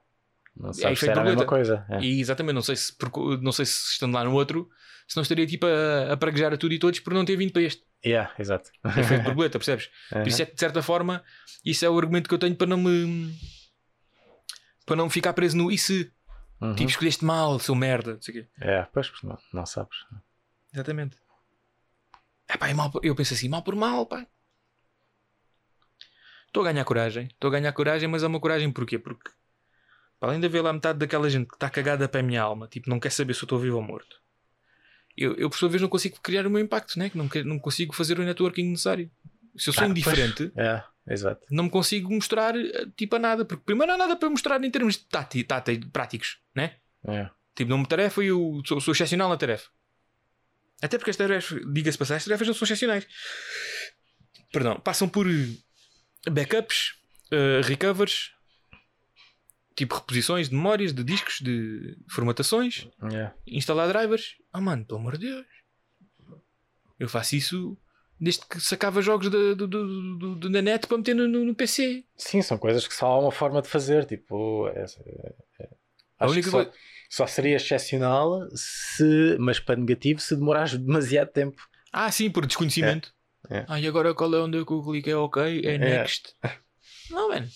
não 0.56 0.72
sabes 0.72 0.98
se 0.98 1.04
efeito 1.04 1.10
era 1.12 1.20
a 1.20 1.24
mesma 1.24 1.44
coisa. 1.44 1.86
é. 1.90 2.00
E 2.00 2.20
exatamente, 2.20 2.54
não 2.54 2.62
sei 2.62 2.76
se, 2.76 2.92
não 3.42 3.52
sei 3.52 3.66
se 3.66 3.92
estando 3.92 4.14
lá 4.14 4.24
no 4.24 4.32
outro, 4.32 4.68
se 5.06 5.16
não 5.16 5.22
estaria 5.22 5.46
tipo 5.46 5.66
a, 5.66 6.12
a 6.12 6.16
praguejar 6.16 6.52
a 6.52 6.56
tudo 6.56 6.72
e 6.74 6.78
todos 6.78 6.98
por 7.00 7.12
não 7.14 7.24
ter 7.24 7.36
vindo 7.36 7.52
para 7.52 7.62
este. 7.62 7.82
Yeah, 8.04 8.32
exato. 8.38 8.70
É 8.84 9.02
feito 9.02 9.22
borboleta, 9.24 9.58
percebes? 9.60 9.90
Por 10.10 10.26
isso 10.28 10.42
é 10.42 10.46
que, 10.46 10.54
de 10.54 10.60
certa 10.60 10.82
forma, 10.82 11.22
isso 11.64 11.84
é 11.84 11.90
o 11.90 11.98
argumento 11.98 12.28
que 12.28 12.34
eu 12.34 12.38
tenho 12.38 12.56
para 12.56 12.66
não 12.66 12.78
me. 12.78 13.34
Para 14.88 14.96
não 14.96 15.08
ficar 15.08 15.32
preso 15.34 15.56
no 15.56 15.70
e 15.70 15.78
se. 15.78 16.10
Uhum. 16.60 16.74
Tipo, 16.74 16.90
escolheste 16.90 17.24
mal, 17.24 17.58
seu 17.60 17.74
merda. 17.74 18.14
Não 18.14 18.22
sei 18.22 18.34
o 18.34 18.42
quê. 18.42 18.48
É, 18.60 18.82
pois, 18.92 19.12
não, 19.22 19.38
não 19.52 19.64
sabes. 19.64 19.96
Exatamente. 20.72 21.16
É 22.48 22.56
pá, 22.56 22.68
é 22.68 22.74
mal, 22.74 22.90
eu 23.02 23.14
penso 23.14 23.34
assim, 23.34 23.48
mal 23.48 23.62
por 23.62 23.76
mal, 23.76 24.06
pá. 24.06 24.26
Estou 26.46 26.62
a 26.66 26.72
ganhar 26.72 26.84
coragem, 26.84 27.26
estou 27.26 27.48
a 27.48 27.52
ganhar 27.52 27.72
coragem, 27.72 28.08
mas 28.08 28.22
é 28.22 28.26
uma 28.26 28.40
coragem 28.40 28.72
porquê? 28.72 28.98
Porque 28.98 29.30
para 30.18 30.30
além 30.30 30.40
de 30.40 30.46
haver 30.46 30.62
lá 30.62 30.72
metade 30.72 30.98
daquela 30.98 31.28
gente 31.30 31.46
que 31.46 31.54
está 31.54 31.70
cagada 31.70 32.08
para 32.08 32.20
a 32.20 32.22
minha 32.22 32.42
alma, 32.42 32.66
tipo, 32.66 32.90
não 32.90 32.98
quer 32.98 33.10
saber 33.10 33.34
se 33.34 33.42
eu 33.42 33.44
estou 33.44 33.58
vivo 33.58 33.76
ou 33.76 33.82
morto. 33.82 34.20
Eu, 35.16 35.34
eu, 35.34 35.50
por 35.50 35.58
sua 35.58 35.68
vez, 35.68 35.80
não 35.82 35.88
consigo 35.88 36.18
criar 36.22 36.46
o 36.46 36.50
meu 36.50 36.60
impacto, 36.60 36.98
né? 36.98 37.10
que 37.10 37.18
não, 37.18 37.28
não 37.44 37.58
consigo 37.58 37.94
fazer 37.94 38.18
o 38.18 38.24
networking 38.24 38.70
necessário. 38.70 39.10
Se 39.56 39.68
eu 39.68 39.74
sou 39.74 39.84
Ah, 39.84 39.88
indiferente, 39.88 40.50
pois. 40.54 40.66
É, 40.66 40.84
exato. 41.08 41.44
não 41.50 41.64
me 41.64 41.70
consigo 41.70 42.12
mostrar 42.12 42.56
eh, 42.56 42.86
tipo 42.96 43.16
a 43.16 43.18
nada, 43.18 43.44
porque 43.44 43.64
primeiro 43.64 43.88
não 43.88 43.94
há 43.94 44.06
nada 44.06 44.16
para 44.16 44.30
mostrar 44.30 44.62
em 44.62 44.70
termos 44.70 44.96
de 44.96 45.04
tati, 45.06 45.44
práticos, 45.92 46.38
né? 46.54 46.76
É. 47.06 47.30
Tipo, 47.54 47.70
não 47.70 47.78
me 47.78 47.86
tarefa 47.86 48.22
e 48.22 48.28
eu 48.28 48.60
sou, 48.64 48.80
sou 48.80 48.92
excepcional 48.92 49.28
na 49.28 49.36
tarefa. 49.36 49.68
Até 50.80 50.96
porque 50.96 51.10
as 51.10 51.16
tarefas, 51.16 51.60
diga-se 51.72 51.98
passar, 51.98 52.16
as 52.16 52.24
tarefas 52.24 52.46
não 52.46 52.54
são 52.54 52.64
excepcionais. 52.64 53.06
Perdão, 54.52 54.78
passam 54.80 55.08
por 55.08 55.26
eh, 55.28 56.30
backups, 56.30 56.94
eh, 57.32 57.60
recovers, 57.64 58.30
tipo 59.76 59.94
reposições 59.94 60.48
de 60.48 60.54
memórias, 60.54 60.92
de 60.92 61.02
discos, 61.04 61.40
de 61.40 61.96
formatações, 62.10 62.88
É. 63.12 63.32
instalar 63.46 63.88
drivers. 63.88 64.36
Ah, 64.52 64.60
mano, 64.60 64.84
pelo 64.84 65.00
amor 65.00 65.18
de 65.18 65.26
Deus. 65.26 65.46
Eu 66.98 67.08
faço 67.08 67.36
isso 67.36 67.78
desde 68.20 68.44
que 68.46 68.60
sacava 68.60 69.00
jogos 69.02 69.30
da, 69.30 69.54
do, 69.54 69.66
do- 69.66 70.50
da 70.50 70.62
net 70.62 70.86
para 70.86 70.98
meter 70.98 71.14
no, 71.14 71.26
no- 71.28 71.54
PC. 71.54 72.04
Sim, 72.16 72.42
são 72.42 72.58
coisas 72.58 72.86
que 72.86 72.94
só 72.94 73.06
há 73.06 73.18
uma 73.20 73.30
forma 73.32 73.62
de 73.62 73.68
fazer. 73.68 74.04
Tipo, 74.04 74.68
é, 74.68 74.80
é- 74.84 75.34
é- 75.62 75.68
A 76.18 76.24
acho 76.24 76.32
única 76.32 76.44
que 76.46 76.50
só, 76.50 76.64
coisa- 76.64 76.72
só 77.10 77.26
seria 77.26 77.56
excepcional 77.56 78.48
se, 78.54 79.36
mas 79.38 79.58
para 79.60 79.76
negativo, 79.76 80.20
se 80.20 80.34
demorares 80.36 80.76
demasiado 80.76 81.30
tempo. 81.30 81.62
Ah, 81.92 82.10
sim, 82.10 82.30
por 82.30 82.44
desconhecimento. 82.46 83.12
É. 83.50 83.64
Ah, 83.68 83.80
e 83.80 83.86
agora 83.86 84.12
qual 84.14 84.34
é 84.34 84.40
onde 84.40 84.58
eu 84.58 84.66
cliquei? 84.66 85.14
Ok, 85.14 85.42
é 85.64 85.74
É. 85.74 85.78
next. 85.78 86.34
Não, 87.10 87.28
mano. 87.28 87.48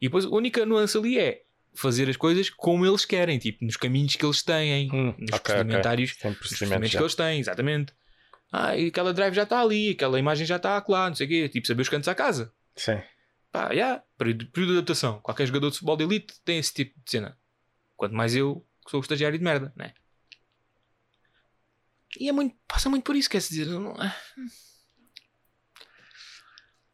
E 0.00 0.06
depois 0.06 0.24
a 0.24 0.28
única 0.30 0.64
nuance 0.64 0.96
ali 0.96 1.18
é 1.18 1.42
fazer 1.74 2.08
as 2.08 2.16
coisas 2.16 2.48
como 2.48 2.86
eles 2.86 3.04
querem, 3.04 3.38
tipo, 3.38 3.64
nos 3.64 3.76
caminhos 3.76 4.14
que 4.16 4.24
eles 4.24 4.42
têm, 4.42 4.88
Hum, 4.92 5.06
nos 5.18 5.30
ok, 5.32 5.40
procedimentários, 5.40 6.10
ok. 6.12 6.20
Tem 6.22 6.30
nos 6.30 6.38
procedimentos 6.38 6.90
que 6.90 6.96
eles 6.96 7.14
têm, 7.14 7.40
exatamente. 7.40 7.92
Ah, 8.56 8.76
e 8.76 8.86
aquela 8.86 9.12
drive 9.12 9.34
já 9.34 9.42
está 9.42 9.60
ali, 9.60 9.90
aquela 9.90 10.16
imagem 10.16 10.46
já 10.46 10.54
está 10.54 10.84
lá, 10.86 11.08
não 11.08 11.16
sei 11.16 11.26
o 11.26 11.28
quê. 11.28 11.48
Tipo, 11.48 11.66
saber 11.66 11.82
os 11.82 11.88
cantos 11.88 12.06
à 12.06 12.14
casa. 12.14 12.54
Sim. 12.76 13.02
Pá, 13.50 13.72
yeah, 13.72 14.00
período, 14.16 14.46
período 14.46 14.70
de 14.70 14.78
adaptação. 14.78 15.18
Qualquer 15.22 15.44
jogador 15.46 15.70
de 15.70 15.74
futebol 15.74 15.96
de 15.96 16.04
elite 16.04 16.40
tem 16.44 16.58
esse 16.58 16.72
tipo 16.72 16.94
de 17.04 17.10
cena. 17.10 17.36
Quanto 17.96 18.14
mais 18.14 18.36
eu, 18.36 18.64
que 18.84 18.92
sou 18.92 19.00
o 19.00 19.02
estagiário 19.02 19.36
de 19.36 19.42
merda, 19.44 19.72
né? 19.74 19.92
E 22.16 22.28
é 22.28 22.32
muito, 22.32 22.54
passa 22.68 22.88
muito 22.88 23.02
por 23.02 23.16
isso, 23.16 23.28
quer 23.28 23.38
dizer. 23.38 23.66
Não, 23.66 23.92
ah. 23.98 24.14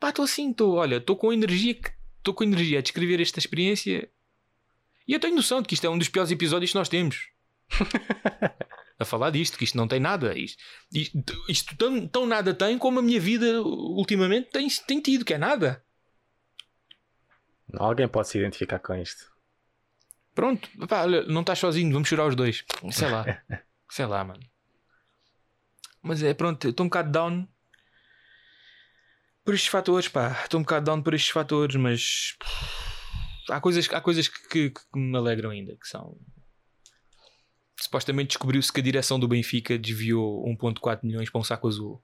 pá, 0.00 0.08
estou 0.08 0.24
assim, 0.24 0.50
estou, 0.50 0.76
olha, 0.76 0.96
estou 0.96 1.14
com 1.14 1.30
energia 1.30 1.78
estou 2.20 2.32
com 2.32 2.44
energia 2.44 2.78
a 2.78 2.82
descrever 2.82 3.20
esta 3.20 3.38
experiência 3.38 4.10
e 5.06 5.12
eu 5.12 5.20
tenho 5.20 5.34
noção 5.34 5.60
de 5.60 5.68
que 5.68 5.74
isto 5.74 5.86
é 5.86 5.90
um 5.90 5.98
dos 5.98 6.08
piores 6.08 6.30
episódios 6.30 6.70
que 6.70 6.78
nós 6.78 6.88
temos. 6.88 7.28
a 9.00 9.04
falar 9.04 9.30
disto, 9.30 9.56
que 9.58 9.64
isto 9.64 9.76
não 9.76 9.88
tem 9.88 9.98
nada. 9.98 10.38
Isto, 10.38 10.62
isto, 10.92 11.44
isto 11.48 11.76
tão, 11.76 12.06
tão 12.06 12.26
nada 12.26 12.52
tem 12.54 12.76
como 12.78 12.98
a 13.00 13.02
minha 13.02 13.18
vida 13.18 13.60
ultimamente 13.62 14.50
tem, 14.50 14.68
tem 14.86 15.00
tido, 15.00 15.24
que 15.24 15.34
é 15.34 15.38
nada. 15.38 15.82
Alguém 17.76 18.06
pode 18.06 18.28
se 18.28 18.38
identificar 18.38 18.78
com 18.78 18.94
isto. 18.94 19.30
Pronto, 20.34 20.68
pá, 20.86 21.06
não 21.06 21.40
estás 21.40 21.58
sozinho, 21.58 21.92
vamos 21.92 22.08
chorar 22.08 22.26
os 22.26 22.36
dois. 22.36 22.64
Sei 22.92 23.08
lá, 23.08 23.24
sei 23.90 24.06
lá, 24.06 24.22
mano. 24.24 24.40
Mas 26.02 26.22
é 26.22 26.32
pronto, 26.34 26.68
estou 26.68 26.84
um 26.84 26.88
bocado 26.88 27.10
down 27.10 27.48
por 29.44 29.54
estes 29.54 29.68
fatores, 29.70 30.08
pá. 30.08 30.40
Estou 30.42 30.60
um 30.60 30.62
bocado 30.62 30.86
down 30.86 31.02
por 31.02 31.14
estes 31.14 31.30
fatores, 31.30 31.76
mas 31.76 32.36
há 33.50 33.60
coisas, 33.60 33.88
há 33.92 34.00
coisas 34.00 34.28
que, 34.28 34.48
que- 34.48 34.70
que 34.70 34.98
me 34.98 35.16
alegram 35.16 35.50
ainda, 35.50 35.74
que 35.76 35.86
são. 35.88 36.16
Supostamente 37.80 38.28
descobriu-se 38.28 38.70
que 38.72 38.80
a 38.80 38.82
direção 38.82 39.18
do 39.18 39.26
Benfica 39.26 39.78
desviou 39.78 40.44
1.4 40.46 41.00
milhões 41.02 41.30
para 41.30 41.40
um 41.40 41.44
saco 41.44 41.66
azul. 41.66 42.02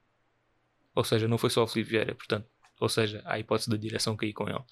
Ou 0.95 1.05
seja, 1.05 1.29
não 1.29 1.37
foi 1.37 1.51
só 1.51 1.62
o 1.64 1.66
Filipe 1.68 1.91
Vieira, 1.91 2.14
portanto. 2.14 2.49
Ou 2.81 2.89
seja, 2.89 3.22
há 3.27 3.35
a 3.35 3.39
hipótese 3.39 3.68
da 3.70 3.77
direção 3.77 4.16
cair 4.16 4.33
com 4.33 4.49
ele. 4.49 4.62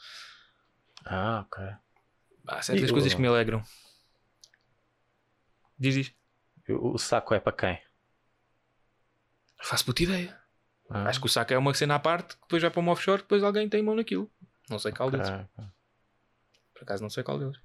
Ah, 1.04 1.44
ok. 1.46 1.62
Há 2.46 2.62
certas 2.62 2.88
E 2.88 2.90
o- 2.90 2.94
coisas 2.94 3.12
que 3.14 3.20
me 3.20 3.28
alegram. 3.28 3.62
Diz, 5.78 5.94
diz. 5.94 6.14
O, 6.68 6.96
saco 6.98 7.34
é 7.34 7.40
para 7.40 7.52
quem? 7.56 7.78
Faço 9.62 9.84
puta 9.84 10.02
ideia. 10.02 10.38
Ah, 10.88 11.08
Acho 11.08 11.20
que 11.20 11.26
o 11.26 11.28
saco 11.30 11.52
é 11.52 11.58
uma 11.58 11.74
cena 11.74 11.96
à 11.96 11.98
parte, 11.98 12.34
que 12.36 12.42
depois 12.42 12.62
vai 12.62 12.70
para 12.70 12.80
uma 12.80 12.92
offshore, 12.92 13.22
depois 13.22 13.42
alguém 13.42 13.68
tem 13.68 13.82
mão 13.82 13.94
naquilo. 13.94 14.30
Não 14.70 14.78
sei 14.78 14.92
qual 14.92 15.10
deles. 15.10 15.28
ok. 15.28 15.64
Por 16.74 16.82
acaso 16.84 17.02
não 17.02 17.10
sei 17.10 17.22
qual 17.22 17.38
deles. 17.38 17.58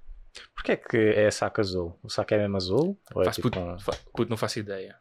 Porquê 0.54 0.76
que 0.76 0.96
é 0.96 1.30
saco 1.30 1.60
azul? 1.60 1.98
O 2.02 2.08
saco 2.08 2.34
é 2.34 2.38
mesmo 2.38 2.56
azul? 2.56 2.98
Ou 3.14 3.22
é 3.22 3.24
Faço 3.26 3.36
tipo 3.42 3.50
puto, 3.50 3.58
um- 3.60 3.78
fa- 3.78 3.96
puto, 4.14 4.30
não 4.30 4.36
faço 4.36 4.58
ideia. 4.58 4.96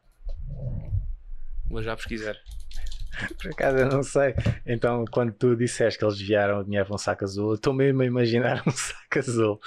Vou 1.70 1.82
já 1.84 1.96
pesquisar. 1.96 2.36
Por 3.42 3.52
acaso 3.52 3.78
eu 3.78 3.90
não 3.90 4.02
sei. 4.04 4.34
Então, 4.66 5.04
quando 5.12 5.34
tu 5.34 5.56
disseste 5.56 6.00
que 6.00 6.06
eles 6.06 6.18
desviaram 6.18 6.60
o 6.60 6.64
dinheiro 6.64 6.86
para 6.86 6.96
um 6.96 6.98
saco 6.98 7.24
azul, 7.26 7.50
eu 7.50 7.56
estou 7.56 7.74
mesmo 7.74 8.02
a 8.02 8.06
imaginar 8.06 8.64
um 8.68 8.72
saco 8.72 9.20
azul. 9.20 9.62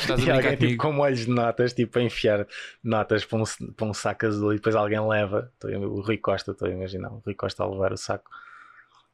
Estás 0.00 0.24
e 0.24 0.30
alguém 0.30 0.56
tipo, 0.56 0.82
com 0.82 0.92
molhos 0.92 1.20
de 1.20 1.30
notas, 1.30 1.72
tipo 1.74 1.98
a 1.98 2.02
enfiar 2.02 2.46
notas 2.82 3.24
para 3.24 3.38
um, 3.38 3.44
para 3.76 3.86
um 3.86 3.94
saco 3.94 4.26
azul 4.26 4.52
e 4.52 4.56
depois 4.56 4.74
alguém 4.74 5.06
leva. 5.06 5.52
Estou 5.54 5.70
o 5.70 6.00
Rui 6.00 6.18
Costa, 6.18 6.52
estou 6.52 6.66
a 6.66 6.70
imaginar. 6.70 7.10
O 7.12 7.18
Rui 7.24 7.34
Costa 7.34 7.62
a 7.62 7.68
levar 7.70 7.92
o 7.92 7.96
saco, 7.96 8.30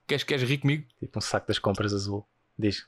Queres, 0.06 0.24
queres 0.24 0.48
rir 0.48 0.58
comigo? 0.58 0.86
tipo 0.98 1.18
um 1.18 1.20
saco 1.20 1.46
das 1.48 1.58
compras 1.58 1.92
azul. 1.92 2.26
Diz. 2.58 2.86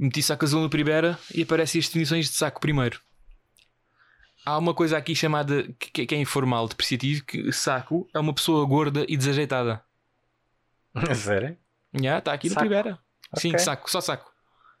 Meti 0.00 0.22
saco 0.22 0.46
azul 0.46 0.62
no 0.62 0.70
primeira 0.70 1.18
e 1.34 1.42
aparecem 1.42 1.78
as 1.78 1.84
definições 1.86 2.30
de 2.30 2.34
saco 2.34 2.58
primeiro. 2.58 3.02
Há 4.46 4.56
uma 4.56 4.72
coisa 4.72 4.96
aqui 4.96 5.14
chamada 5.14 5.64
que, 5.78 6.06
que 6.06 6.14
é 6.14 6.18
informal, 6.18 6.66
depreciativo, 6.66 7.22
que 7.26 7.52
saco 7.52 8.08
é 8.14 8.18
uma 8.18 8.32
pessoa 8.34 8.64
gorda 8.66 9.04
e 9.06 9.14
desajeitada. 9.14 9.84
Sério? 11.14 11.54
Já, 12.00 12.18
está 12.18 12.32
aqui 12.32 12.48
no 12.48 12.54
Saco. 12.54 12.66
primeira. 12.66 12.98
Sim, 13.36 13.50
Ok. 13.50 13.58
saco, 13.58 13.90
só 13.90 14.00
saco. 14.00 14.32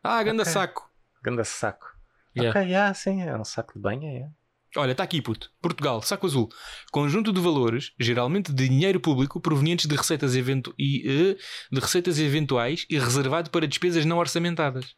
Ah, 0.02 0.22
ganda 0.22 0.42
Ok. 0.42 0.52
saco. 0.54 0.90
Ganda 1.22 1.44
saco. 1.44 1.86
Yeah. 2.34 2.58
Ok, 2.58 2.70
yeah, 2.70 2.94
sim, 2.94 3.20
é 3.20 3.36
um 3.36 3.44
saco 3.44 3.74
de 3.74 3.80
banho, 3.80 4.04
é. 4.06 4.30
Olha, 4.76 4.92
está 4.92 5.02
aqui, 5.02 5.20
puto. 5.20 5.52
Portugal, 5.60 6.00
saco 6.00 6.26
azul. 6.26 6.48
Conjunto 6.90 7.30
de 7.30 7.40
valores, 7.40 7.92
geralmente 7.98 8.52
de 8.54 8.68
dinheiro 8.68 9.00
público, 9.00 9.38
provenientes 9.40 9.86
de 9.86 9.94
receitas, 9.96 10.34
eventu 10.34 10.72
e, 10.78 11.02
eh, 11.06 11.36
de 11.70 11.80
receitas 11.80 12.18
eventuais 12.18 12.86
e 12.88 12.98
reservado 12.98 13.50
para 13.50 13.68
despesas 13.68 14.06
não 14.06 14.16
orçamentadas. 14.16 14.94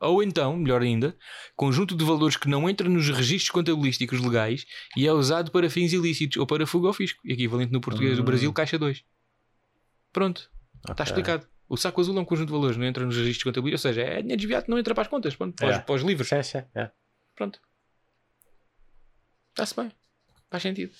Ou 0.00 0.22
então, 0.22 0.56
melhor 0.56 0.80
ainda, 0.80 1.14
conjunto 1.54 1.94
de 1.94 2.02
valores 2.04 2.36
que 2.36 2.48
não 2.48 2.68
entra 2.70 2.88
nos 2.88 3.06
registros 3.10 3.50
contabilísticos 3.50 4.18
legais 4.20 4.64
e 4.96 5.06
é 5.06 5.12
usado 5.12 5.50
para 5.50 5.68
fins 5.68 5.92
ilícitos 5.92 6.38
ou 6.38 6.46
para 6.46 6.66
fuga 6.66 6.88
ao 6.88 6.94
fisco. 6.94 7.20
Equivalente 7.24 7.70
no 7.70 7.80
português 7.82 8.16
do 8.16 8.22
Hum. 8.22 8.24
Brasil, 8.24 8.52
caixa 8.52 8.78
2. 8.78 9.04
Pronto, 10.12 10.50
está 10.78 10.92
Ok. 10.92 11.04
explicado. 11.04 11.46
O 11.68 11.76
saco 11.76 12.00
azul 12.00 12.16
é 12.16 12.20
um 12.20 12.24
conjunto 12.24 12.48
de 12.48 12.52
valores, 12.54 12.76
não 12.76 12.84
entra 12.86 13.04
nos 13.04 13.14
registros 13.16 13.44
contabilísticos, 13.44 13.84
ou 13.84 13.90
seja, 13.92 14.02
é 14.02 14.22
dinheiro 14.22 14.40
desviado 14.40 14.66
não 14.68 14.78
entra 14.78 14.94
para 14.94 15.02
as 15.02 15.08
contas, 15.08 15.36
pronto, 15.36 15.54
para, 15.54 15.66
os, 15.66 15.70
Yeah. 15.70 15.84
para 15.86 15.94
os 15.94 16.02
livros. 16.02 16.28
Sim, 16.28 16.42
sim, 16.42 16.62
é. 16.74 16.90
Pronto. 17.36 17.60
Está-se 19.50 19.74
bem. 19.76 19.92
Faz 20.50 20.62
sentido. 20.62 20.92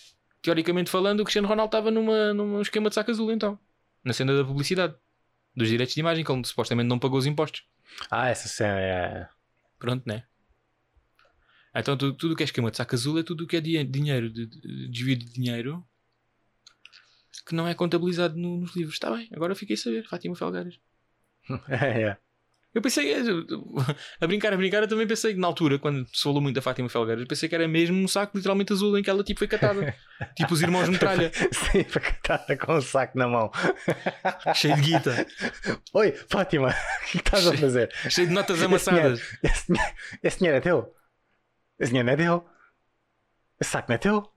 Teoricamente 0.42 0.90
falando, 0.90 1.20
o 1.20 1.24
Cristiano 1.24 1.48
Ronaldo 1.48 1.68
estava 1.68 1.90
numa, 1.90 2.32
num 2.32 2.60
esquema 2.60 2.88
de 2.88 2.94
saco 2.94 3.10
azul, 3.10 3.32
então. 3.32 3.58
Na 4.04 4.12
cena 4.12 4.34
da 4.36 4.44
publicidade. 4.44 4.94
Dos 5.56 5.68
direitos 5.68 5.94
de 5.94 6.00
imagem, 6.00 6.24
que 6.24 6.30
ele 6.30 6.44
supostamente 6.44 6.88
não 6.88 6.98
pagou 6.98 7.18
os 7.18 7.26
impostos. 7.26 7.64
Ah, 8.10 8.28
essa 8.28 8.48
cena 8.48 8.78
é. 8.80 9.28
Pronto, 9.78 10.06
né? 10.06 10.24
Então 11.74 11.96
tu- 11.96 12.12
tudo 12.14 12.32
o 12.32 12.36
que 12.36 12.42
é 12.42 12.46
esquema 12.46 12.70
de 12.70 12.76
saco 12.76 12.94
azul 12.94 13.18
é 13.18 13.22
tudo 13.22 13.44
o 13.44 13.46
que 13.46 13.56
é 13.56 13.60
di- 13.60 13.84
dinheiro, 13.84 14.28
de, 14.30 14.46
de- 14.46 14.88
desvio 14.88 15.16
de 15.16 15.26
dinheiro, 15.26 15.86
que 17.46 17.54
não 17.54 17.66
é 17.66 17.74
contabilizado 17.74 18.36
no- 18.36 18.58
nos 18.58 18.74
livros. 18.76 18.94
Está 18.94 19.10
bem, 19.10 19.28
agora 19.32 19.54
fiquei 19.54 19.74
a 19.74 19.78
saber. 19.78 20.06
Fátima 20.06 20.34
Felgueiras. 20.36 20.78
é, 21.68 22.02
é. 22.02 22.18
Eu 22.72 22.80
pensei, 22.80 23.12
a 24.20 24.26
brincar, 24.26 24.52
a 24.52 24.56
brincar, 24.56 24.82
eu 24.82 24.88
também 24.88 25.06
pensei 25.06 25.34
que 25.34 25.40
na 25.40 25.46
altura, 25.48 25.76
quando 25.78 26.06
se 26.14 26.22
falou 26.22 26.40
muito 26.40 26.54
da 26.54 26.62
Fátima 26.62 26.88
Felgueiras, 26.88 27.26
pensei 27.26 27.48
que 27.48 27.54
era 27.54 27.66
mesmo 27.66 27.96
um 28.00 28.06
saco 28.06 28.36
literalmente 28.36 28.72
azul 28.72 28.96
em 28.96 29.02
que 29.02 29.10
ela 29.10 29.24
tipo 29.24 29.40
foi 29.40 29.48
catada. 29.48 29.94
tipo 30.36 30.54
os 30.54 30.62
irmãos 30.62 30.88
metralha, 30.88 31.32
Sim, 31.50 31.82
que 31.82 31.98
está 31.98 32.38
com 32.56 32.74
o 32.74 32.80
saco 32.80 33.18
na 33.18 33.26
mão. 33.26 33.50
cheio 34.54 34.76
de 34.76 34.82
guita, 34.82 35.26
Oi, 35.94 36.12
Fátima, 36.28 36.68
o 36.68 37.06
que 37.10 37.18
estás 37.18 37.46
a 37.46 37.56
fazer? 37.56 37.92
cheio 38.08 38.28
de 38.28 38.34
notas 38.34 38.62
amassadas. 38.62 39.20
Esse 39.42 39.66
dinheiro, 39.66 39.94
esse 40.22 40.38
dinheiro 40.38 40.58
é 40.58 40.60
teu? 40.60 40.94
Esse 41.78 41.90
dinheiro 41.90 42.06
não 42.06 42.14
é 42.14 42.16
teu? 42.16 42.46
Esse 43.60 43.70
saco 43.70 43.88
não 43.88 43.96
é 43.96 43.98
teu? 43.98 44.32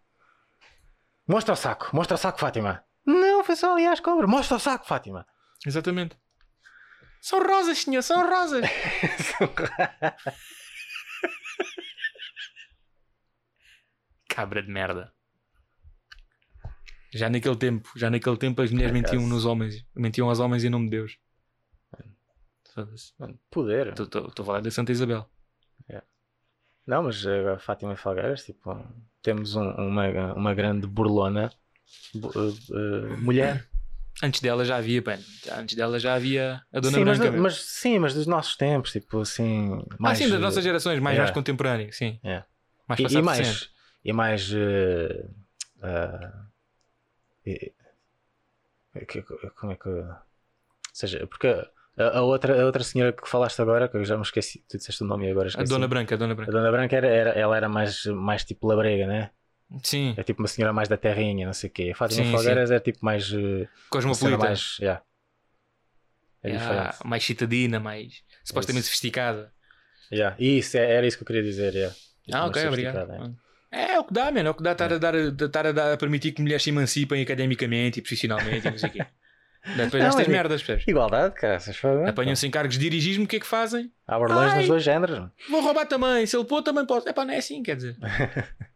Mostra 1.28 1.54
o 1.54 1.58
saco, 1.58 1.90
mostra 1.94 2.16
o 2.16 2.18
saco, 2.18 2.40
Fátima. 2.40 2.84
Não, 3.06 3.44
foi 3.44 3.56
só 3.56 3.74
ali 3.74 3.86
às 3.86 4.00
cobras. 4.00 4.30
Mostra 4.30 4.58
o 4.58 4.60
saco, 4.60 4.88
Fátima. 4.88 5.26
Exatamente. 5.66 6.18
São 7.24 7.39
rosas, 7.41 7.78
senhor, 7.80 8.01
são 8.03 8.21
rosas. 8.30 8.65
Cabra 14.28 14.61
de 14.63 14.69
merda. 14.71 15.13
Já 17.13 17.30
naquele 17.30 17.55
tempo, 17.55 17.89
já 17.95 18.09
naquele 18.09 18.38
tempo 18.38 18.61
as 18.61 18.71
mulheres 18.71 18.91
mentiam 18.93 19.28
nos 19.28 19.45
homens, 19.45 19.86
mentiam 19.95 20.30
aos 20.30 20.39
homens 20.39 20.63
em 20.63 20.69
nome 20.69 20.86
de 20.86 20.91
Deus. 20.97 21.17
Foda-se. 22.74 23.13
Poder. 23.51 23.89
Estou- 23.99 24.34
a 24.38 24.43
falar 24.45 24.61
da 24.61 24.71
Santa 24.71 24.91
Isabel. 24.91 25.30
Não, 26.86 27.03
mas 27.03 27.26
a 27.26 27.57
Fátima 27.59 27.95
Falgueiras, 27.95 28.43
tipo, 28.43 28.76
temos 29.21 29.55
um- 29.55 29.69
uma, 29.71 30.34
uma 30.34 30.53
grande 30.53 30.86
burlona 30.86 31.49
bu- 32.13 32.28
uh, 32.38 32.49
uh, 32.49 33.17
mulher. 33.21 33.69
Antes 34.22 34.41
dela 34.41 34.64
já 34.64 34.78
havia, 34.78 35.01
bem, 35.01 35.18
antes 35.51 35.76
dela 35.76 35.99
já 35.99 36.14
havia 36.14 36.61
a 36.72 36.80
Dona 36.80 36.97
sim, 36.97 37.03
mas, 37.03 37.18
Branca. 37.20 37.38
mas- 37.41 37.61
sim, 37.61 37.99
mas 37.99 38.14
dos 38.14 38.28
nossos 38.28 38.55
tempos, 38.55 38.91
tipo 38.91 39.20
assim. 39.22 39.82
ah, 39.91 39.95
Mais, 39.99 40.18
sim, 40.18 40.30
das 40.30 40.39
nossas 40.39 40.64
gerações, 40.64 40.99
mais, 40.99 41.16
yeah. 41.16 41.24
mais 41.24 41.32
contemporâneo, 41.34 41.91
sim. 41.91 42.20
Yeah. 42.24 42.45
Mais 42.88 42.99
E, 42.99 43.18
e 43.18 43.22
mais, 43.22 43.70
e 44.05 44.14
mais 44.14 44.53
uh, 44.53 45.30
uh, 45.80 46.45
e- 47.45 47.74
como 49.55 49.72
é 49.74 49.76
que 49.76 49.89
ou 49.89 50.16
seja, 50.93 51.26
porque 51.28 51.47
a, 51.97 52.20
a 52.20 52.22
outra, 52.22 52.61
a 52.61 52.66
outra 52.66 52.84
senhora 52.84 53.11
que 53.11 53.28
falaste 53.28 53.59
agora, 53.61 53.89
que 53.89 53.97
eu 53.97 54.05
já 54.05 54.16
me 54.16 54.22
esqueci, 54.22 54.64
tu 54.70 54.78
disseste 54.78 55.03
o 55.03 55.07
nome 55.07 55.28
e 55.28 55.32
agora 55.32 55.47
A 55.47 55.49
esqueci. 55.49 55.70
Dona 55.74 55.88
Branca, 55.88 56.14
a 56.14 56.18
Dona 56.18 56.34
A 56.34 56.36
Branca. 56.36 56.51
Dona 56.51 56.72
Branca 56.72 56.95
era, 56.95 57.07
era- 57.07 57.30
ela 57.32 57.57
era 57.57 57.68
mais, 57.68 58.05
mais 58.05 58.43
tipo 58.43 58.68
labrega, 58.68 59.07
né? 59.07 59.32
Sim, 59.82 60.13
É 60.17 60.24
tipo 60.24 60.41
uma 60.41 60.47
senhora 60.47 60.74
mais 60.74 60.88
da 60.89 60.97
terrinha, 60.97 61.45
não 61.45 61.53
sei 61.53 61.69
o 61.69 61.74
quê. 61.74 61.91
A 61.93 61.95
Fátima 61.97 62.24
Sim, 62.26 62.32
Falgueiras 62.32 62.69
é 62.71 62.80
tipo 62.80 62.99
mais 63.01 63.28
uh, 63.32 63.38
cena 63.38 63.69
cosmopolita. 63.89 64.38
mais, 64.38 64.78
yeah. 64.80 65.01
é 66.43 66.49
Yeah, 66.49 66.74
diferente. 66.89 67.07
mais 67.07 67.24
citadina, 67.24 67.80
mais 67.80 68.21
supostamente 68.43 68.82
Isso. 68.82 68.89
sofisticada. 68.89 69.51
Yeah. 70.11 70.36
Isso, 70.39 70.78
é- 70.78 70.91
era 70.95 71.07
isso 71.07 71.17
que 71.17 71.24
eu 71.24 71.28
queria 71.28 71.41
dizer. 71.43 71.74
yeah. 71.74 71.95
Tipo, 72.24 72.38
Ah, 72.38 72.45
ok, 72.45 72.67
obrigado. 72.67 73.36
É, 73.71 73.93
é 73.93 73.99
o 73.99 74.03
que 74.03 74.13
dá, 74.13 74.26
mano. 74.32 74.47
É 74.47 74.51
o 74.51 74.53
que 74.53 74.61
dá 74.61 74.74
estar 74.74 74.93
a, 74.93 74.97
dar, 74.99 75.15
estar 75.15 75.65
a, 75.65 75.71
dar, 75.71 75.93
a 75.93 75.97
permitir 75.97 76.32
que 76.34 76.41
mulheres 76.41 76.61
se 76.61 76.69
emancipem 76.69 77.24
academicamente 77.24 77.97
e 77.99 78.01
profissionalmente 78.03 78.67
e 78.67 78.71
não 78.71 78.78
sei 78.78 78.89
o 78.89 78.93
quê. 78.93 79.05
Depois 79.78 80.03
Não, 80.03 80.09
estas 80.09 80.28
é- 80.28 80.30
merdas, 80.30 80.61
percebes? 80.61 80.86
Igualdade, 80.88 81.34
cara. 81.36 81.59
Fazem. 81.59 82.05
Apanham-se 82.07 82.45
em 82.45 82.51
cargos 82.51 82.78
de 82.78 82.82
dirigismo, 82.84 83.24
o 83.24 83.28
que 83.28 83.38
é 83.38 83.39
que 83.39 83.47
fazem? 83.47 83.91
Há 84.05 84.17
Ai. 84.17 84.57
nos 84.59 84.67
dois 84.67 84.84
géneros. 84.84 85.30
Vou 85.49 85.61
roubar 85.61 85.86
também, 85.88 86.26
se 86.28 86.36
ele 86.36 86.43
pôr 86.45 86.61
também 86.61 86.86
posso. 86.86 87.07
É 87.07 87.13
pá, 87.13 87.24
não 87.26 87.34
é 87.34 87.38
assim, 87.38 87.63
quer 87.63 87.78
dizer. 87.78 87.95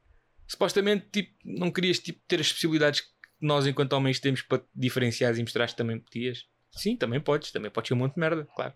Supostamente, 0.47 1.07
tipo, 1.11 1.35
não 1.43 1.69
querias 1.71 1.99
tipo, 1.99 2.19
ter 2.27 2.39
as 2.39 2.51
possibilidades 2.51 3.01
que 3.01 3.07
nós, 3.41 3.67
enquanto 3.67 3.93
homens, 3.93 4.19
temos 4.19 4.41
para 4.41 4.59
te 4.59 4.65
diferenciar 4.73 5.35
e 5.37 5.41
mostrar 5.41 5.67
que 5.67 5.75
também 5.75 5.99
podias. 5.99 6.45
Sim, 6.71 6.95
também 6.95 7.19
podes, 7.19 7.51
também 7.51 7.69
podes 7.71 7.87
ser 7.89 7.93
um 7.93 7.97
monte 7.97 8.13
de 8.13 8.19
merda, 8.19 8.45
claro. 8.55 8.73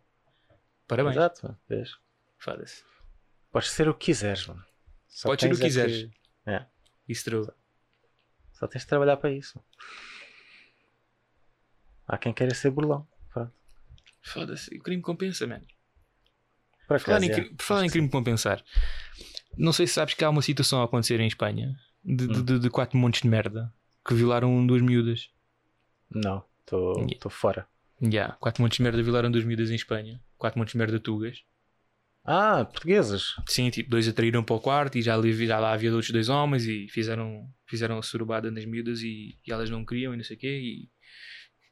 Parabéns. 0.88 1.16
Exato, 1.16 1.46
mano. 1.46 1.60
Vês? 1.70 1.92
Foda-se. 2.38 2.84
Podes 3.52 3.70
ser 3.72 3.88
o 3.88 3.94
que 3.94 4.06
quiseres, 4.08 4.46
mano. 4.48 4.64
Só 5.08 5.30
Podes 5.30 5.44
ser 5.44 5.54
o 5.54 5.58
que 5.58 5.64
é 5.64 5.66
quiseres. 5.66 6.10
É. 6.46 6.66
Isso 7.08 7.24
true. 7.26 7.48
Só 8.54 8.68
tens 8.68 8.82
de 8.82 8.88
trabalhar 8.88 9.18
para 9.18 9.32
isso. 9.32 9.64
Há 12.08 12.18
quem 12.18 12.34
queira 12.34 12.54
ser 12.54 12.72
burlão. 12.72 13.08
Foda-se. 14.24 14.76
O 14.78 14.84
crime 14.84 15.02
compensa, 15.02 15.48
mano. 15.48 15.66
Por 16.88 16.98
Por 16.98 17.00
falar, 17.00 17.24
em, 17.24 17.30
é. 17.32 17.34
cri- 17.34 17.50
por 17.56 17.64
falar 17.64 17.86
em 17.86 17.90
crime 17.90 18.10
compensar, 18.10 18.64
não 19.58 19.74
sei 19.74 19.88
se 19.88 19.94
sabes 19.94 20.14
que 20.14 20.24
há 20.24 20.30
uma 20.30 20.42
situação 20.42 20.82
a 20.82 20.86
acontecer 20.86 21.20
em 21.20 21.28
Espanha 21.28 21.76
de, 22.04 22.26
Hum. 22.26 22.44
de- 22.44 22.60
de 22.60 22.70
quatro 22.70 22.98
montes 22.98 23.22
de 23.22 23.28
merda 23.28 23.74
que 24.08 24.14
violaram 24.14 24.66
duas 24.66 24.82
miúdas. 24.82 25.30
Não, 26.10 26.44
estou 26.62 26.98
Yeah. 27.00 27.30
fora. 27.30 27.68
Yeah, 28.04 28.36
4 28.40 28.62
montes 28.64 28.78
de 28.78 28.84
merda 28.84 29.02
violaram 29.04 29.30
duas 29.32 29.44
miúdas 29.46 29.70
em 29.70 29.76
Espanha. 29.76 30.20
4 30.38 30.58
montes 30.60 30.72
de 30.74 30.78
merda 30.80 31.00
tugas. 31.00 31.44
Ah, 32.24 32.66
portuguesas. 32.66 33.36
Sim, 33.48 33.70
tipo, 33.70 33.90
dois 33.90 34.08
atraíram 34.08 34.44
para 34.44 34.56
o 34.56 34.60
quarto 34.60 34.98
e 34.98 35.02
já, 35.02 35.16
ali, 35.16 35.34
já 35.46 35.60
lá 35.60 35.74
havia 35.74 35.92
outros 35.92 36.12
dois 36.12 36.30
homens 36.30 36.66
e 36.66 36.88
fizeram, 36.88 37.48
fizeram 37.68 37.98
a 37.98 38.04
surubada 38.04 38.50
nas 38.52 38.66
miúdas 38.66 39.02
e, 39.02 39.38
e 39.46 39.52
elas 39.52 39.70
não 39.70 39.86
queriam 39.86 40.14
e 40.14 40.18
não 40.18 40.24
sei 40.24 40.36
o 40.36 40.40
quê 40.40 40.60
e 40.60 40.90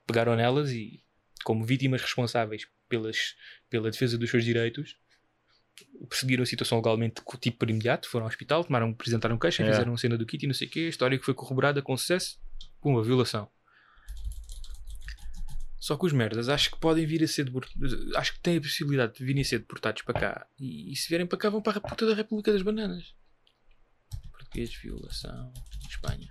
pegaram 0.07 0.35
nelas 0.35 0.71
e 0.71 1.03
como 1.43 1.63
vítimas 1.63 2.01
responsáveis 2.01 2.67
pelas, 2.87 3.35
pela 3.69 3.91
defesa 3.91 4.17
dos 4.17 4.29
seus 4.29 4.43
direitos 4.43 4.95
perseguiram 6.07 6.43
a 6.43 6.45
situação 6.45 6.77
legalmente 6.77 7.21
tipo 7.39 7.57
por 7.57 7.69
imediato, 7.69 8.09
foram 8.09 8.25
ao 8.25 8.29
hospital, 8.29 8.63
tomaram, 8.63 8.89
apresentaram 8.89 9.37
queixa, 9.37 9.63
É. 9.63 9.71
fizeram 9.71 9.91
uma 9.91 9.97
cena 9.97 10.17
do 10.17 10.25
kit 10.25 10.43
e 10.43 10.47
não 10.47 10.53
sei 10.53 10.67
o 10.67 10.71
quê, 10.71 10.79
a 10.81 10.89
história 10.89 11.17
que 11.17 11.25
foi 11.25 11.33
corroborada 11.33 11.81
com 11.81 11.95
sucesso, 11.97 12.39
com 12.79 12.91
uma 12.91 13.03
violação. 13.03 13.49
Só 15.79 15.95
que 15.97 16.05
os 16.05 16.13
merdas 16.13 16.49
acho 16.49 16.71
que 16.71 16.79
podem 16.79 17.05
vir 17.05 17.23
a 17.23 17.27
ser 17.27 17.45
deportados, 17.45 18.15
acho 18.15 18.33
que 18.33 18.39
têm 18.41 18.57
a 18.57 18.61
possibilidade 18.61 19.13
de 19.13 19.23
virem 19.23 19.41
a 19.41 19.45
ser 19.45 19.59
deportados 19.59 20.01
para 20.01 20.19
cá 20.19 20.47
e, 20.59 20.91
e 20.91 20.95
se 20.95 21.07
vierem 21.07 21.25
para 21.25 21.37
cá 21.37 21.49
vão 21.49 21.61
para 21.61 21.77
a 21.77 21.81
puta 21.81 22.05
da 22.05 22.13
República 22.13 22.51
das 22.51 22.61
Bananas. 22.61 23.15
Português, 24.31 24.73
violação, 24.75 25.53
Espanha. 25.89 26.27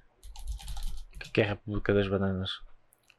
O 1.14 1.32
que 1.32 1.40
é 1.40 1.44
a 1.44 1.48
República 1.48 1.94
das 1.94 2.08
Bananas? 2.08 2.50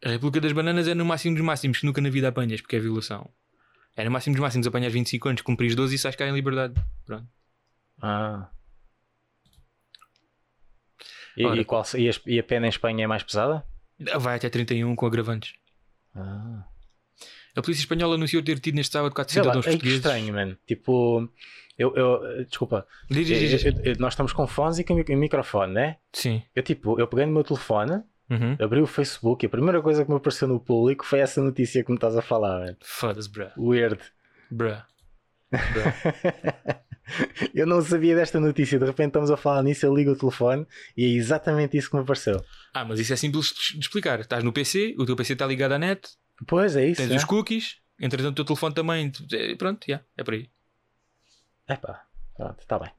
A 0.06 0.10
República 0.10 0.40
das 0.42 0.52
Bananas 0.54 0.88
é 0.88 0.94
no 0.94 1.04
máximo 1.04 1.36
dos 1.36 1.44
máximos 1.44 1.80
que 1.80 1.86
nunca 1.86 2.00
na 2.00 2.10
vida 2.10 2.28
apanhas, 2.30 2.62
porque 2.62 2.76
é 2.76 2.80
violação. 2.80 3.30
É 4.00 4.06
no 4.06 4.12
máximo 4.12 4.34
dos 4.36 4.42
máximos 4.42 4.66
apanhas 4.66 4.94
25 4.94 5.30
anos, 5.30 5.42
cumpris 5.42 5.76
12 5.76 5.96
e 5.96 5.98
sais 5.98 6.16
cá 6.16 6.26
em 6.28 6.34
liberdade. 6.34 6.74
Pronto. 7.06 7.28
Ah. 8.02 8.50
E, 11.38 11.46
Ora. 11.46 11.60
e 11.62 11.66
qual, 11.66 11.84
e, 11.98 12.10
a, 12.10 12.14
e 12.26 12.40
a 12.40 12.44
pena 12.44 12.66
em 12.66 12.70
Espanha 12.70 13.04
é 13.04 13.08
mais 13.08 13.24
pesada? 13.24 13.64
Vai 14.18 14.36
até 14.38 14.50
31 14.50 14.96
com 14.96 15.06
agravantes. 15.06 15.54
Ah. 16.16 16.64
A 17.56 17.62
polícia 17.62 17.82
espanhola 17.82 18.16
anunciou 18.16 18.42
ter 18.44 18.60
tido 18.60 18.76
neste 18.76 18.94
sábado 18.94 19.14
4 19.14 19.34
Sei 19.34 19.42
lá, 19.42 19.44
cidadãos 19.46 19.68
é 19.68 19.70
portugueses. 19.72 19.98
estranho, 20.00 20.34
mano. 20.34 20.58
Tipo, 20.66 21.30
eu, 21.78 21.96
eu 21.96 22.46
desculpa, 22.46 22.88
Diz, 23.10 23.28
diz, 23.28 23.50
diz. 23.50 23.66
Eu- 23.66 23.84
eu- 23.84 23.96
nós 24.00 24.14
estamos 24.14 24.32
com 24.34 24.48
fones 24.48 24.80
e 24.80 24.84
com 24.84 24.94
mi- 24.96 25.16
microfone, 25.16 25.74
né? 25.74 25.98
Sim. 26.14 26.42
Eu 26.56 26.64
tipo, 26.64 27.00
eu 27.00 27.08
peguei 27.08 27.26
no 27.26 27.34
meu 27.34 27.44
telefone, 27.44 28.02
Uhum. 28.30 28.56
abri 28.64 28.80
o 28.80 28.86
Facebook 28.86 29.44
e 29.44 29.48
a 29.48 29.50
primeira 29.50 29.82
coisa 29.82 30.06
que 30.06 30.12
me 30.12 30.18
apareceu 30.18 30.48
no 30.48 30.60
público 30.60 31.04
foi 31.06 31.20
essa 31.20 31.42
notícia 31.42 31.84
que 31.84 31.90
me 31.90 31.98
estás 31.98 32.16
a 32.16 32.22
falar, 32.22 32.60
mano. 32.60 32.78
Foda-se, 32.82 33.30
bruh. 33.30 33.50
Weird. 33.58 34.00
Bruh. 34.52 34.84
eu 37.56 37.66
não 37.66 37.82
sabia 37.82 38.16
desta 38.16 38.40
notícia, 38.40 38.78
de 38.78 38.86
repente 38.86 39.08
estamos 39.08 39.32
a 39.32 39.38
falar 39.38 39.64
nisso, 39.64 39.86
eu 39.86 39.96
ligo 39.96 40.12
o 40.12 40.16
telefone 40.16 40.66
e 40.96 41.06
é 41.06 41.10
exatamente 41.10 41.78
isso 41.78 41.90
que 41.90 41.96
me 41.96 42.04
apareceu. 42.04 42.44
Ah, 42.74 42.86
mas 42.86 43.00
isso 43.00 43.14
é 43.14 43.16
simples 43.16 43.48
de 43.74 43.80
explicar. 43.80 44.20
Estás 44.20 44.44
no 44.44 44.54
PC, 44.54 44.96
o 44.98 45.06
teu 45.06 45.16
PC 45.16 45.34
está 45.34 45.46
ligado 45.46 45.74
à 45.74 45.80
net, 45.80 46.08
Pois 46.48 46.76
é 46.76 46.86
isso. 46.86 47.02
tens 47.02 47.12
é? 47.12 47.16
os 47.16 47.24
cookies, 47.24 47.78
entretanto 48.00 48.34
o 48.34 48.36
teu 48.36 48.46
telefone 48.46 48.74
também. 48.74 49.12
é, 49.34 49.56
Pronto, 49.56 49.86
já, 49.88 50.02
é 50.16 50.24
por 50.24 50.34
aí. 50.34 50.50
Epá, 51.68 52.04
pronto, 52.36 52.60
está 52.60 52.80
bem. 52.80 52.90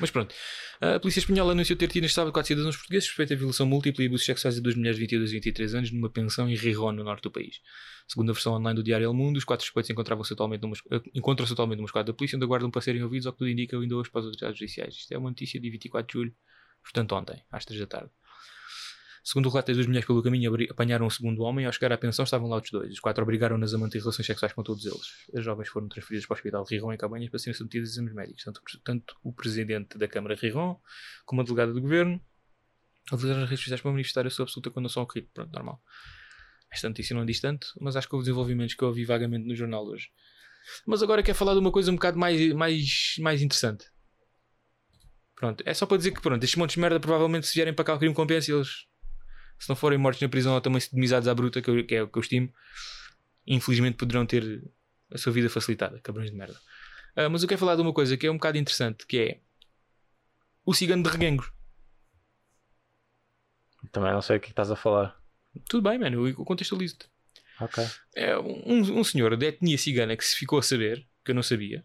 Mas 0.00 0.10
pronto. 0.10 0.34
A 0.80 0.98
polícia 0.98 1.20
espanhola 1.20 1.52
anunciou 1.52 1.76
ter 1.76 1.88
tido 1.88 2.02
neste 2.02 2.14
sábado 2.14 2.32
4 2.32 2.48
cidadãos 2.48 2.76
portugueses 2.76 3.06
suspeitos 3.06 3.36
de 3.36 3.38
violação 3.38 3.66
múltipla 3.66 4.02
e 4.02 4.06
abusos 4.06 4.24
sexuais 4.24 4.54
de 4.54 4.62
duas 4.62 4.74
mulheres 4.74 4.96
de 4.96 5.02
22 5.02 5.30
e 5.30 5.34
23 5.34 5.74
anos 5.74 5.90
numa 5.92 6.08
pensão 6.08 6.48
em 6.48 6.54
Rijon, 6.54 6.92
no 6.92 7.04
norte 7.04 7.22
do 7.24 7.30
país. 7.30 7.60
Segundo 8.08 8.30
a 8.30 8.32
versão 8.32 8.54
online 8.54 8.76
do 8.76 8.82
Diário 8.82 9.04
El 9.04 9.14
Mundo, 9.14 9.36
os 9.36 9.44
quatro 9.44 9.64
suspeitos 9.64 9.90
encontravam-se 9.90 10.32
atualmente 10.32 10.62
numa, 10.62 10.74
eh, 10.90 11.02
encontram-se 11.14 11.52
atualmente 11.52 11.78
numa 11.78 11.86
esquadra 11.86 12.12
da 12.12 12.16
polícia 12.16 12.36
onde 12.36 12.44
aguardam 12.44 12.70
para 12.70 12.80
serem 12.80 13.02
ouvidos, 13.02 13.26
ao 13.26 13.32
que 13.32 13.38
tudo 13.38 13.50
indica 13.50 13.78
ainda 13.78 13.94
hoje 13.94 14.10
para 14.10 14.20
as 14.20 14.26
autoridades 14.26 14.58
judiciais. 14.58 14.94
Isto 14.94 15.12
é 15.12 15.18
uma 15.18 15.28
notícia 15.28 15.60
de 15.60 15.70
24 15.70 16.06
de 16.06 16.12
julho, 16.14 16.34
portanto 16.82 17.14
ontem, 17.14 17.42
às 17.50 17.64
3 17.64 17.80
da 17.80 17.86
tarde. 17.86 18.10
Segundo 19.30 19.46
o 19.46 19.48
relato, 19.50 19.70
as 19.70 19.76
duas 19.76 19.86
mulheres 19.86 20.04
pelo 20.08 20.20
caminho 20.24 20.52
apanharam 20.68 21.06
um 21.06 21.10
segundo 21.10 21.42
homem 21.42 21.62
e 21.62 21.66
ao 21.66 21.72
chegar 21.72 21.92
à 21.92 21.96
pensão 21.96 22.24
estavam 22.24 22.48
lá 22.48 22.56
os 22.56 22.68
dois. 22.68 22.94
Os 22.94 22.98
quatro 22.98 23.22
obrigaram-nas 23.22 23.72
a 23.72 23.78
manter 23.78 24.00
relações 24.00 24.26
sexuais 24.26 24.52
com 24.52 24.64
todos 24.64 24.84
eles. 24.84 25.06
As 25.32 25.44
jovens 25.44 25.68
foram 25.68 25.86
transferidas 25.88 26.26
para 26.26 26.34
o 26.34 26.36
hospital 26.36 26.64
de 26.64 26.74
Rijon 26.74 26.92
em 26.92 26.96
Cabanhas 26.96 27.30
para 27.30 27.38
serem 27.38 27.54
submetidas 27.54 27.90
a 27.90 27.92
exames 27.92 28.12
médicos. 28.12 28.42
Tanto, 28.42 28.60
tanto 28.82 29.16
o 29.22 29.32
presidente 29.32 29.96
da 29.96 30.08
Câmara 30.08 30.34
de 30.34 30.42
Rijon 30.42 30.74
como 31.24 31.42
a 31.42 31.44
delegada 31.44 31.72
do 31.72 31.80
governo 31.80 32.20
utilizaram 33.12 33.44
as 33.44 33.48
redes 33.48 33.62
sociais 33.62 33.80
para 33.80 33.92
manifestar 33.92 34.26
a 34.26 34.30
sua 34.30 34.46
absoluta 34.46 34.68
condenação 34.68 35.02
ao 35.02 35.06
crime. 35.06 35.28
Pronto, 35.32 35.52
normal. 35.52 35.80
Esta 36.68 36.88
notícia 36.88 37.14
não 37.14 37.24
diz 37.24 37.38
tanto, 37.38 37.68
mas 37.80 37.94
acho 37.94 38.08
que 38.08 38.14
houve 38.16 38.24
desenvolvimentos 38.24 38.74
que 38.74 38.82
eu 38.82 38.88
ouvi 38.88 39.04
vagamente 39.04 39.46
no 39.46 39.54
jornal 39.54 39.86
hoje. 39.86 40.08
Mas 40.84 41.04
agora 41.04 41.22
quero 41.22 41.38
falar 41.38 41.52
de 41.52 41.60
uma 41.60 41.70
coisa 41.70 41.92
um 41.92 41.94
bocado 41.94 42.18
mais, 42.18 42.52
mais, 42.52 43.14
mais 43.20 43.40
interessante. 43.42 43.86
Pronto, 45.36 45.62
é 45.64 45.72
só 45.72 45.86
para 45.86 45.98
dizer 45.98 46.10
que 46.10 46.20
pronto, 46.20 46.42
estes 46.42 46.58
montes 46.58 46.74
de 46.74 46.80
merda 46.80 46.98
provavelmente 46.98 47.46
se 47.46 47.54
vierem 47.54 47.72
para 47.72 47.84
cá 47.84 47.94
o 47.94 47.98
crime 48.00 48.12
compensa 48.12 48.50
eles 48.50 48.89
se 49.60 49.68
não 49.68 49.76
forem 49.76 49.98
mortos 49.98 50.20
na 50.20 50.28
prisão 50.28 50.54
ou 50.54 50.60
também 50.60 50.80
sedemizados 50.80 51.28
à 51.28 51.34
bruta, 51.34 51.62
que, 51.62 51.70
eu- 51.70 51.86
que 51.86 51.94
é 51.94 52.02
o 52.02 52.08
que 52.08 52.18
eu 52.18 52.22
estimo, 52.22 52.52
infelizmente 53.46 53.96
poderão 53.96 54.26
ter 54.26 54.62
a 55.12 55.18
sua 55.18 55.32
vida 55.32 55.48
facilitada, 55.48 56.00
cabrões 56.00 56.30
de 56.30 56.36
merda. 56.36 56.58
Ah, 57.14 57.28
mas 57.28 57.42
eu 57.42 57.48
quero 57.48 57.58
falar 57.60 57.76
de 57.76 57.82
uma 57.82 57.92
coisa 57.92 58.16
que 58.16 58.26
é 58.26 58.30
um 58.30 58.34
bocado 58.36 58.58
interessante, 58.58 59.06
que 59.06 59.18
é 59.18 59.40
o 60.64 60.72
cigano 60.74 61.02
de 61.02 61.08
reguengos. 61.10 61.52
Também 63.92 64.12
não 64.12 64.22
sei 64.22 64.36
o 64.36 64.40
que 64.40 64.50
estás 64.50 64.70
a 64.70 64.76
falar. 64.76 65.18
Tudo 65.68 65.88
bem, 65.88 65.98
mano, 65.98 66.28
eu 66.28 66.34
contextualizo-te. 66.44 67.06
Ok. 67.60 67.84
É 68.14 68.38
um, 68.38 68.98
um 69.00 69.04
senhor 69.04 69.36
de 69.36 69.46
etnia 69.46 69.76
cigana 69.76 70.16
que 70.16 70.24
se 70.24 70.36
ficou 70.36 70.58
a 70.58 70.62
saber, 70.62 71.06
que 71.24 71.32
eu 71.32 71.34
não 71.34 71.42
sabia, 71.42 71.84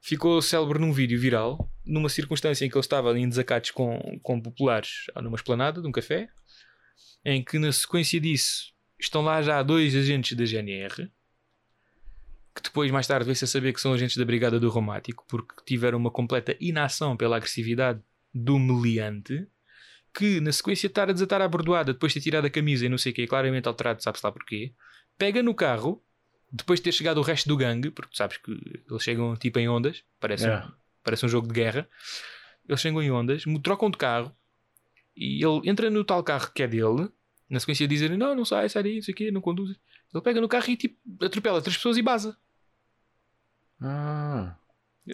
ficou 0.00 0.42
célebre 0.42 0.78
num 0.78 0.92
vídeo 0.92 1.18
viral, 1.20 1.70
numa 1.84 2.08
circunstância 2.08 2.64
em 2.64 2.68
que 2.68 2.74
ele 2.76 2.80
estava 2.80 3.16
em 3.18 3.28
desacatos 3.28 3.70
com, 3.70 4.18
com 4.22 4.40
populares 4.40 5.04
numa 5.22 5.36
esplanada 5.36 5.80
de 5.80 5.86
um 5.86 5.92
café, 5.92 6.28
em 7.24 7.42
que 7.44 7.58
na 7.58 7.72
sequência 7.72 8.20
disso 8.20 8.72
estão 8.98 9.22
lá 9.22 9.40
já 9.42 9.62
dois 9.62 9.94
agentes 9.94 10.36
da 10.36 10.44
GNR, 10.44 11.10
que 12.54 12.62
depois 12.62 12.90
mais 12.90 13.06
tarde 13.06 13.24
veio-se 13.24 13.44
a 13.44 13.48
saber 13.48 13.72
que 13.72 13.80
são 13.80 13.92
agentes 13.92 14.16
da 14.16 14.24
Brigada 14.24 14.58
do 14.58 14.68
Romático, 14.68 15.24
porque 15.28 15.54
tiveram 15.64 15.98
uma 15.98 16.10
completa 16.10 16.56
inação 16.60 17.16
pela 17.16 17.36
agressividade 17.36 18.00
do 18.34 18.58
meliante, 18.58 19.46
que 20.12 20.40
na 20.40 20.52
sequência 20.52 20.88
de 20.88 20.92
estar 20.92 21.08
a 21.08 21.12
desatar 21.12 21.40
a 21.40 21.48
bordoada, 21.48 21.92
depois 21.92 22.12
de 22.12 22.18
ter 22.20 22.24
tirado 22.24 22.44
a 22.46 22.50
camisa 22.50 22.84
e 22.84 22.88
não 22.88 22.98
sei 22.98 23.12
o 23.12 23.14
que, 23.14 23.26
claramente 23.26 23.68
alterado, 23.68 24.02
sabe-se 24.02 24.24
lá 24.26 24.32
porquê, 24.32 24.72
pega 25.16 25.42
no 25.42 25.54
carro, 25.54 26.02
depois 26.52 26.80
de 26.80 26.84
ter 26.84 26.92
chegado 26.92 27.18
o 27.18 27.22
resto 27.22 27.48
do 27.48 27.56
gangue, 27.56 27.90
porque 27.90 28.10
tu 28.12 28.16
sabes 28.16 28.36
que 28.38 28.50
eles 28.90 29.02
chegam 29.02 29.36
tipo 29.36 29.58
em 29.60 29.68
ondas, 29.68 30.02
parece, 30.18 30.46
É. 30.48 30.56
um, 30.58 30.72
parece 31.04 31.24
um 31.24 31.28
jogo 31.28 31.46
de 31.46 31.54
guerra, 31.54 31.88
eles 32.68 32.80
chegam 32.80 33.00
em 33.02 33.10
ondas, 33.10 33.44
trocam 33.62 33.88
de 33.90 33.98
carro 33.98 34.34
e 35.20 35.44
ele 35.44 35.68
entra 35.68 35.90
no 35.90 36.02
tal 36.02 36.24
carro 36.24 36.50
que 36.50 36.62
é 36.62 36.66
dele, 36.66 37.10
na 37.48 37.60
sequência 37.60 37.86
de 37.86 37.94
dizerem 37.94 38.16
não, 38.16 38.34
não 38.34 38.44
sai, 38.46 38.70
sai 38.70 38.82
daí, 38.82 38.94
não 38.96 39.02
sei 39.02 39.12
o 39.12 39.16
quê, 39.16 39.30
não 39.30 39.42
conduz. 39.42 39.76
Ele 40.12 40.22
pega 40.22 40.40
no 40.40 40.48
carro 40.48 40.70
e 40.70 40.76
tipo 40.76 40.96
atropela 41.22 41.60
três 41.60 41.76
pessoas 41.76 41.98
e 41.98 42.02
baza. 42.02 42.38
Ah. 43.82 44.56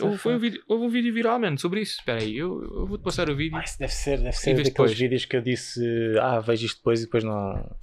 Houve, 0.00 0.18
foi 0.18 0.36
um 0.36 0.38
vídeo, 0.38 0.62
houve 0.68 0.84
um 0.84 0.88
vídeo 0.88 1.12
viral, 1.12 1.40
mano, 1.40 1.58
sobre 1.58 1.80
isso. 1.80 1.98
Espera 1.98 2.22
aí, 2.22 2.36
eu, 2.36 2.62
eu 2.62 2.86
vou-te 2.86 3.02
passar 3.02 3.28
o 3.28 3.36
vídeo. 3.36 3.56
Ah, 3.56 3.64
isso 3.64 3.78
deve 3.78 3.92
ser, 3.92 4.18
deve 4.18 4.32
ser 4.32 4.50
daqueles 4.50 4.68
depois. 4.68 4.92
vídeos 4.92 5.24
que 5.24 5.36
eu 5.36 5.42
disse, 5.42 5.80
ah, 6.20 6.38
vejo 6.38 6.66
isto 6.66 6.76
depois 6.78 7.00
e 7.00 7.04
depois 7.04 7.24
não, 7.24 7.76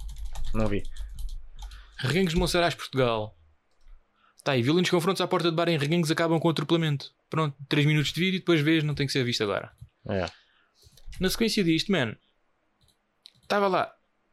não 0.54 0.66
vi. 0.66 0.82
Reguengos 1.98 2.32
de 2.32 2.38
Monsaraz, 2.38 2.74
Portugal. 2.74 3.36
Está 4.38 4.52
aí, 4.52 4.62
violentos 4.62 4.90
confrontos 4.90 5.20
à 5.20 5.26
porta 5.26 5.50
de 5.50 5.56
bar 5.56 5.68
em 5.68 5.78
Reguengos 5.78 6.10
acabam 6.10 6.38
com 6.38 6.48
atropelamento. 6.48 7.12
Pronto, 7.28 7.56
3 7.68 7.86
minutos 7.86 8.12
de 8.12 8.20
vídeo 8.20 8.36
e 8.36 8.40
depois 8.40 8.60
vês, 8.60 8.84
não 8.84 8.94
tem 8.94 9.06
que 9.06 9.12
ser 9.12 9.24
visto 9.24 9.42
agora. 9.42 9.72
É. 10.08 10.26
Na 11.20 11.30
sequência 11.30 11.62
disto, 11.62 11.92
man, 11.92 12.16
estava 13.42 13.68
lá. 13.68 13.92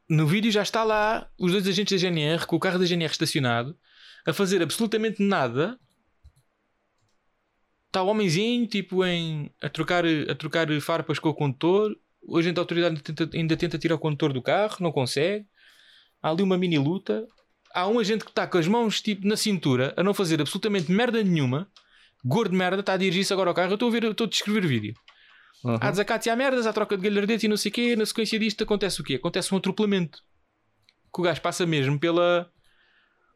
No 0.09 0.27
vídeo 0.27 0.51
já 0.51 0.61
está 0.61 0.83
lá 0.83 1.29
os 1.39 1.51
dois 1.51 1.67
agentes 1.67 2.01
da 2.01 2.09
GNR 2.09 2.45
com 2.45 2.55
o 2.55 2.59
carro 2.59 2.79
da 2.79 2.85
GNR 2.85 3.11
estacionado 3.11 3.77
a 4.25 4.33
fazer 4.33 4.61
absolutamente 4.61 5.21
nada. 5.21 5.79
Está 7.87 8.03
o 8.03 8.07
homenzinho, 8.07 8.67
tipo, 8.67 9.05
em, 9.05 9.53
a, 9.61 9.69
trocar, 9.69 10.03
a 10.05 10.35
trocar 10.35 10.67
farpas 10.81 11.19
com 11.19 11.29
o 11.29 11.33
condutor. 11.33 11.95
O 12.21 12.37
agente 12.37 12.55
da 12.55 12.61
autoridade 12.61 12.95
ainda 12.95 13.03
tenta, 13.03 13.37
ainda 13.37 13.57
tenta 13.57 13.77
tirar 13.77 13.95
o 13.95 13.99
condutor 13.99 14.31
do 14.31 14.41
carro, 14.41 14.77
não 14.79 14.91
consegue. 14.91 15.45
Há 16.21 16.29
ali 16.29 16.43
uma 16.43 16.57
mini 16.57 16.77
luta. 16.77 17.25
Há 17.73 17.87
um 17.87 17.99
agente 17.99 18.23
que 18.23 18.31
está 18.31 18.47
com 18.47 18.57
as 18.57 18.67
mãos 18.67 19.01
tipo, 19.01 19.27
na 19.27 19.35
cintura 19.35 19.93
a 19.97 20.03
não 20.03 20.13
fazer 20.13 20.39
absolutamente 20.41 20.91
merda 20.91 21.23
nenhuma. 21.23 21.69
Gordo 22.23 22.55
merda, 22.55 22.81
está 22.81 22.93
a 22.93 22.97
dirigir-se 22.97 23.33
agora 23.33 23.49
ao 23.49 23.55
carro. 23.55 23.71
Eu 23.71 23.75
estou 23.75 23.89
a 23.89 23.91
ver, 23.91 24.03
estou 24.03 24.25
a 24.25 24.29
descrever 24.29 24.63
o 24.63 24.67
vídeo. 24.67 24.93
Uhum. 25.63 25.77
Há 25.79 25.91
desacatos 25.91 26.25
e 26.25 26.29
há 26.29 26.35
merdas, 26.35 26.65
há 26.65 26.73
troca 26.73 26.97
de 26.97 27.07
galhardetes 27.07 27.43
e 27.43 27.47
não 27.47 27.57
sei 27.57 27.69
o 27.69 27.73
quê. 27.73 27.95
Na 27.95 28.05
sequência 28.05 28.39
disto 28.39 28.63
acontece 28.63 28.99
o 29.01 29.03
quê? 29.03 29.15
Acontece 29.15 29.53
um 29.53 29.57
atropelamento. 29.57 30.19
Que 31.13 31.21
o 31.21 31.23
gajo 31.23 31.41
passa 31.41 31.65
mesmo 31.65 31.99
pela. 31.99 32.51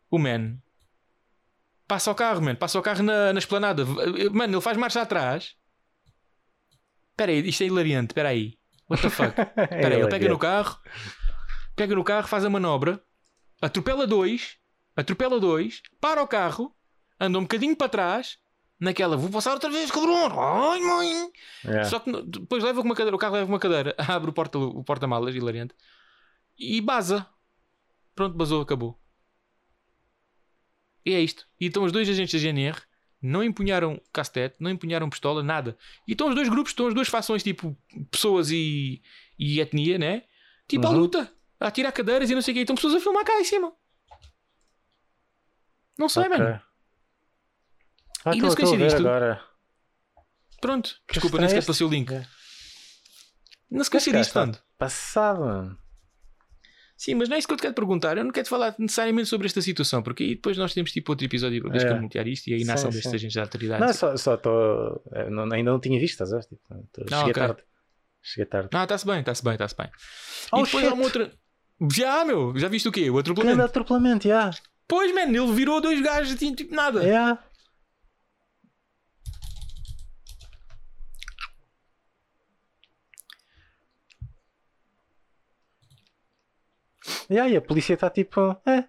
O 0.10 0.18
man. 0.18 0.58
Passa 1.88 2.12
o 2.12 2.16
carro, 2.16 2.42
man. 2.42 2.56
Passa 2.56 2.80
o 2.80 2.82
carro 2.82 3.04
na, 3.04 3.32
na 3.32 3.40
esplanada. 3.40 3.86
Mano, 4.32 4.56
ele 4.56 4.62
faz 4.62 4.78
marcha 4.78 5.02
atrás. 5.02 5.56
Espera 7.12 7.32
aí, 7.32 7.48
isto 7.48 7.64
é 7.64 7.68
hilariante. 7.68 8.12
Espera 8.12 8.30
aí. 8.30 8.58
What 8.90 9.04
the 9.04 9.10
fuck? 9.10 9.30
Espera 9.40 9.96
aí, 9.96 10.02
ele 10.02 10.10
pega 10.10 10.30
no 10.30 10.40
carro. 10.40 10.80
Pega 11.76 11.96
no 11.96 12.04
carro, 12.04 12.28
faz 12.28 12.44
a 12.44 12.50
manobra. 12.50 13.02
Atropela 13.62 14.08
dois. 14.08 14.58
Atropela 14.96 15.40
dois. 15.40 15.82
Para 16.02 16.24
o 16.24 16.28
carro. 16.28 16.76
Anda 17.20 17.38
um 17.38 17.44
bocadinho 17.44 17.76
para 17.76 17.90
trás. 17.90 18.38
Naquela, 18.80 19.16
vou 19.16 19.30
passar 19.30 19.54
outra 19.54 19.70
vez, 19.70 19.90
cabrão. 19.90 20.40
Ai, 20.40 20.80
mãe. 20.82 21.32
É. 21.66 21.84
Só 21.86 22.00
que 22.00 22.12
depois 22.24 22.64
leva 22.64 22.82
com 22.82 22.88
uma 22.88 22.96
cadeira, 22.96 23.16
o 23.16 23.20
carro 23.20 23.34
leva 23.36 23.46
com 23.46 23.54
uma 23.54 23.60
cadeira, 23.60 23.96
abre 23.98 24.30
o 24.30 24.34
porta- 24.34 24.58
o 24.60 24.84
porta-malas, 24.84 25.34
hilariante, 25.34 25.74
e 26.58 26.82
baza. 26.82 27.26
Pronto, 28.14 28.36
basou, 28.36 28.62
acabou. 28.62 29.00
E 31.06 31.14
é 31.14 31.22
isto. 31.22 31.48
E 31.60 31.68
estão 31.68 31.84
os 31.84 31.92
dois 31.92 32.10
agentes 32.10 32.34
da 32.34 32.40
GNR, 32.50 32.82
não 33.22 33.44
empunharam 33.44 34.02
castete, 34.12 34.56
não 34.60 34.70
empunharam 34.72 35.10
pistola, 35.10 35.42
nada. 35.44 35.78
E 36.08 36.12
estão 36.12 36.28
os 36.30 36.36
dois 36.36 36.50
grupos, 36.50 36.72
estão 36.72 36.88
as 36.88 36.94
duas 36.94 37.08
fações, 37.08 37.44
tipo 37.44 37.78
pessoas 38.12 38.50
e, 38.52 39.02
e 39.40 39.60
etnia, 39.62 39.98
né? 39.98 40.24
Tipo 40.68 40.88
à 40.88 40.90
Uhum. 40.90 40.98
luta, 40.98 41.32
a 41.60 41.72
tirar 41.72 41.92
cadeiras 41.92 42.30
e 42.30 42.36
não 42.36 42.42
sei 42.42 42.54
o 42.54 42.56
quê. 42.56 42.62
Estão 42.62 42.76
pessoas 42.76 42.96
a 42.96 43.00
filmar 43.00 43.24
cá 43.24 43.40
em 43.40 43.44
cima. 43.46 43.72
Não 45.98 46.10
sei, 46.10 46.24
Ok. 46.24 46.38
mano. 46.38 46.62
Ah, 48.26 48.36
E 48.36 48.40
a 48.40 48.50
ver 48.50 48.78
disto- 48.78 49.00
agora. 49.00 49.42
Pronto. 50.60 50.96
Desculpa, 51.12 51.38
nem 51.38 51.48
sequer 51.50 51.66
passei 51.66 51.86
o 51.86 51.90
link. 51.90 52.12
É. 52.14 52.26
Na 53.70 53.84
sequência 53.84 54.10
Este 54.10 54.20
disto, 54.20 54.36
mano. 54.36 54.58
Passado, 54.78 55.42
mano. 55.42 55.78
Sim, 56.98 57.16
mas 57.16 57.28
não 57.28 57.36
é 57.36 57.40
isso 57.40 57.48
que 57.48 57.54
eu 57.54 57.58
te 57.58 57.62
quero 57.62 57.74
perguntar. 57.74 58.18
Eu 58.18 58.24
não 58.24 58.32
quero 58.32 58.46
te 58.46 58.50
falar 58.50 58.74
necessariamente 58.80 59.28
sobre 59.28 59.48
esta 59.48 59.62
situação, 59.62 60.02
porque 60.02 60.24
aí 60.24 60.36
depois 60.36 60.58
nós 60.58 60.74
temos 60.74 60.92
tipo 60.92 61.12
outro 61.12 61.26
episódio 61.26 61.62
para 61.62 61.76
É. 61.78 62.30
isto 62.30 62.48
e 62.48 62.54
a 62.54 62.58
inação 62.58 62.90
Sim, 62.90 62.96
destes 62.98 63.12
sim. 63.12 63.18
agentes 63.18 63.36
da 63.36 63.42
autoridade. 63.42 63.82
Não, 63.86 63.94
só 63.94 64.16
só 64.16 64.36
estou. 64.36 65.04
eh, 65.14 65.30
não- 65.30 65.44
Ainda 65.52 65.72
não 65.72 65.80
tinha 65.80 66.00
visto, 66.00 66.14
estás 66.14 66.32
a 66.34 66.38
ver? 66.38 66.46
Tipo, 66.46 66.62
tô- 66.94 67.02
Ah, 67.04 67.18
cheguei 67.18 67.32
ok. 67.32 67.34
tarde. 67.34 67.64
Cheguei 68.24 68.46
tarde. 68.46 68.70
Não, 68.72 68.84
está-se 68.84 69.06
bem, 69.06 69.20
está-se 69.20 69.44
bem, 69.44 69.54
está-se 69.54 69.76
bem. 69.78 69.90
Oh, 70.54 70.60
e 70.62 70.64
depois 70.64 70.86
há 70.86 70.94
uma 70.94 71.04
shit. 71.04 71.18
outra. 71.20 71.32
Já, 71.94 72.24
meu, 72.26 72.58
já 72.58 72.68
viste 72.70 72.88
o 72.88 72.92
quê? 72.92 73.02
O 73.10 73.14
Grande 73.14 73.30
atropelamento. 73.32 73.62
atropelamento, 73.66 74.28
já. 74.28 74.52
Pois, 74.88 75.14
mano, 75.14 75.36
ele 75.36 75.54
virou 75.54 75.82
dois 75.82 76.02
gajos 76.02 76.34
assim, 76.34 76.56
tipo 76.56 76.74
nada. 76.74 77.04
Yeah. 77.04 77.44
E 87.30 87.40
a 87.40 87.62
polícia 87.62 87.94
está 87.94 88.10
tipo, 88.10 88.56
é, 88.66 88.86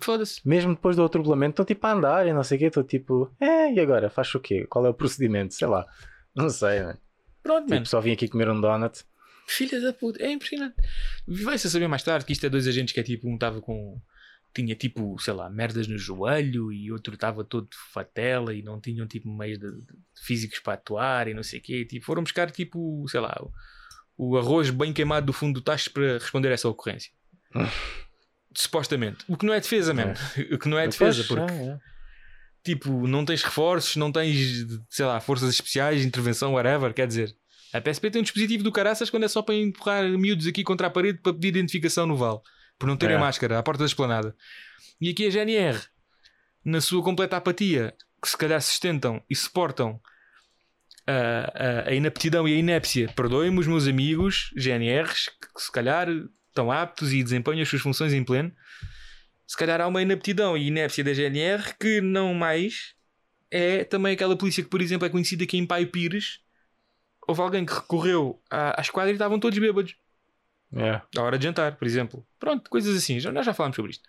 Foda-se. 0.00 0.46
mesmo 0.46 0.74
depois 0.74 0.96
do 0.96 1.04
atropelamento, 1.04 1.52
estão 1.52 1.64
tipo 1.64 1.86
a 1.86 1.92
andar 1.92 2.26
e 2.26 2.32
não 2.32 2.44
sei 2.44 2.56
o 2.56 2.60
quê, 2.60 2.66
estou 2.66 2.84
tipo, 2.84 3.34
é, 3.40 3.72
e 3.72 3.80
agora? 3.80 4.10
Faz 4.10 4.34
o 4.34 4.40
quê? 4.40 4.66
Qual 4.68 4.84
é 4.84 4.90
o 4.90 4.94
procedimento? 4.94 5.54
Sei 5.54 5.66
lá, 5.66 5.86
não 6.34 6.50
sei, 6.50 6.82
mano. 6.82 6.98
Pronto, 7.42 7.68
mano. 7.68 7.76
Tipo, 7.76 7.88
só 7.88 8.00
vim 8.00 8.12
aqui 8.12 8.28
comer 8.28 8.48
um 8.50 8.60
donut. 8.60 9.04
Filha 9.46 9.80
da 9.80 9.92
puta, 9.92 10.22
é 10.22 10.32
impressionante. 10.32 10.74
Vai-se 11.26 11.68
a 11.68 11.70
saber 11.70 11.86
mais 11.86 12.02
tarde 12.02 12.26
que 12.26 12.32
isto 12.32 12.44
é 12.44 12.48
dois 12.50 12.66
agentes 12.66 12.92
que 12.92 13.00
é 13.00 13.02
tipo, 13.02 13.28
um 13.28 13.34
estava 13.34 13.60
com. 13.60 14.00
Tinha 14.52 14.74
tipo, 14.74 15.18
sei 15.20 15.34
lá, 15.34 15.48
merdas 15.50 15.86
no 15.86 15.98
joelho 15.98 16.72
e 16.72 16.90
outro 16.90 17.14
estava 17.14 17.44
todo 17.44 17.68
fatela 17.92 18.54
e 18.54 18.62
não 18.62 18.80
tinham 18.80 19.06
tipo 19.06 19.30
meios 19.30 19.58
de, 19.58 19.70
de 19.70 19.94
físicos 20.14 20.58
para 20.60 20.72
atuar 20.74 21.28
e 21.28 21.34
não 21.34 21.42
sei 21.42 21.60
o 21.60 21.62
quê. 21.62 21.84
Tipo, 21.84 22.04
foram 22.06 22.22
buscar 22.22 22.50
tipo, 22.50 23.06
sei 23.06 23.20
lá, 23.20 23.38
o, 23.40 24.30
o 24.30 24.36
arroz 24.38 24.70
bem 24.70 24.92
queimado 24.92 25.26
do 25.26 25.32
fundo 25.32 25.60
do 25.60 25.64
tacho 25.64 25.92
para 25.92 26.14
responder 26.14 26.48
a 26.48 26.52
essa 26.52 26.68
ocorrência. 26.68 27.12
Supostamente. 28.54 29.24
O 29.28 29.36
que 29.36 29.44
não 29.44 29.52
é 29.52 29.60
defesa 29.60 29.92
mesmo. 29.92 30.14
O 30.50 30.58
que 30.58 30.68
não 30.68 30.78
é 30.78 30.86
defesa, 30.88 31.24
porque 31.24 31.52
é, 31.52 31.66
é. 31.66 31.78
tipo, 32.64 33.06
não 33.06 33.24
tens 33.24 33.42
reforços, 33.42 33.96
não 33.96 34.10
tens, 34.10 34.66
sei 34.88 35.04
lá, 35.04 35.20
forças 35.20 35.50
especiais, 35.50 36.04
intervenção, 36.04 36.54
whatever. 36.54 36.94
Quer 36.94 37.06
dizer, 37.06 37.36
a 37.72 37.80
PSP 37.80 38.10
tem 38.10 38.20
um 38.20 38.22
dispositivo 38.22 38.64
do 38.64 38.72
caraças 38.72 39.10
quando 39.10 39.24
é 39.24 39.28
só 39.28 39.42
para 39.42 39.54
empurrar 39.54 40.08
miúdos 40.08 40.46
aqui 40.46 40.64
contra 40.64 40.86
a 40.86 40.90
parede 40.90 41.18
para 41.20 41.34
pedir 41.34 41.48
identificação 41.48 42.06
no 42.06 42.16
vale, 42.16 42.40
por 42.78 42.86
não 42.86 42.96
terem 42.96 43.16
É. 43.16 43.18
máscara, 43.18 43.58
à 43.58 43.62
porta 43.62 43.80
da 43.80 43.86
esplanada. 43.86 44.34
E 45.00 45.10
aqui 45.10 45.26
a 45.26 45.30
GNR, 45.30 45.78
na 46.64 46.80
sua 46.80 47.02
completa 47.02 47.36
apatia, 47.36 47.94
que 48.22 48.28
se 48.30 48.36
calhar 48.38 48.60
sustentam 48.62 49.22
e 49.28 49.36
suportam 49.36 50.00
a, 51.06 51.12
a, 51.86 51.88
a 51.90 51.94
inaptidão 51.94 52.48
e 52.48 52.54
a 52.54 52.56
inépcia, 52.56 53.12
perdoem-me 53.14 53.58
os 53.60 53.66
meus 53.66 53.86
amigos 53.86 54.50
GNRs, 54.56 55.28
que 55.54 55.62
se 55.62 55.70
calhar 55.70 56.08
estão 56.56 56.72
aptos 56.72 57.12
e 57.12 57.22
desempenham 57.22 57.62
as 57.62 57.68
suas 57.68 57.82
funções 57.82 58.14
em 58.14 58.24
pleno. 58.24 58.50
Se 59.46 59.56
calhar 59.56 59.80
há 59.80 59.86
uma 59.86 60.02
inaptidão 60.02 60.56
e 60.56 60.68
inépcia 60.68 61.04
da 61.04 61.12
GNR 61.12 61.74
que 61.78 62.00
não 62.00 62.34
mais 62.34 62.94
é 63.50 63.84
também 63.84 64.14
aquela 64.14 64.36
polícia 64.36 64.62
que, 64.62 64.68
por 64.68 64.80
exemplo, 64.80 65.06
é 65.06 65.10
conhecida 65.10 65.44
aqui 65.44 65.56
em 65.56 65.66
Pai 65.66 65.86
Pires. 65.86 66.40
Houve 67.28 67.40
alguém 67.40 67.64
que 67.64 67.72
recorreu 67.72 68.40
à, 68.50 68.80
à 68.80 68.82
esquadra 68.82 69.10
e 69.10 69.14
estavam 69.14 69.38
todos 69.38 69.58
bêbados. 69.58 69.96
É. 70.74 71.00
À 71.16 71.22
hora 71.22 71.38
de 71.38 71.44
jantar, 71.44 71.76
por 71.76 71.86
exemplo. 71.86 72.26
Pronto, 72.40 72.68
coisas 72.68 72.96
assim. 72.96 73.20
Já, 73.20 73.30
nós 73.30 73.46
já 73.46 73.54
falámos 73.54 73.76
sobre 73.76 73.92
isto. 73.92 74.08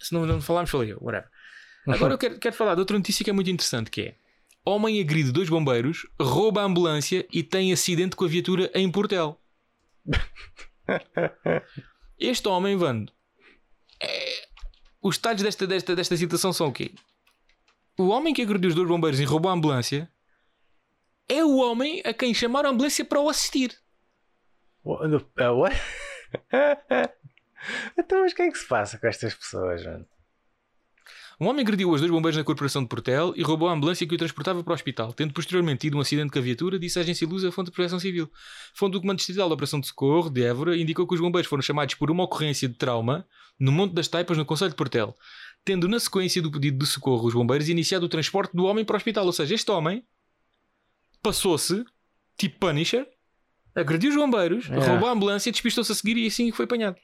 Se 0.00 0.12
não, 0.12 0.26
não 0.26 0.40
falámos, 0.40 0.70
falei 0.70 0.92
eu. 0.92 0.98
Whatever. 1.00 1.28
Agora 1.88 2.14
eu 2.14 2.18
quero, 2.18 2.38
quero 2.38 2.54
falar 2.54 2.74
de 2.74 2.80
outra 2.80 2.96
notícia 2.96 3.24
que 3.24 3.30
é 3.30 3.32
muito 3.32 3.50
interessante, 3.50 3.90
que 3.90 4.00
é... 4.02 4.14
Homem 4.66 4.98
agride 4.98 5.30
dois 5.30 5.50
bombeiros, 5.50 6.06
rouba 6.18 6.62
a 6.62 6.64
ambulância 6.64 7.26
e 7.30 7.42
tem 7.42 7.70
acidente 7.70 8.16
com 8.16 8.24
a 8.24 8.28
viatura 8.28 8.70
em 8.74 8.90
Portel. 8.90 9.38
Este 12.18 12.48
homem, 12.48 12.76
Vando, 12.76 13.12
é- 14.00 14.48
os 15.02 15.16
detalhes 15.16 15.42
desta, 15.42 15.66
desta, 15.66 15.94
desta 15.94 16.16
situação 16.16 16.52
são 16.52 16.68
o 16.68 16.72
quê? 16.72 16.94
O 17.98 18.08
homem 18.08 18.32
que 18.32 18.42
agrediu 18.42 18.70
os 18.70 18.74
dois 18.74 18.88
bombeiros 18.88 19.20
e 19.20 19.24
roubou 19.24 19.50
a 19.50 19.54
ambulância 19.54 20.10
é 21.28 21.44
o 21.44 21.56
homem 21.56 22.02
a 22.04 22.12
quem 22.12 22.34
chamaram 22.34 22.70
a 22.70 22.72
ambulância 22.72 23.04
para 23.04 23.20
o 23.20 23.28
assistir. 23.28 23.78
What? 24.82 25.06
Uh, 25.14 25.68
então, 27.98 28.20
mas 28.20 28.32
o 28.32 28.34
que 28.34 28.42
é 28.42 28.50
que 28.50 28.58
se 28.58 28.66
passa 28.66 28.98
com 28.98 29.06
estas 29.06 29.34
pessoas, 29.34 29.84
mano? 29.84 30.06
Um 31.40 31.46
homem 31.48 31.62
agrediu 31.62 31.90
os 31.90 32.00
dois 32.00 32.10
bombeiros 32.12 32.36
na 32.36 32.44
corporação 32.44 32.82
de 32.82 32.88
Portel 32.88 33.32
e 33.36 33.42
roubou 33.42 33.68
a 33.68 33.72
ambulância 33.72 34.06
que 34.06 34.14
o 34.14 34.18
transportava 34.18 34.62
para 34.62 34.70
o 34.70 34.74
hospital, 34.74 35.12
tendo 35.12 35.32
posteriormente 35.32 35.80
tido 35.80 35.96
um 35.96 36.00
acidente 36.00 36.30
com 36.30 36.38
a 36.38 36.42
viatura, 36.42 36.78
disse 36.78 36.98
a 36.98 37.02
agência 37.02 37.26
Luz 37.26 37.44
a 37.44 37.50
fonte 37.50 37.66
de 37.66 37.72
proteção 37.72 37.98
civil. 37.98 38.30
Fonte 38.72 38.92
do 38.92 39.00
Comando 39.00 39.16
Distrital 39.18 39.48
da 39.48 39.54
Operação 39.54 39.80
de 39.80 39.88
Socorro 39.88 40.30
de 40.30 40.42
Évora 40.44 40.76
indicou 40.76 41.06
que 41.06 41.14
os 41.14 41.20
bombeiros 41.20 41.48
foram 41.48 41.62
chamados 41.62 41.94
por 41.96 42.10
uma 42.10 42.24
ocorrência 42.24 42.68
de 42.68 42.74
trauma 42.74 43.26
no 43.58 43.72
Monte 43.72 43.94
das 43.94 44.06
Taipas, 44.08 44.38
no 44.38 44.44
Conselho 44.44 44.70
de 44.70 44.76
Portel, 44.76 45.14
tendo 45.64 45.88
na 45.88 45.98
sequência 45.98 46.40
do 46.40 46.50
pedido 46.50 46.78
de 46.78 46.86
socorro 46.86 47.26
os 47.26 47.34
bombeiros 47.34 47.68
iniciado 47.68 48.06
o 48.06 48.08
transporte 48.08 48.54
do 48.54 48.64
homem 48.64 48.84
para 48.84 48.94
o 48.94 48.96
hospital. 48.96 49.26
Ou 49.26 49.32
seja, 49.32 49.54
este 49.54 49.70
homem 49.70 50.04
passou-se, 51.22 51.84
tipo 52.36 52.58
Punisher, 52.58 53.06
agrediu 53.74 54.10
os 54.10 54.16
bombeiros, 54.16 54.70
É. 54.70 54.78
roubou 54.86 55.08
a 55.08 55.12
ambulância, 55.12 55.50
despistou-se 55.50 55.90
a 55.90 55.94
seguir 55.94 56.16
e 56.16 56.26
assim 56.26 56.52
foi 56.52 56.64
apanhado. 56.64 56.96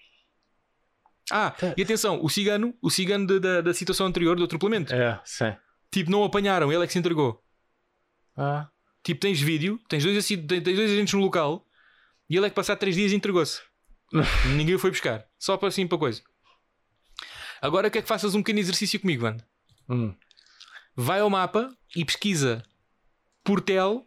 Ah, 1.31 1.55
e 1.77 1.83
atenção, 1.83 2.21
o 2.23 2.29
cigano, 2.29 2.75
o 2.83 2.91
cigano 2.91 3.27
da- 3.27 3.39
da- 3.39 3.61
da 3.61 3.75
situação 3.75 4.07
anterior, 4.07 4.37
do 4.37 4.45
atropelamento, 4.45 4.93
É, 4.95 5.21
sim. 5.25 5.55
Tipo, 5.91 6.11
não 6.11 6.25
apanharam, 6.25 6.73
ele 6.73 6.83
é 6.83 6.87
que 6.87 6.93
se 6.93 6.99
entregou. 6.99 7.43
Ah, 8.37 8.69
Tipo, 9.03 9.21
tens 9.21 9.41
vídeo, 9.41 9.81
tens 9.89 10.05
dois, 10.05 10.27
tens 10.29 10.63
dois 10.63 10.91
agentes 10.91 11.15
no 11.15 11.21
local 11.21 11.67
e 12.29 12.37
ele 12.37 12.47
é 12.47 12.51
que 12.51 12.55
passado 12.55 12.79
três 12.79 12.95
dias 12.95 13.13
entregou-se. 13.13 13.61
Ninguém 14.57 14.75
o 14.75 14.79
foi 14.79 14.91
buscar. 14.91 15.25
Só 15.39 15.57
para 15.57 15.69
assim 15.69 15.87
para 15.87 15.97
coisa. 15.99 16.23
Agora 17.63 17.91
quer 17.91 18.03
que 18.03 18.09
faças 18.09 18.35
um 18.35 18.43
pequeno 18.43 18.59
exercício 18.59 19.01
comigo, 19.01 19.23
mano. 19.23 19.43
hum. 19.89 20.15
Vai 20.97 21.21
ao 21.21 21.31
mapa 21.31 21.75
e 21.97 22.05
pesquisa 22.05 22.63
Portel 23.43 24.07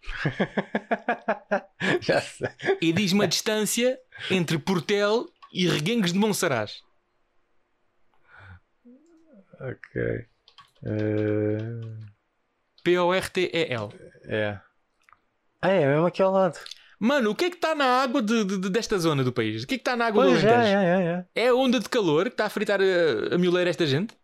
Já 2.00 2.20
sei. 2.20 2.48
e 2.80 2.92
diz-me 2.92 3.24
a 3.24 3.26
distância 3.26 3.98
entre 4.30 4.58
Portel 4.58 5.26
e 5.52 5.66
Reguengos 5.68 6.12
de 6.12 6.18
Monsaraz. 6.18 6.82
Ok. 9.60 10.26
Eh, 10.84 11.68
P-O-R-T-E-L. 12.84 13.88
é. 14.26 14.60
Ah, 15.60 15.68
é 15.70 15.86
mesmo 15.86 16.06
aqui 16.06 16.22
ao 16.22 16.30
lado. 16.32 16.58
Mano, 17.00 17.30
o 17.30 17.34
que 17.34 17.46
é 17.46 17.50
que 17.50 17.56
está 17.56 17.74
na 17.74 18.02
água 18.02 18.22
de- 18.22 18.44
de- 18.44 18.58
de- 18.58 18.70
desta 18.70 18.98
zona 18.98 19.22
do 19.24 19.32
país? 19.32 19.64
O 19.64 19.66
que 19.66 19.74
é 19.74 19.78
que 19.78 19.82
está 19.82 19.96
na 19.96 20.06
água 20.06 20.24
do 20.24 20.30
Pois 20.32 20.44
é, 20.44 20.48
Alentejo? 20.54 20.76
é, 20.76 20.84
é, 20.84 21.26
é. 21.34 21.44
É 21.44 21.48
a 21.48 21.54
onda 21.54 21.78
de 21.80 21.88
calor 21.88 22.24
que 22.26 22.30
está 22.34 22.46
a 22.46 22.50
fritar 22.50 22.80
a, 22.80 23.34
a 23.34 23.38
mioleira 23.38 23.70
esta 23.70 23.86
gente? 23.86 24.16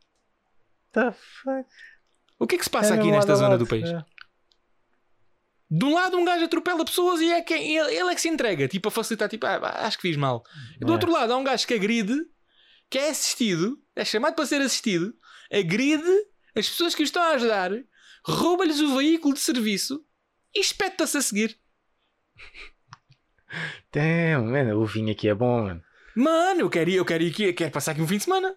The 0.93 1.12
fuck? 1.12 1.68
O 2.39 2.47
que 2.47 2.55
é 2.57 2.59
que 2.59 2.64
se 2.64 2.70
passa 2.70 2.95
É 2.95 2.99
aqui 2.99 3.11
nesta 3.11 3.35
zona 3.35 3.51
lado, 3.51 3.61
do 3.64 3.66
país? 3.68 3.89
é. 3.91 4.05
De 5.70 5.84
um 5.84 5.94
lado 5.94 6.16
um 6.16 6.24
gajo 6.24 6.44
atropela 6.44 6.84
pessoas 6.84 7.20
e 7.20 7.30
é 7.32 7.40
quem, 7.42 7.76
ele, 7.76 7.94
ele 7.94 8.10
é 8.10 8.14
que 8.14 8.20
se 8.20 8.28
entrega, 8.28 8.68
tipo 8.68 8.88
a 8.88 8.90
facilitar, 8.90 9.28
tipo, 9.28 9.46
ah, 9.46 9.86
acho 9.86 9.96
que 9.98 10.02
fiz 10.08 10.16
mal. 10.16 10.42
Do 10.78 10.88
É. 10.88 10.92
outro 10.92 11.10
lado 11.10 11.32
há 11.32 11.36
um 11.36 11.44
gajo 11.44 11.66
que 11.66 11.74
agride, 11.74 12.14
que 12.90 12.98
é 12.98 13.08
assistido, 13.10 13.78
é 13.96 14.04
chamado 14.04 14.34
para 14.34 14.46
ser 14.46 14.60
assistido, 14.60 15.14
agride 15.50 16.04
as 16.54 16.68
pessoas 16.68 16.94
que 16.94 17.02
o 17.02 17.04
estão 17.04 17.22
a 17.22 17.30
ajudar, 17.30 17.70
rouba-lhes 18.24 18.80
o 18.80 18.94
veículo 18.96 19.34
de 19.34 19.40
serviço 19.40 20.04
e 20.54 20.60
espeta-se 20.60 21.16
a 21.16 21.22
seguir. 21.22 21.58
Damn, 23.92 24.50
mano, 24.50 24.80
o 24.80 24.86
vinho 24.86 25.12
aqui 25.12 25.28
é 25.28 25.34
bom, 25.34 25.62
mano. 25.64 25.82
Mano, 26.16 26.60
eu 26.62 26.70
quero 26.70 26.90
ir, 26.90 26.94
eu 26.96 27.04
quero 27.04 27.22
ir 27.24 27.30
aqui, 27.30 27.52
quero 27.52 27.70
passar 27.72 27.92
aqui 27.92 28.00
um 28.02 28.06
fim 28.08 28.18
de 28.18 28.24
semana. 28.24 28.54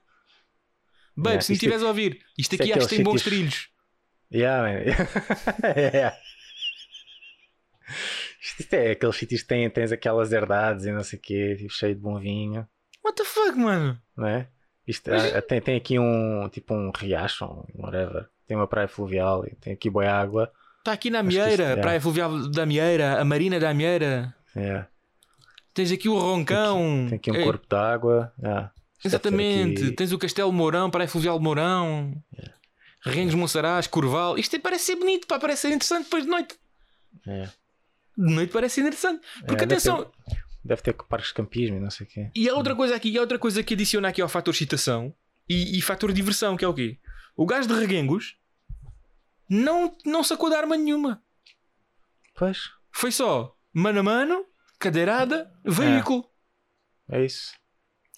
Babe, 1.16 1.30
Yeah, 1.30 1.42
se 1.42 1.52
me 1.52 1.56
isto- 1.56 1.64
estiveres 1.66 1.84
a 1.84 1.88
ouvir, 1.88 2.20
isto 2.38 2.54
é 2.54 2.56
aqui 2.56 2.74
acho 2.74 2.88
que 2.88 2.96
tem 2.96 3.04
bons 3.04 3.24
trilhos. 3.24 3.70
Yeah, 4.32 4.62
man. 4.62 4.84
yeah. 5.78 6.16
Isto, 8.42 8.74
é 8.74 8.92
aqueles 8.92 9.16
sítios 9.16 9.42
que 9.42 9.48
têm, 9.48 9.70
tens 9.70 9.92
aquelas 9.92 10.32
herdades 10.32 10.86
e 10.86 10.92
não 10.92 11.04
sei 11.04 11.18
o 11.20 11.22
quê, 11.22 11.56
tipo, 11.58 11.72
cheio 11.74 11.96
de 11.96 12.02
bom 12.02 12.20
vinho, 12.20 12.68
What 13.04 13.16
the 13.16 13.24
fuck, 13.26 13.58
mano? 13.58 13.98
não 14.16 14.28
é? 14.28 14.48
Isto, 14.88 15.10
Mas- 15.12 15.36
há- 15.36 15.42
tem, 15.42 15.62
tem 15.62 15.76
aqui 15.78 15.98
um 16.00 16.50
tipo 16.50 16.74
um 16.74 16.92
riacho, 16.96 17.46
um 17.46 17.64
whatever. 17.84 18.28
Tem 18.46 18.56
uma 18.56 18.68
praia 18.68 18.88
fluvial 18.88 19.46
e 19.46 19.56
tem 19.56 19.74
aqui 19.74 19.90
boa 19.90 20.10
água. 20.10 20.52
Está 20.80 20.94
aqui 20.94 21.10
na 21.10 21.22
Mieira, 21.22 21.50
isto- 21.50 21.62
yeah. 21.62 21.82
Praia 21.82 22.00
Fluvial 22.00 22.50
da 22.50 22.66
Mieira, 22.66 23.20
a 23.20 23.26
Marina 23.26 23.60
da 23.60 23.74
Mieira. 23.74 24.34
Yeah. 24.56 24.88
Tens 25.74 25.92
aqui 25.92 26.08
o 26.08 26.18
Roncão. 26.18 27.06
Tem 27.10 27.18
aqui 27.18 27.30
um 27.32 27.36
Ei, 27.36 27.44
corpo 27.44 27.68
de 27.70 27.76
água. 27.76 28.34
yeah. 28.42 28.72
Isto 28.98 29.10
deve 29.10 29.20
ter 29.20 29.28
Exatamente. 29.28 29.84
aqui- 29.84 29.92
Tens 29.92 30.12
o 30.14 30.18
Castelo 30.18 30.52
Mourão, 30.54 30.90
Praia 30.90 31.08
Fluvial 31.10 31.38
de 31.38 31.44
Mourão, 31.44 32.14
Reguengos 33.02 33.36
Monsaraz, 33.36 33.86
Corval. 33.88 34.38
Isto 34.38 34.58
parece 34.62 34.86
ser 34.86 34.96
bonito, 34.96 35.28
pá, 35.28 35.38
parece 35.38 35.62
ser 35.64 35.68
interessante 35.70 36.06
depois 36.06 36.24
de 36.24 36.30
noite. 36.30 36.56
É. 37.28 37.50
De 38.18 38.34
noite 38.34 38.52
parece 38.52 38.80
interessante. 38.82 39.22
Porque 39.46 39.64
É, 39.64 39.68
deve 39.68 39.74
atenção, 39.76 40.12
Deve 40.64 40.82
ter 40.82 40.94
parques 40.94 41.30
de 41.30 41.36
campismo 41.36 41.78
e 41.78 41.80
não 41.80 41.90
sei 41.90 42.06
o 42.06 42.10
quê. 42.10 42.32
e 42.36 42.50
há 42.50 42.54
outra 42.56 42.76
coisa 42.76 42.96
aqui, 42.96 43.18
há 43.18 43.22
outra 43.22 43.40
coisa 43.40 43.64
que 43.64 43.74
adiciona 43.74 44.10
aqui 44.10 44.22
ao 44.22 44.28
fator 44.28 44.54
excitação 44.54 45.14
e, 45.48 45.78
e 45.78 45.82
fator 45.82 46.12
diversão, 46.12 46.58
que 46.58 46.66
é 46.66 46.68
o 46.68 46.74
quê? 46.74 46.98
O 47.36 47.46
gajo 47.46 47.68
de 47.68 47.74
Reguengos 47.76 48.38
não, 49.50 49.96
não 50.06 50.24
sacou 50.24 50.50
de 50.50 50.56
arma 50.56 50.76
nenhuma. 50.76 51.24
Pois, 52.36 52.70
Foi 52.92 53.12
só 53.12 53.56
mano 53.72 54.00
a 54.00 54.04
mano, 54.04 54.46
cadeirada, 54.80 55.50
veículo. 55.64 56.30
é 57.10 57.24
isso. 57.24 57.54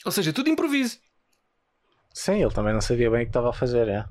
Ou 0.06 0.12
seja, 0.12 0.32
tudo 0.34 0.50
improviso. 0.50 0.98
Sim, 2.14 2.42
ele 2.42 2.54
também 2.54 2.74
não 2.74 2.82
sabia 2.82 3.12
bem 3.12 3.22
o 3.22 3.24
que 3.26 3.30
estava 3.30 3.50
a 3.50 3.54
fazer, 3.54 3.88
é. 3.90 4.06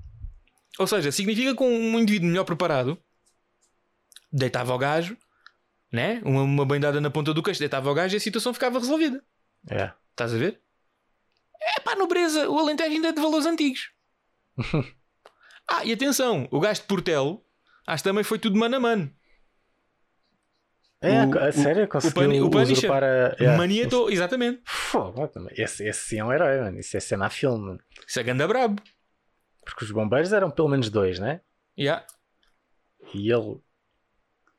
Ou 0.78 0.86
seja, 0.86 1.11
significa 1.11 1.57
que 1.57 1.62
um 1.62 1.99
indivíduo 1.99 2.28
melhor 2.28 2.45
preparado 2.45 2.97
deitava 4.32 4.72
ao 4.72 4.78
gajo, 4.78 5.16
né? 5.93 6.20
uma, 6.24 6.43
uma 6.43 6.66
bem-dada 6.66 7.01
na 7.01 7.11
ponta 7.11 7.32
do 7.34 7.43
queixo, 7.43 7.61
deitava 7.61 7.89
ao 7.89 7.95
gajo 7.95 8.14
e 8.14 8.18
a 8.18 8.20
situação 8.20 8.53
ficava 8.55 8.78
resolvida. 8.78 9.22
É. 9.70 9.91
Estás 10.11 10.34
a 10.34 10.39
ver? 10.39 10.61
É 11.61 11.80
pá, 11.80 11.95
nobreza, 11.97 12.49
o 12.49 12.59
Alentejo 12.59 12.91
ainda 12.91 13.09
é 13.09 13.12
de 13.12 13.20
valores 13.20 13.47
antigos. 13.47 13.91
ah, 15.68 15.84
e 15.84 15.93
atenção, 15.93 16.49
o 16.51 16.61
gajo 16.61 16.80
de 16.82 16.86
Portelo, 16.86 17.45
acho 17.86 18.03
que 18.03 18.09
também 18.09 18.24
foi 18.24 18.39
tudo 18.39 18.59
mano 18.59 18.76
a 18.76 18.80
mano. 18.80 19.12
É, 21.01 21.24
O- 21.24 21.39
a 21.39 21.53
sério, 21.53 21.86
conseguiu 21.86 22.14
Pani- 22.22 22.41
o 22.41 22.51
Punisher. 22.51 22.91
é. 23.39 23.57
Maniatou, 23.57 24.11
exatamente. 24.11 24.62
Também. 25.32 25.55
esse, 25.57 25.86
esse 25.86 26.09
sim 26.09 26.18
é 26.18 26.24
um 26.24 26.32
herói, 26.32 26.61
mano. 26.61 26.78
Isso 26.80 26.97
é 26.97 27.01
cena 27.01 27.26
a 27.26 27.30
filme, 27.30 27.59
mano. 27.66 27.80
Isso 28.07 28.18
é 28.18 28.22
ganda 28.24 28.49
brabo. 28.49 28.82
Porque 29.64 29.84
os 29.84 29.91
bombeiros 29.93 30.32
eram 30.32 30.51
pelo 30.51 30.68
menos 30.68 30.91
dois, 30.91 31.18
né? 31.20 31.41
Yeah. 31.78 32.05
E 33.14 33.30
ele. 33.30 33.61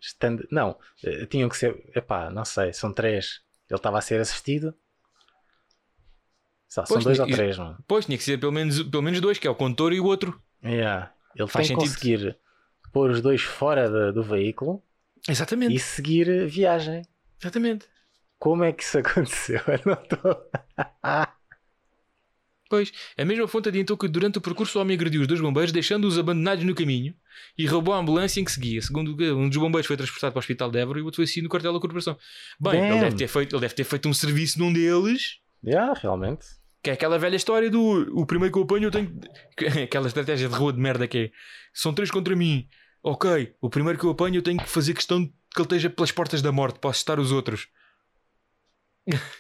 Estando... 0.02 0.48
Não, 0.52 0.78
eh, 1.04 1.26
tinham 1.26 1.50
que 1.50 1.58
ser. 1.58 1.90
Epá, 1.96 2.30
não 2.30 2.46
sei, 2.46 2.72
são 2.74 2.94
três. 2.94 3.42
Ele 3.70 3.78
estava 3.78 3.98
a 3.98 4.02
ser 4.02 4.20
assistido. 4.20 4.74
Só, 6.68 6.86
são 6.86 6.96
Pois, 6.96 7.04
dois 7.04 7.20
ou 7.20 7.28
três, 7.28 7.58
mano. 7.58 7.84
Pois, 7.88 8.06
tinha 8.06 8.18
que 8.18 8.24
ser 8.24 8.40
pelo 8.40 8.52
menos, 8.52 8.82
pelo 8.84 9.04
menos 9.04 9.20
dois, 9.20 9.38
que 9.40 9.48
é 9.48 9.50
o 9.50 9.56
condutor 9.56 9.92
e 9.94 10.00
o 10.00 10.06
outro. 10.06 10.42
Yeah. 10.64 11.14
Ele 11.36 11.48
Faz 11.48 11.68
tem 11.68 11.78
que 11.78 11.88
sentido. 11.88 12.26
conseguir 12.26 12.40
pôr 12.92 13.10
os 13.12 13.22
dois 13.22 13.42
fora 13.42 13.90
da- 13.90 14.12
do 14.12 14.24
veículo 14.24 14.84
Exatamente. 15.28 15.76
e 15.76 15.80
seguir 15.80 16.30
a 16.30 16.46
viagem. 16.46 17.02
Exatamente. 17.42 17.88
Como 18.38 18.64
é 18.64 18.72
que 18.72 18.84
isso 18.84 18.98
aconteceu? 19.00 19.62
Eu 19.68 19.82
não 19.86 20.02
estou. 20.02 20.50
Pois, 22.70 22.92
a 23.18 23.26
mesma 23.26 23.48
fonte 23.48 23.68
adiantou 23.68 23.98
que 23.98 24.08
durante 24.08 24.38
o 24.38 24.42
percurso 24.42 24.78
o 24.78 24.82
homem 24.82 24.96
agrediu 24.96 25.22
os 25.22 25.28
dois 25.28 25.42
bombeiros, 25.42 25.72
deixando-os 25.72 26.20
abandonados 26.20 26.64
no 26.64 26.76
caminho 26.76 27.16
e 27.58 27.66
roubou 27.66 27.96
a 27.96 27.98
ambulância 27.98 28.40
em 28.40 28.44
que 28.46 28.52
seguia. 28.52 28.80
Segundo 28.82 29.12
um 29.36 29.50
dos 29.50 29.58
bombeiros 29.58 29.88
foi 29.88 29.98
transportado 29.98 30.32
para 30.34 30.38
o 30.38 30.42
hospital 30.42 30.70
de 30.70 30.78
Évora 30.80 31.00
e 31.00 31.02
o 31.02 31.06
outro 31.06 31.16
foi 31.16 31.26
assim 31.26 31.42
no 31.42 31.50
quartel 31.50 31.74
da 31.74 31.80
corporação. 31.80 32.16
Bem, 32.60 32.80
ele 32.92 33.00
deve, 33.00 33.16
ter 33.16 33.28
feito, 33.28 33.56
ele 33.56 33.62
deve 33.62 33.74
ter 33.74 33.84
feito 33.84 34.08
um 34.08 34.14
serviço 34.14 34.60
num 34.60 34.72
deles, 34.72 35.40
yeah, 35.66 35.94
realmente. 36.00 36.46
que 36.84 36.92
é 36.92 36.94
aquela 36.94 37.18
velha 37.18 37.36
história 37.36 37.72
do 37.72 37.82
o 38.16 38.24
primeiro 38.26 38.54
que 38.54 38.60
eu 38.60 38.64
apanho 38.64 38.84
eu 38.86 38.92
tenho. 38.92 39.20
que- 39.58 39.66
Aquela 39.84 40.08
estratégia 40.08 40.48
de 40.48 40.54
rua 40.56 40.72
de 40.72 40.80
merda 40.80 41.08
que 41.08 41.18
é 41.18 41.32
são 41.74 41.92
três 41.92 42.12
contra 42.12 42.36
mim. 42.36 42.68
Ok, 43.02 43.56
o 43.60 43.70
primeiro 43.70 43.98
que 43.98 44.06
eu 44.06 44.12
apanho 44.12 44.36
eu 44.36 44.42
tenho 44.44 44.60
que 44.60 44.70
fazer 44.70 44.94
questão 44.94 45.24
de 45.24 45.30
que 45.30 45.60
ele 45.60 45.64
esteja 45.64 45.90
pelas 45.90 46.12
portas 46.12 46.42
da 46.44 46.52
morte 46.52 46.78
para 46.80 46.92
assustar 46.92 47.20
os 47.20 47.32
outros. 47.32 47.68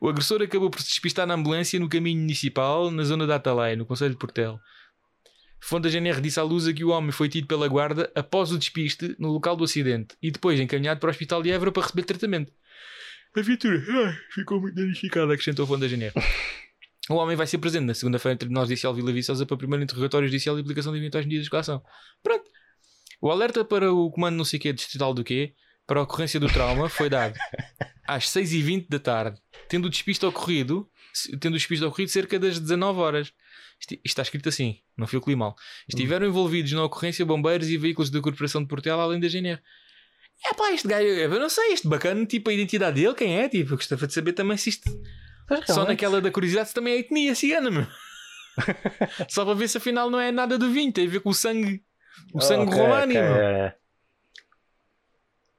O 0.00 0.08
agressor 0.08 0.42
acabou 0.42 0.70
por 0.70 0.80
se 0.80 0.88
despistar 0.88 1.26
na 1.26 1.34
ambulância 1.34 1.78
no 1.78 1.88
caminho 1.88 2.20
municipal, 2.20 2.90
na 2.90 3.04
zona 3.04 3.26
da 3.26 3.36
Atalaia, 3.36 3.76
no 3.76 3.86
Conselho 3.86 4.12
de 4.12 4.18
Portel. 4.18 4.58
Fonte 5.60 5.84
da 5.84 5.90
GNR 5.90 6.20
disse 6.20 6.40
à 6.40 6.42
Lusa 6.42 6.72
que 6.72 6.84
o 6.84 6.88
homem 6.88 7.12
foi 7.12 7.28
tido 7.28 7.46
pela 7.46 7.68
guarda 7.68 8.10
após 8.16 8.50
o 8.50 8.58
despiste 8.58 9.14
no 9.18 9.28
local 9.28 9.54
do 9.54 9.62
acidente 9.62 10.16
e 10.20 10.30
depois 10.30 10.58
encaminhado 10.58 10.98
para 10.98 11.06
o 11.06 11.10
Hospital 11.10 11.40
de 11.40 11.50
Évora 11.52 11.70
para 11.70 11.84
receber 11.84 12.02
tratamento. 12.02 12.52
A 13.36 13.40
viatura 13.40 13.80
ficou 14.30 14.60
muito 14.60 14.74
danificada, 14.74 15.32
acrescentou 15.32 15.66
fonte 15.66 15.82
da 15.82 15.88
GNR. 15.88 16.12
O 17.08 17.14
homem 17.14 17.36
vai 17.36 17.46
ser 17.46 17.58
presente 17.58 17.84
na 17.84 17.94
segunda-feira 17.94 18.34
no 18.34 18.38
Tribunal 18.38 18.64
Judicial 18.64 18.94
Vila 18.94 19.12
Viçosa 19.12 19.46
para 19.46 19.54
o 19.54 19.58
primeiro 19.58 19.82
interrogatório 19.82 20.28
judicial 20.28 20.56
e 20.58 20.60
aplicação 20.60 20.92
de 20.92 20.98
eventuais 20.98 21.26
medidas 21.26 21.44
de 21.44 21.50
coação. 21.50 21.82
Pronto. 22.22 22.44
O 23.20 23.30
alerta 23.30 23.64
para 23.64 23.92
o 23.92 24.10
comando 24.10 24.36
não 24.36 24.44
sei 24.44 24.58
quê 24.58 24.72
distrital 24.72 25.14
do 25.14 25.24
quê, 25.24 25.54
para 25.86 26.00
a 26.00 26.02
ocorrência 26.02 26.38
do 26.40 26.48
trauma, 26.48 26.88
foi 26.88 27.08
dado 27.10 27.34
às 28.06 28.26
6h20 28.26 28.86
da 28.88 28.98
tarde, 28.98 29.40
tendo 29.68 29.86
o 29.86 29.90
despiste 29.90 30.24
ocorrido, 30.24 30.88
tendo 31.40 31.54
o 31.54 31.58
despiste 31.58 31.84
ocorrido 31.84 32.10
cerca 32.10 32.38
das 32.38 32.58
19 32.58 33.00
horas. 33.00 33.32
Isto, 33.80 33.94
isto 33.94 34.06
está 34.06 34.22
escrito 34.22 34.48
assim, 34.48 34.78
não 34.96 35.06
fui 35.06 35.16
eu 35.18 35.22
que 35.22 35.30
li 35.30 35.36
mal. 35.36 35.56
Estiveram 35.88 36.26
envolvidos 36.26 36.70
na 36.72 36.84
ocorrência 36.84 37.24
bombeiros 37.26 37.68
e 37.68 37.76
veículos 37.76 38.10
da 38.10 38.20
Corporação 38.20 38.62
de 38.62 38.68
Portela, 38.68 39.02
além 39.02 39.18
da 39.20 39.28
GNR. 39.28 39.60
É 40.44 40.54
pá, 40.54 40.72
este 40.72 40.88
gajo, 40.88 41.06
eu 41.06 41.28
não 41.40 41.48
sei, 41.48 41.72
este 41.72 41.86
bacana, 41.88 42.24
tipo, 42.26 42.50
a 42.50 42.52
identidade 42.52 43.00
dele, 43.00 43.14
quem 43.14 43.38
é? 43.38 43.48
Tipo, 43.48 43.76
gostava 43.76 44.06
de 44.06 44.12
saber 44.14 44.32
também 44.32 44.56
se 44.56 44.70
isto. 44.70 44.90
Pois, 45.46 45.64
Só 45.66 45.84
naquela 45.84 46.20
da 46.20 46.30
curiosidade 46.30 46.68
se 46.68 46.74
também 46.74 46.94
é 46.94 46.98
etnia 46.98 47.34
cigana, 47.34 47.70
meu. 47.70 47.86
Só 49.28 49.44
para 49.44 49.54
ver 49.54 49.68
se 49.68 49.78
afinal 49.78 50.10
não 50.10 50.20
é 50.20 50.30
nada 50.32 50.58
do 50.58 50.70
vinho, 50.70 50.92
tem 50.92 51.06
a 51.06 51.10
ver 51.10 51.20
com 51.20 51.30
o 51.30 51.34
sangue. 51.34 51.82
O 52.32 52.40
sangue 52.40 52.70
Ok, 52.70 52.78
romano, 52.78 53.12
ok, 53.12 53.20
meu. 53.22 53.34
é. 53.34 53.76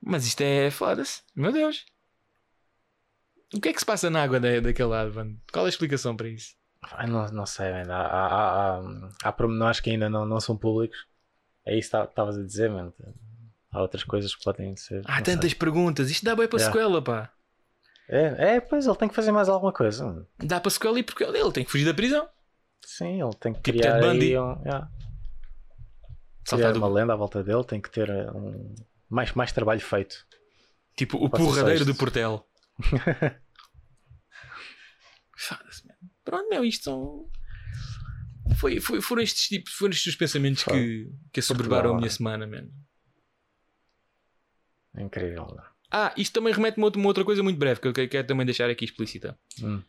Mas 0.06 0.26
isto 0.26 0.42
é 0.42 0.70
foda-se. 0.70 1.22
Meu 1.36 1.52
Deus. 1.52 1.86
O 3.56 3.62
que 3.62 3.70
é 3.70 3.74
que 3.74 3.80
se 3.80 3.86
passa 3.86 4.10
na 4.10 4.24
água 4.24 4.40
da, 4.40 4.60
daquele 4.60 4.90
lado, 4.90 5.14
mano? 5.14 5.40
Qual 5.52 5.66
é 5.66 5.68
a 5.68 5.70
explicação 5.70 6.16
para 6.16 6.28
isso? 6.28 6.56
Não, 7.08 7.26
não 7.32 7.46
sei, 7.46 7.72
mano. 7.72 7.94
Há, 7.94 8.02
há, 8.02 8.28
há, 8.78 9.10
há, 9.24 9.32
pormenores 9.32 9.80
que 9.80 9.92
ainda 9.92 10.10
não, 10.10 10.26
não 10.26 10.40
são 10.40 10.58
públicos. 10.58 10.98
É 11.66 11.78
isso 11.78 11.88
que 11.90 11.92
tá- 11.94 12.04
estavas 12.04 12.38
a 12.38 12.44
dizer, 12.44 12.70
mano. 12.70 12.94
Há 13.72 13.82
outras 13.82 14.04
coisas 14.04 14.36
que 14.36 14.44
podem 14.44 14.76
ser. 14.76 15.02
Há 15.06 15.22
tantas 15.22 15.54
perguntas. 15.54 16.10
Isto 16.10 16.26
dá 16.26 16.36
bem 16.36 16.48
para 16.48 16.60
Yeah. 16.60 16.74
sequela, 16.74 17.02
pá. 17.02 17.32
sei. 18.08 18.18
É, 18.20 18.56
é, 18.56 18.60
pois 18.60 18.86
ele 18.86 18.96
tem 18.98 19.08
que 19.08 19.16
fazer 19.16 19.32
mais 19.32 19.48
alguma 19.48 19.72
coisa. 19.72 20.06
mano. 20.06 20.28
Dá 20.40 20.60
para 20.60 20.70
sequela 20.72 21.00
e 21.00 21.04
porque 21.04 21.24
ele 21.24 21.52
tem 21.52 21.64
que 21.64 21.72
fugir 21.72 21.86
da 21.86 21.94
prisão. 21.94 22.28
Sim, 22.86 23.22
ele 23.22 23.34
tem 23.40 23.54
que 23.54 23.62
Tipo 23.62 23.80
criar 23.80 24.04
aí 24.04 24.38
um, 24.38 24.62
yeah, 24.64 24.90
criar 26.46 26.76
uma 26.76 26.88
lenda 26.90 27.14
à 27.14 27.16
volta 27.16 27.42
dele. 27.42 27.64
Tem 27.64 27.80
que 27.80 27.90
ter 27.90 28.10
um, 28.36 28.76
mais, 29.14 29.32
mais 29.34 29.52
trabalho 29.52 29.80
feito. 29.82 30.26
Tipo, 30.96 31.18
o 31.18 31.30
Passa 31.30 31.44
porradeiro 31.44 31.86
do 31.86 31.96
portel. 31.96 32.46
Foda-se. 35.38 35.84
Pronto, 36.24 36.50
meu, 36.50 36.64
isto 36.66 36.84
são. 36.86 37.30
Foi, 38.58 38.80
foi, 38.80 39.02
foram 39.02 39.22
estes 39.22 39.48
tipos, 39.48 39.74
foram 39.74 39.92
estes 39.92 40.14
os 40.14 40.16
pensamentos 40.16 40.64
que, 40.64 41.10
que 41.32 41.40
assoberbaram 41.40 41.94
a 41.94 41.98
minha 41.98 42.10
semana, 42.10 42.46
mano. 42.46 42.72
Incrível. 44.98 45.46
mano. 45.48 45.64
Ah, 45.92 46.14
isto 46.18 46.34
também 46.34 46.54
remete-me 46.54 46.86
a 46.86 46.90
uma 46.90 47.08
outra 47.08 47.24
coisa 47.24 47.44
muito 47.44 47.58
breve 47.58 47.80
que 47.80 47.88
eu 47.88 47.94
que- 47.94 48.08
quero 48.08 48.28
também 48.28 48.46
deixar 48.46 48.70
aqui 48.70 48.84
explícita. 48.86 49.38
Hum. 49.62 49.82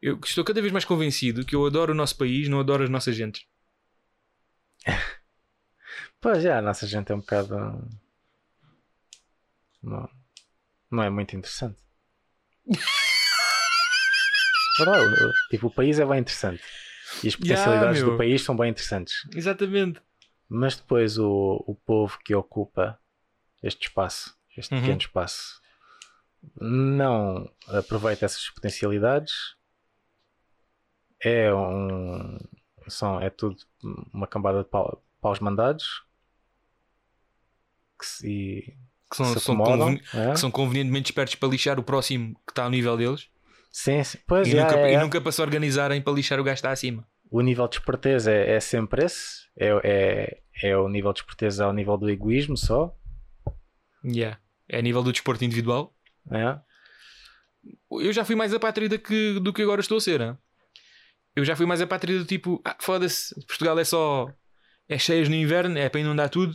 Eu 0.00 0.20
estou 0.22 0.44
cada 0.44 0.60
vez 0.60 0.72
mais 0.72 0.84
convencido 0.84 1.44
que 1.44 1.56
eu 1.56 1.64
adoro 1.66 1.92
o 1.92 1.96
nosso 1.96 2.16
país, 2.16 2.48
não 2.48 2.60
adoro 2.60 2.84
as 2.84 2.90
nossas 2.90 3.16
gentes. 3.16 3.46
Pois 6.18 6.44
é, 6.44 6.52
a 6.52 6.62
nossa 6.62 6.86
gente 6.86 7.12
é 7.12 7.14
um 7.14 7.20
bocado. 7.20 7.54
Não, 9.86 10.08
não 10.90 11.02
é 11.02 11.08
muito 11.10 11.36
interessante. 11.36 11.80
Verdade, 14.78 15.32
tipo, 15.50 15.68
o 15.68 15.70
país 15.70 15.98
é 15.98 16.04
bem 16.04 16.18
interessante. 16.20 16.62
E 17.24 17.28
as 17.28 17.34
Yeah, 17.34 17.38
potencialidades 17.38 18.02
meu. 18.02 18.10
do 18.12 18.18
país 18.18 18.42
são 18.42 18.56
bem 18.56 18.70
interessantes. 18.70 19.14
Exatamente. 19.34 20.02
Mas 20.48 20.76
depois 20.76 21.18
o, 21.18 21.64
o 21.66 21.74
povo 21.74 22.18
que 22.18 22.34
ocupa 22.34 23.00
este 23.62 23.86
espaço, 23.88 24.36
este 24.56 24.74
Uhum. 24.74 24.80
pequeno 24.80 25.00
espaço, 25.00 25.60
não 26.60 27.50
aproveita 27.68 28.26
essas 28.26 28.48
potencialidades. 28.50 29.32
É 31.22 31.52
um. 31.54 32.38
São, 32.88 33.20
é 33.20 33.30
tudo 33.30 33.56
uma 34.12 34.26
cambada 34.26 34.62
de 34.62 34.68
pau- 34.68 35.02
paus 35.20 35.40
mandados. 35.40 36.04
Que 37.98 38.04
se, 38.06 38.28
e 38.28 38.76
Que 39.10 39.16
são, 39.16 39.26
são 39.38 39.54
acomodam. 39.54 39.78
conven- 39.78 40.02
é? 40.14 40.32
que 40.32 40.40
são 40.40 40.50
convenientemente 40.50 41.10
espertos 41.10 41.34
para 41.36 41.48
lixar 41.48 41.78
o 41.78 41.82
próximo 41.82 42.34
que 42.46 42.52
está 42.52 42.64
ao 42.64 42.70
nível 42.70 42.96
deles 42.96 43.28
Sim, 43.70 44.02
sim. 44.02 44.18
Pois 44.26 44.48
e, 44.48 44.56
é, 44.56 44.62
nunca, 44.64 44.78
é, 44.78 44.92
e 44.94 44.96
nunca 44.98 45.20
para 45.20 45.30
se 45.32 45.42
organizarem 45.42 46.00
para 46.00 46.12
lixar 46.14 46.40
o 46.40 46.44
gajo 46.44 46.54
está 46.54 46.70
acima. 46.70 47.06
O 47.30 47.42
nível 47.42 47.68
de 47.68 47.76
esperteza 47.76 48.32
é, 48.32 48.54
é 48.54 48.60
sempre 48.60 49.04
esse. 49.04 49.42
É, 49.54 49.68
é, 49.84 50.40
é 50.62 50.76
o 50.78 50.88
nível 50.88 51.12
de 51.12 51.20
esperteza 51.20 51.66
ao 51.66 51.74
nível 51.74 51.98
do 51.98 52.08
egoísmo 52.08 52.56
só. 52.56 52.96
Yeah. 54.02 54.38
É 54.66 54.78
a 54.78 54.82
nível 54.82 55.02
do 55.02 55.12
desporto 55.12 55.44
individual. 55.44 55.94
É? 56.32 56.58
Eu 57.90 58.12
já 58.14 58.24
fui 58.24 58.34
mais 58.34 58.54
apátrida 58.54 58.96
que, 58.96 59.38
do 59.40 59.52
que 59.52 59.60
agora 59.62 59.80
estou 59.82 59.98
a 59.98 60.00
ser. 60.00 60.20
hein? 60.22 60.38
Eu 61.34 61.44
já 61.44 61.54
fui 61.54 61.66
mais 61.66 61.82
apátrida 61.82 62.20
do 62.20 62.24
tipo, 62.24 62.62
ah, 62.64 62.76
foda-se, 62.80 63.34
Portugal 63.46 63.78
é 63.78 63.84
só. 63.84 64.26
É 64.88 64.96
cheias 64.98 65.28
no 65.28 65.34
inverno, 65.34 65.76
é 65.78 65.88
para 65.90 66.00
inundar 66.00 66.30
tudo. 66.30 66.54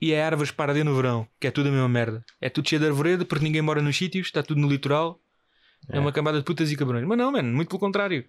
E 0.00 0.12
é 0.12 0.22
árvores 0.24 0.50
para 0.52 0.70
arder 0.72 0.84
no 0.84 0.94
verão, 0.94 1.26
que 1.40 1.46
é 1.46 1.50
tudo 1.50 1.68
a 1.68 1.72
mesma 1.72 1.88
merda. 1.88 2.24
É 2.40 2.48
tudo 2.48 2.68
cheio 2.68 2.80
de 2.80 2.86
arvoredo 2.86 3.26
porque 3.26 3.44
ninguém 3.44 3.62
mora 3.62 3.82
nos 3.82 3.96
sítios, 3.96 4.26
está 4.28 4.42
tudo 4.42 4.60
no 4.60 4.68
litoral. 4.68 5.20
É. 5.88 5.96
É. 5.96 6.00
uma 6.00 6.12
cambada 6.12 6.38
de 6.38 6.44
putas 6.44 6.70
e 6.70 6.76
cabrões. 6.76 7.04
Mas 7.06 7.16
não, 7.18 7.30
mano, 7.32 7.52
muito 7.54 7.68
pelo 7.68 7.78
contrário. 7.80 8.24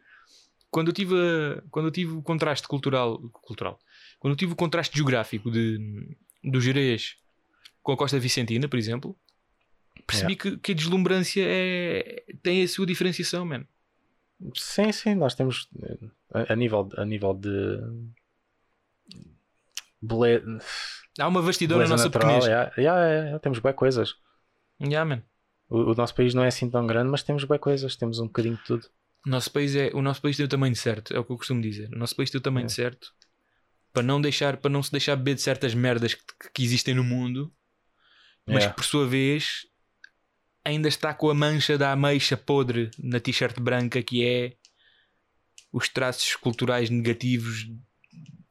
Quando 0.72 0.88
eu 0.89 0.93
tive, 0.93 1.15
a- 1.15 1.61
quando 1.72 1.88
eu 1.88 1.91
tive 1.91 2.11
o 2.13 2.22
contraste 2.22 2.67
cultural, 2.67 3.20
cultural, 3.32 3.80
quando 4.20 4.34
eu 4.34 4.38
tive 4.38 4.53
o 4.53 4.55
contraste 4.55 4.95
geográfico 4.95 5.49
de, 5.51 6.15
do 6.43 6.61
Jerez 6.61 7.17
com 7.82 7.91
a 7.91 7.97
Costa 7.97 8.20
Vicentina, 8.20 8.67
por 8.67 8.78
exemplo, 8.78 9.15
percebi 10.05 10.36
que, 10.36 10.57
que 10.57 10.72
a 10.72 10.76
deslumbrância 10.76 11.43
é, 11.45 12.24
tem 12.43 12.61
a 12.63 12.67
sua 12.67 12.86
diferenciação, 12.86 13.45
mano. 13.45 13.67
Sim, 14.55 14.91
sim, 14.91 15.15
nós 15.15 15.34
temos 15.36 15.67
eh, 15.84 15.97
a, 16.34 16.53
a 16.53 16.55
nível, 16.55 16.88
a 16.97 17.03
nível 17.05 17.34
de. 17.34 17.80
Há 21.20 21.28
uma 21.28 21.41
vastidão 21.41 21.78
na 21.78 21.88
nossa 21.88 22.05
natural. 22.05 22.39
pequenez. 22.39 22.74
é, 22.78 22.84
é, 22.84 23.36
é, 23.36 23.39
temos 23.39 23.59
boas 23.59 23.76
coisas. 23.76 24.15
Yeah, 24.82 25.03
man. 25.03 25.24
O, 25.70 25.91
o 25.91 25.95
nosso 25.95 26.15
país 26.15 26.34
não 26.34 26.43
é 26.43 26.47
assim 26.47 26.70
tão 26.70 26.88
grande, 26.88 27.09
mas 27.09 27.24
temos 27.24 27.43
boas 27.43 27.59
coisas, 27.59 27.95
temos 27.95 28.20
um 28.20 28.28
bocadinho 28.28 28.55
de 28.55 28.63
tudo. 28.63 28.88
O 29.26 29.30
nosso 29.30 29.51
país 29.51 29.76
é 29.76 29.91
o 29.93 30.01
nosso 30.01 30.22
país 30.22 30.38
tem 30.38 30.45
o 30.45 30.49
tamanho 30.49 30.76
certo, 30.76 31.13
é 31.13 31.20
o 31.20 31.24
que 31.24 31.32
eu 31.32 31.38
costumo 31.38 31.61
dizer. 31.61 31.89
O 31.93 31.97
nosso 31.97 32.15
país 32.15 32.30
tem 32.30 32.39
o 32.39 32.41
tamanho 32.41 32.70
certo 32.70 33.13
para 33.91 34.03
não 34.03 34.22
deixar, 34.22 34.57
para 34.57 34.70
não 34.70 34.82
se 34.82 34.91
deixar 34.91 35.15
beber 35.15 35.36
de 35.36 35.41
certas 35.41 35.74
merdas 35.74 36.13
que, 36.13 36.24
que 36.53 36.63
existem 36.63 36.95
no 36.95 37.03
mundo, 37.03 37.53
mas 38.45 38.65
que 38.65 38.74
por 38.74 38.84
sua 38.84 39.07
vez 39.07 39.67
ainda 40.63 40.88
está 40.88 41.13
com 41.13 41.30
a 41.30 41.34
mancha 41.34 41.78
da 41.78 41.91
ameixa 41.91 42.38
podre 42.38 42.91
na 42.97 43.20
t-shirt 43.20 43.59
branca 43.59 44.01
que 44.01 44.26
é 44.26 44.53
os 45.72 45.89
traços 45.89 46.36
culturais 46.36 46.89
negativos 46.89 47.67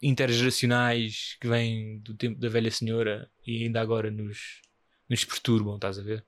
intergeracionais 0.01 1.37
que 1.41 1.49
vêm 1.49 1.99
do 2.01 2.15
tempo 2.15 2.39
da 2.39 2.49
velha 2.49 2.71
senhora 2.71 3.31
e 3.47 3.65
ainda 3.65 3.81
agora 3.81 4.11
nos, 4.11 4.61
nos 5.09 5.25
perturbam, 5.25 5.75
estás 5.75 5.99
a 5.99 6.03
ver? 6.03 6.25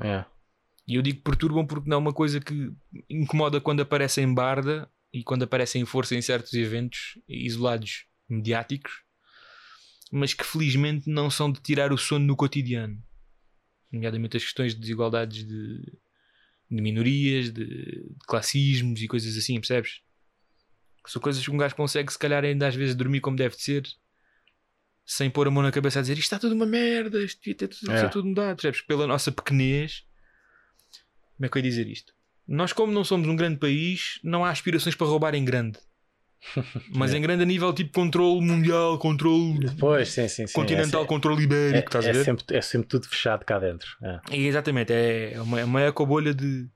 É. 0.00 0.24
E 0.86 0.94
eu 0.96 1.02
digo 1.02 1.22
perturbam 1.22 1.66
porque 1.66 1.88
não 1.88 1.96
é 1.96 2.00
uma 2.00 2.12
coisa 2.12 2.40
que 2.40 2.72
incomoda 3.08 3.60
quando 3.60 3.80
aparece 3.80 4.20
em 4.20 4.32
barda 4.32 4.90
e 5.12 5.22
quando 5.22 5.42
aparece 5.44 5.78
em 5.78 5.84
força 5.84 6.14
em 6.14 6.22
certos 6.22 6.54
eventos 6.54 7.18
isolados 7.28 8.06
mediáticos, 8.28 9.02
mas 10.10 10.34
que 10.34 10.44
felizmente 10.44 11.08
não 11.08 11.30
são 11.30 11.50
de 11.50 11.60
tirar 11.60 11.92
o 11.92 11.98
sono 11.98 12.26
no 12.26 12.36
cotidiano. 12.36 13.02
Nomeadamente 13.90 14.36
as 14.36 14.44
questões 14.44 14.74
de 14.74 14.80
desigualdades 14.80 15.46
de, 15.46 15.80
de 16.70 16.82
minorias, 16.82 17.52
de, 17.52 17.64
de 17.64 18.16
classismos 18.26 19.02
e 19.02 19.08
coisas 19.08 19.36
assim, 19.36 19.54
percebes? 19.54 20.00
São 21.06 21.20
coisas 21.20 21.42
que 21.44 21.50
um 21.50 21.56
gajo 21.56 21.74
consegue, 21.74 22.12
se 22.12 22.18
calhar, 22.18 22.44
ainda 22.44 22.66
às 22.68 22.74
vezes 22.74 22.94
dormir 22.94 23.20
como 23.20 23.36
deve 23.36 23.56
de 23.56 23.62
ser, 23.62 23.82
sem 25.04 25.28
pôr 25.28 25.48
a 25.48 25.50
mão 25.50 25.62
na 25.62 25.72
cabeça 25.72 25.98
a 25.98 26.02
dizer 26.02 26.12
isto 26.14 26.22
está 26.22 26.38
tudo 26.38 26.54
uma 26.54 26.64
merda, 26.66 27.22
isto 27.22 27.38
devia 27.40 27.54
ter 27.56 27.68
tudo, 27.68 27.90
É. 27.92 28.08
tudo 28.08 28.28
mudado, 28.28 28.56
percebes? 28.56 28.80
Pela 28.82 29.06
nossa 29.06 29.32
pequenez, 29.32 30.04
como 31.36 31.46
é 31.46 31.48
que 31.48 31.58
eu 31.58 31.62
ia 31.62 31.68
dizer 31.68 31.88
isto? 31.88 32.12
Nós, 32.46 32.72
como 32.72 32.92
não 32.92 33.02
somos 33.04 33.26
um 33.28 33.34
grande 33.36 33.58
país, 33.58 34.20
não 34.22 34.44
há 34.44 34.50
aspirações 34.50 34.94
para 34.94 35.06
roubar 35.06 35.34
em 35.34 35.44
grande. 35.44 35.78
Mas 36.94 37.14
É. 37.14 37.18
em 37.18 37.20
grande 37.22 37.42
a 37.44 37.46
nível 37.46 37.72
tipo 37.72 37.92
controle 37.92 38.40
mundial, 38.40 38.98
controle 38.98 39.70
Pois, 39.78 40.08
sim, 40.08 40.26
sim, 40.28 40.46
sim. 40.46 40.52
continental, 40.52 41.04
é, 41.04 41.06
controle 41.06 41.40
é, 41.40 41.44
ibérico, 41.44 41.88
estás 41.88 42.04
a 42.04 42.10
é 42.10 42.12
ver? 42.12 42.24
sempre, 42.24 42.56
é 42.56 42.60
sempre 42.60 42.88
tudo 42.88 43.08
fechado 43.08 43.44
cá 43.44 43.58
dentro. 43.60 43.88
É. 44.02 44.20
É, 44.30 44.36
exatamente, 44.38 44.92
é 44.92 45.34
uma, 45.40 45.60
é 45.60 45.64
uma 45.64 45.80
ecobolha 45.82 46.34
de. 46.34 46.68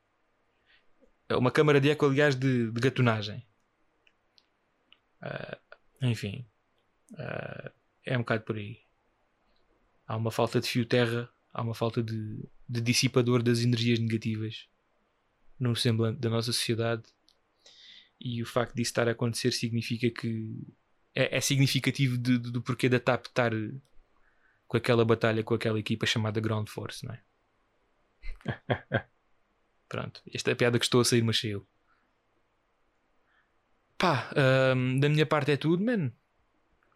É 1.29 1.37
uma 1.37 1.51
câmara 1.51 1.81
de 1.81 1.91
eco, 1.91 2.07
aliás, 2.07 2.37
de, 2.37 2.71
de 2.71 2.81
gatunagem. 2.81 3.45
Ah, 5.29 5.59
enfim, 6.03 6.47
ah, 7.19 7.73
é 8.05 8.17
um 8.17 8.21
bocado 8.21 8.45
por 8.45 8.57
aí. 8.57 8.79
Há 10.07 10.17
uma 10.17 10.31
falta 10.31 10.61
de 10.61 10.69
fio 10.69 10.87
terra, 10.87 11.29
há 11.53 11.63
uma 11.63 11.75
falta 11.75 12.03
de, 12.03 12.39
de 12.69 12.81
dissipador 12.81 13.43
das 13.43 13.61
energias 13.61 13.99
negativas 13.99 14.69
no 15.59 15.75
semblante 15.75 16.21
da 16.21 16.31
nossa 16.31 16.53
sociedade. 16.53 17.03
E 18.21 18.43
o 18.43 18.47
facto 18.47 18.75
disso 18.75 18.91
estar 18.91 19.09
a 19.09 19.13
acontecer 19.13 19.53
significa 19.53 20.09
que 20.11 20.57
é, 21.15 21.37
é 21.37 21.41
significativo 21.41 22.17
de- 22.17 22.39
de- 22.39 22.51
do 22.53 22.63
porquê 22.63 22.89
da 22.89 23.01
TAP 23.01 23.27
estar 23.27 23.53
com 24.69 24.77
aquela 24.77 25.05
batalha 25.05 25.43
com 25.43 25.55
aquela 25.55 25.79
equipa 25.79 26.07
chamada 26.07 26.41
Ground 26.41 26.69
Force, 26.69 27.05
não 27.05 27.15
é? 27.15 27.23
Pronto, 29.89 30.23
esta 30.33 30.51
é 30.51 30.53
a 30.53 30.57
piada 30.57 30.79
que 30.79 30.85
estou 30.85 31.01
a 31.01 31.05
sair, 31.05 31.23
mas 31.23 31.39
saiu. 31.39 31.67
Pá, 33.99 34.31
ahm, 34.37 34.99
da 35.01 35.09
minha 35.09 35.25
parte 35.27 35.51
é 35.53 35.57
tudo, 35.57 35.83
man. 35.85 36.11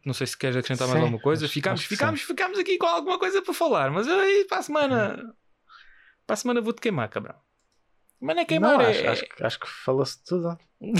Não 0.05 0.15
sei 0.15 0.27
se 0.27 0.37
queres 0.37 0.57
acrescentar 0.57 0.89
mais 0.89 0.99
Sim, 0.99 1.05
alguma 1.05 1.21
coisa. 1.23 1.45
acho- 1.45 1.53
ficámos, 1.55 1.81
acho 1.81 1.89
ficámos, 1.89 2.21
ficámos 2.23 2.59
aqui 2.59 2.79
com 2.79 2.87
alguma 2.87 3.19
coisa 3.19 3.43
para 3.43 3.53
falar, 3.55 3.91
mas 3.91 4.07
aí 4.09 4.45
para 4.47 4.59
a 4.59 4.63
semana. 4.63 5.35
Para 6.27 6.35
a 6.35 6.37
semana 6.37 6.61
vou-te 6.61 6.81
queimar, 6.81 7.09
cabrão. 7.09 7.35
Mas 8.21 8.37
não 8.37 8.43
é 8.43 8.47
queimar, 8.47 8.79
Não, 8.79 8.81
é. 8.83 8.89
acho, 8.91 9.09
acho, 9.09 9.25
que- 9.29 9.45
acho 9.45 9.61
que 9.61 9.67
fala-se 9.69 10.23
tudo. 10.25 10.59
Não. 10.81 10.95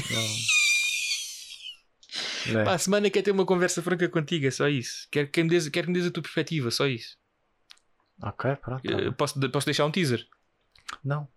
Para 2.65 2.73
a 2.73 2.79
semana 2.79 3.11
quer 3.11 3.23
ter 3.23 3.31
uma 3.31 3.45
conversa 3.47 3.83
franca 3.83 4.09
contigo, 4.09 4.47
é 4.47 4.51
só 4.51 4.67
isso. 4.69 5.07
Quero 5.11 5.29
que 5.29 5.43
me 5.43 5.49
des, 5.51 5.69
quero 5.69 5.87
que 5.87 5.93
me 5.93 5.99
des 5.99 6.09
a 6.09 6.11
tua 6.11 6.23
perspectiva, 6.23 6.71
só 6.71 6.87
isso. 6.87 7.17
Ok, 8.23 8.57
pronto. 8.57 8.83
tá 8.83 8.91
Eh, 8.91 9.11
posso, 9.13 9.51
posso 9.51 9.67
deixar 9.67 9.85
um 9.87 9.91
teaser? 9.91 10.27
Não. 11.05 11.29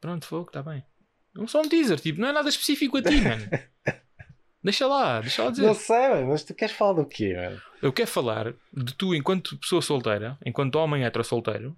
Pronto, 0.00 0.26
fogo, 0.26 0.48
está 0.48 0.62
bem. 0.62 0.84
Não 1.34 1.48
só 1.48 1.60
um 1.60 1.68
teaser, 1.68 1.98
tipo, 2.00 2.20
não 2.20 2.28
é 2.28 2.32
nada 2.32 2.48
específico 2.48 2.96
a 2.98 3.02
ti, 3.02 3.20
mano. 3.20 3.42
deixa 4.62 4.86
lá, 4.86 5.20
deixa 5.20 5.42
lá 5.44 5.50
dizer. 5.50 5.66
Não 5.66 5.74
sei, 5.74 6.08
mano, 6.08 6.28
mas 6.28 6.44
tu 6.44 6.54
queres 6.54 6.74
falar 6.74 6.92
do 6.94 7.06
quê, 7.06 7.34
mano? 7.34 7.60
Eu 7.82 7.92
quero 7.92 8.08
falar 8.10 8.54
de 8.72 8.94
tu, 8.94 9.14
enquanto 9.14 9.58
pessoa 9.58 9.82
solteira, 9.82 10.38
enquanto 10.46 10.76
homem 10.76 11.02
hetero 11.04 11.24
solteiro, 11.24 11.76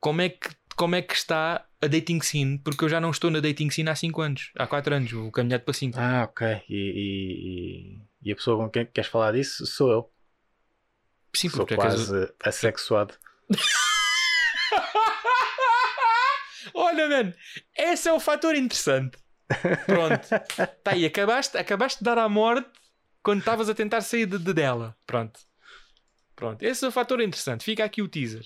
como 0.00 0.20
é 0.22 0.28
que, 0.28 0.48
como 0.76 0.94
é 0.96 1.02
que 1.02 1.14
está 1.14 1.64
a 1.80 1.86
dating 1.86 2.20
scene? 2.20 2.58
Porque 2.58 2.84
eu 2.84 2.88
já 2.88 3.00
não 3.00 3.10
estou 3.10 3.30
na 3.30 3.40
dating 3.40 3.70
scene 3.70 3.88
há 3.88 3.94
5 3.94 4.20
anos, 4.20 4.50
há 4.58 4.66
4 4.66 4.94
anos, 4.94 5.10
vou 5.10 5.30
caminhar 5.30 5.60
para 5.60 5.72
5. 5.72 5.98
Ah, 5.98 6.24
ok. 6.24 6.62
E, 6.68 6.74
e, 8.22 8.28
e- 8.28 8.32
a 8.32 8.36
pessoa 8.36 8.56
com 8.62 8.68
quem 8.70 8.84
queres 8.86 9.08
falar 9.08 9.32
disso 9.32 9.64
sou 9.66 9.90
eu. 9.90 10.10
Sim, 11.34 11.48
Sou 11.48 11.60
porque 11.60 11.74
é 11.74 11.76
que 11.78 11.82
és- 11.86 11.94
quase 11.94 12.32
assexuado. 12.42 13.14
Olha, 16.78 17.08
mano, 17.08 17.34
esse 17.74 18.06
é 18.06 18.12
o 18.12 18.20
fator 18.20 18.54
interessante. 18.54 19.16
Pronto, 19.86 20.28
tá 20.84 20.90
aí, 20.90 21.06
acabaste, 21.06 21.56
acabaste 21.56 22.00
de 22.00 22.04
dar 22.04 22.18
à 22.18 22.28
morte 22.28 22.68
quando 23.22 23.38
estavas 23.38 23.70
a 23.70 23.74
tentar 23.74 24.02
sair 24.02 24.26
de, 24.26 24.38
de 24.38 24.52
dela. 24.52 24.94
Pronto, 25.06 25.40
pronto, 26.34 26.62
esse 26.62 26.84
é 26.84 26.88
o 26.88 26.92
fator 26.92 27.22
interessante. 27.22 27.64
Fica 27.64 27.82
aqui 27.82 28.02
o 28.02 28.08
teaser. 28.08 28.44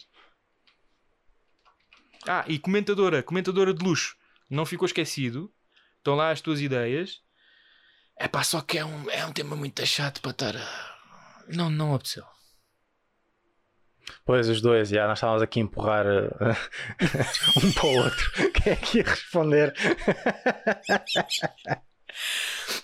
Ah, 2.25 2.45
e 2.47 2.59
comentadora, 2.59 3.21
comentadora 3.21 3.75
de 3.75 3.85
luxo, 3.85 4.17
não 4.49 4.65
ficou 4.65 4.87
esquecido. 4.87 5.53
Estão 5.99 6.15
lá 6.15 6.31
as 6.31 6.41
tuas 6.41 6.61
ideias. 6.61 7.21
É 8.17 8.29
pá, 8.29 8.45
só 8.45 8.61
que 8.61 8.79
é 8.79 8.85
um, 8.85 9.11
é 9.11 9.27
um 9.27 9.33
tema 9.33 9.57
muito 9.57 9.85
chato 9.85 10.21
para 10.21 10.31
estar 10.31 10.57
a. 10.57 10.99
Não, 11.49 11.69
não 11.69 11.95
apeteceu. 11.95 12.25
Pois, 14.25 14.49
os 14.49 14.61
dois, 14.61 14.89
já 14.89 15.07
nós 15.07 15.19
estávamos 15.19 15.43
aqui 15.43 15.61
a 15.61 15.63
empurrar 15.63 16.07
eh, 16.07 16.57
um 17.65 17.73
para 17.73 17.87
o 17.87 17.97
outro. 17.97 18.31
Quem 18.53 18.73
é 18.73 18.77
que 18.77 18.99
ia 18.99 19.05
responder? 19.05 19.75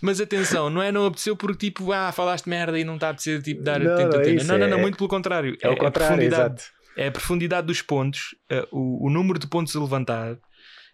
Mas 0.00 0.20
atenção, 0.20 0.70
não 0.70 0.82
é 0.82 0.90
não 0.92 1.06
apeteceu 1.06 1.36
porque 1.36 1.66
tipo, 1.70 1.92
ah, 1.92 2.12
falaste 2.12 2.48
merda 2.48 2.78
e 2.78 2.84
não 2.84 2.94
está 2.94 3.08
a 3.08 3.10
apetecer 3.10 3.42
tipo, 3.42 3.62
dar 3.62 3.80
Não, 3.80 3.96
tenta, 3.96 4.16
não 4.18 4.22
é 4.22 4.34
não, 4.44 4.58
não, 4.58 4.68
não, 4.68 4.78
é- 4.78 4.80
muito 4.80 4.96
pelo 4.96 5.08
contrário. 5.08 5.56
É 5.60 5.68
o 5.68 5.72
a 5.72 5.76
contrário, 5.76 6.16
profundidade, 6.16 6.54
exato. 6.62 6.72
é 6.96 7.06
a 7.08 7.12
profundidade 7.12 7.66
dos 7.66 7.82
pontos, 7.82 8.34
eh, 8.50 8.66
o, 8.70 9.06
o 9.06 9.10
número 9.10 9.38
de 9.38 9.46
pontos 9.46 9.74
a 9.74 9.80
levantar 9.80 10.36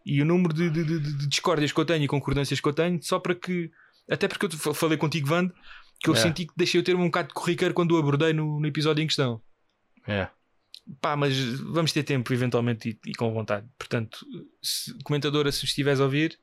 e 0.05 0.21
o 0.21 0.25
número 0.25 0.53
de, 0.55 0.71
de, 0.71 0.85
de- 0.85 0.99
de 1.01 1.29
discórdias 1.29 1.73
que 1.73 1.79
eu 1.81 1.85
tenho 1.85 2.05
e 2.05 2.09
concordâncias 2.09 2.59
que 2.61 2.69
eu 2.69 2.73
tenho, 2.73 2.99
só 3.03 3.19
para 3.19 3.35
que. 3.35 3.71
Até 4.11 4.27
porque 4.27 4.47
eu 4.47 4.75
falei 4.75 4.97
contigo, 4.99 5.29
Vando, 5.29 5.53
que 6.03 6.11
eu 6.11 6.15
É. 6.15 6.17
senti 6.17 6.47
que 6.47 6.53
deixei 6.57 6.81
eu 6.81 6.85
ter 6.85 6.97
um 6.97 7.05
bocado 7.05 7.29
de 7.29 7.35
corriqueiro 7.35 7.73
quando 7.75 7.93
o 7.93 7.99
abordei 7.99 8.33
no, 8.33 8.59
no 8.61 8.67
episódio 8.67 9.03
em 9.03 9.07
questão. 9.07 9.41
É. 10.07 10.29
Pá, 11.01 11.17
mas 11.17 11.37
vamos 11.61 11.93
ter 11.93 12.03
tempo 12.03 12.33
eventualmente 12.33 12.91
e, 13.07 13.11
e 13.11 13.15
com 13.15 13.33
vontade. 13.33 13.69
Portanto, 13.79 14.27
se- 14.63 14.95
comentadora, 15.05 15.53
se 15.53 15.65
estiveres 15.65 16.01
a 16.01 16.05
ouvir, 16.05 16.39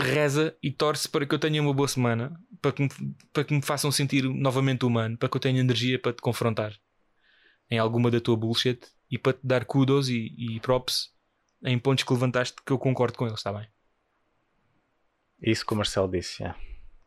reza 0.00 0.56
e 0.62 0.70
torce 0.70 1.08
para 1.08 1.26
que 1.26 1.34
eu 1.34 1.38
tenha 1.38 1.60
uma 1.60 1.74
boa 1.74 1.88
semana, 1.88 2.38
para 2.62 2.72
que, 2.72 2.82
me, 2.82 2.88
para 3.32 3.44
que 3.44 3.54
me 3.54 3.62
façam 3.62 3.90
sentir 3.90 4.22
novamente 4.24 4.84
humano, 4.84 5.16
para 5.16 5.28
que 5.28 5.36
eu 5.36 5.40
tenha 5.40 5.60
energia 5.60 5.98
para 5.98 6.12
te 6.12 6.22
confrontar 6.22 6.72
em 7.70 7.78
alguma 7.78 8.10
da 8.10 8.20
tua 8.20 8.36
bullshit 8.36 8.80
e 9.10 9.18
para 9.18 9.34
te 9.34 9.40
dar 9.44 9.64
kudos 9.64 10.08
e, 10.08 10.34
e 10.38 10.60
props 10.60 11.12
em 11.64 11.78
pontos 11.78 12.04
que 12.04 12.12
levantaste 12.12 12.56
que 12.64 12.72
eu 12.72 12.78
concordo 12.78 13.18
com 13.18 13.26
eles, 13.26 13.38
está 13.40 13.52
bem? 13.52 13.68
Isso 15.42 15.64
que 15.66 15.72
o 15.72 15.76
Marcelo 15.76 16.08
disse, 16.10 16.44
é. 16.44 16.54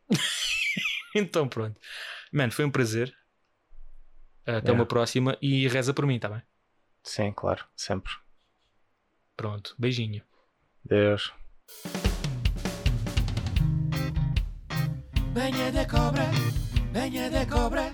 Então 1.14 1.48
pronto. 1.48 1.78
Mano, 2.32 2.52
foi 2.52 2.64
um 2.64 2.70
prazer. 2.70 3.14
Até 4.46 4.70
é. 4.70 4.72
uma 4.72 4.86
próxima 4.86 5.36
e 5.40 5.68
reza 5.68 5.94
por 5.94 6.06
mim, 6.06 6.18
tá 6.18 6.28
bem? 6.28 6.42
Sim, 7.02 7.32
claro, 7.32 7.64
sempre. 7.76 8.12
Pronto, 9.36 9.74
beijinho. 9.78 10.22
Deus. 10.84 11.32
Venha 15.32 15.72
da 15.72 15.86
cobra, 15.86 16.24
venha 16.92 17.30
da 17.30 17.46
cobra. 17.46 17.92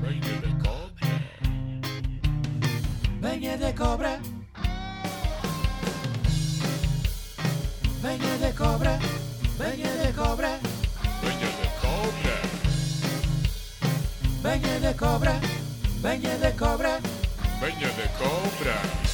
Venha 0.00 0.40
da 0.40 0.64
cobra. 0.64 1.10
Venha 3.20 3.58
da 3.58 3.72
cobra. 3.72 4.20
Venha 8.00 8.38
da 8.38 8.52
cobra, 8.52 8.98
venha 9.58 9.96
da 9.96 10.12
cobra. 10.14 10.69
Banha 14.42 14.80
de 14.80 14.94
cobra, 14.94 15.40
banha 16.02 16.36
de 16.38 16.52
cobra, 16.52 17.00
Banha 17.60 17.88
de 17.88 18.08
cobra. 18.18 19.09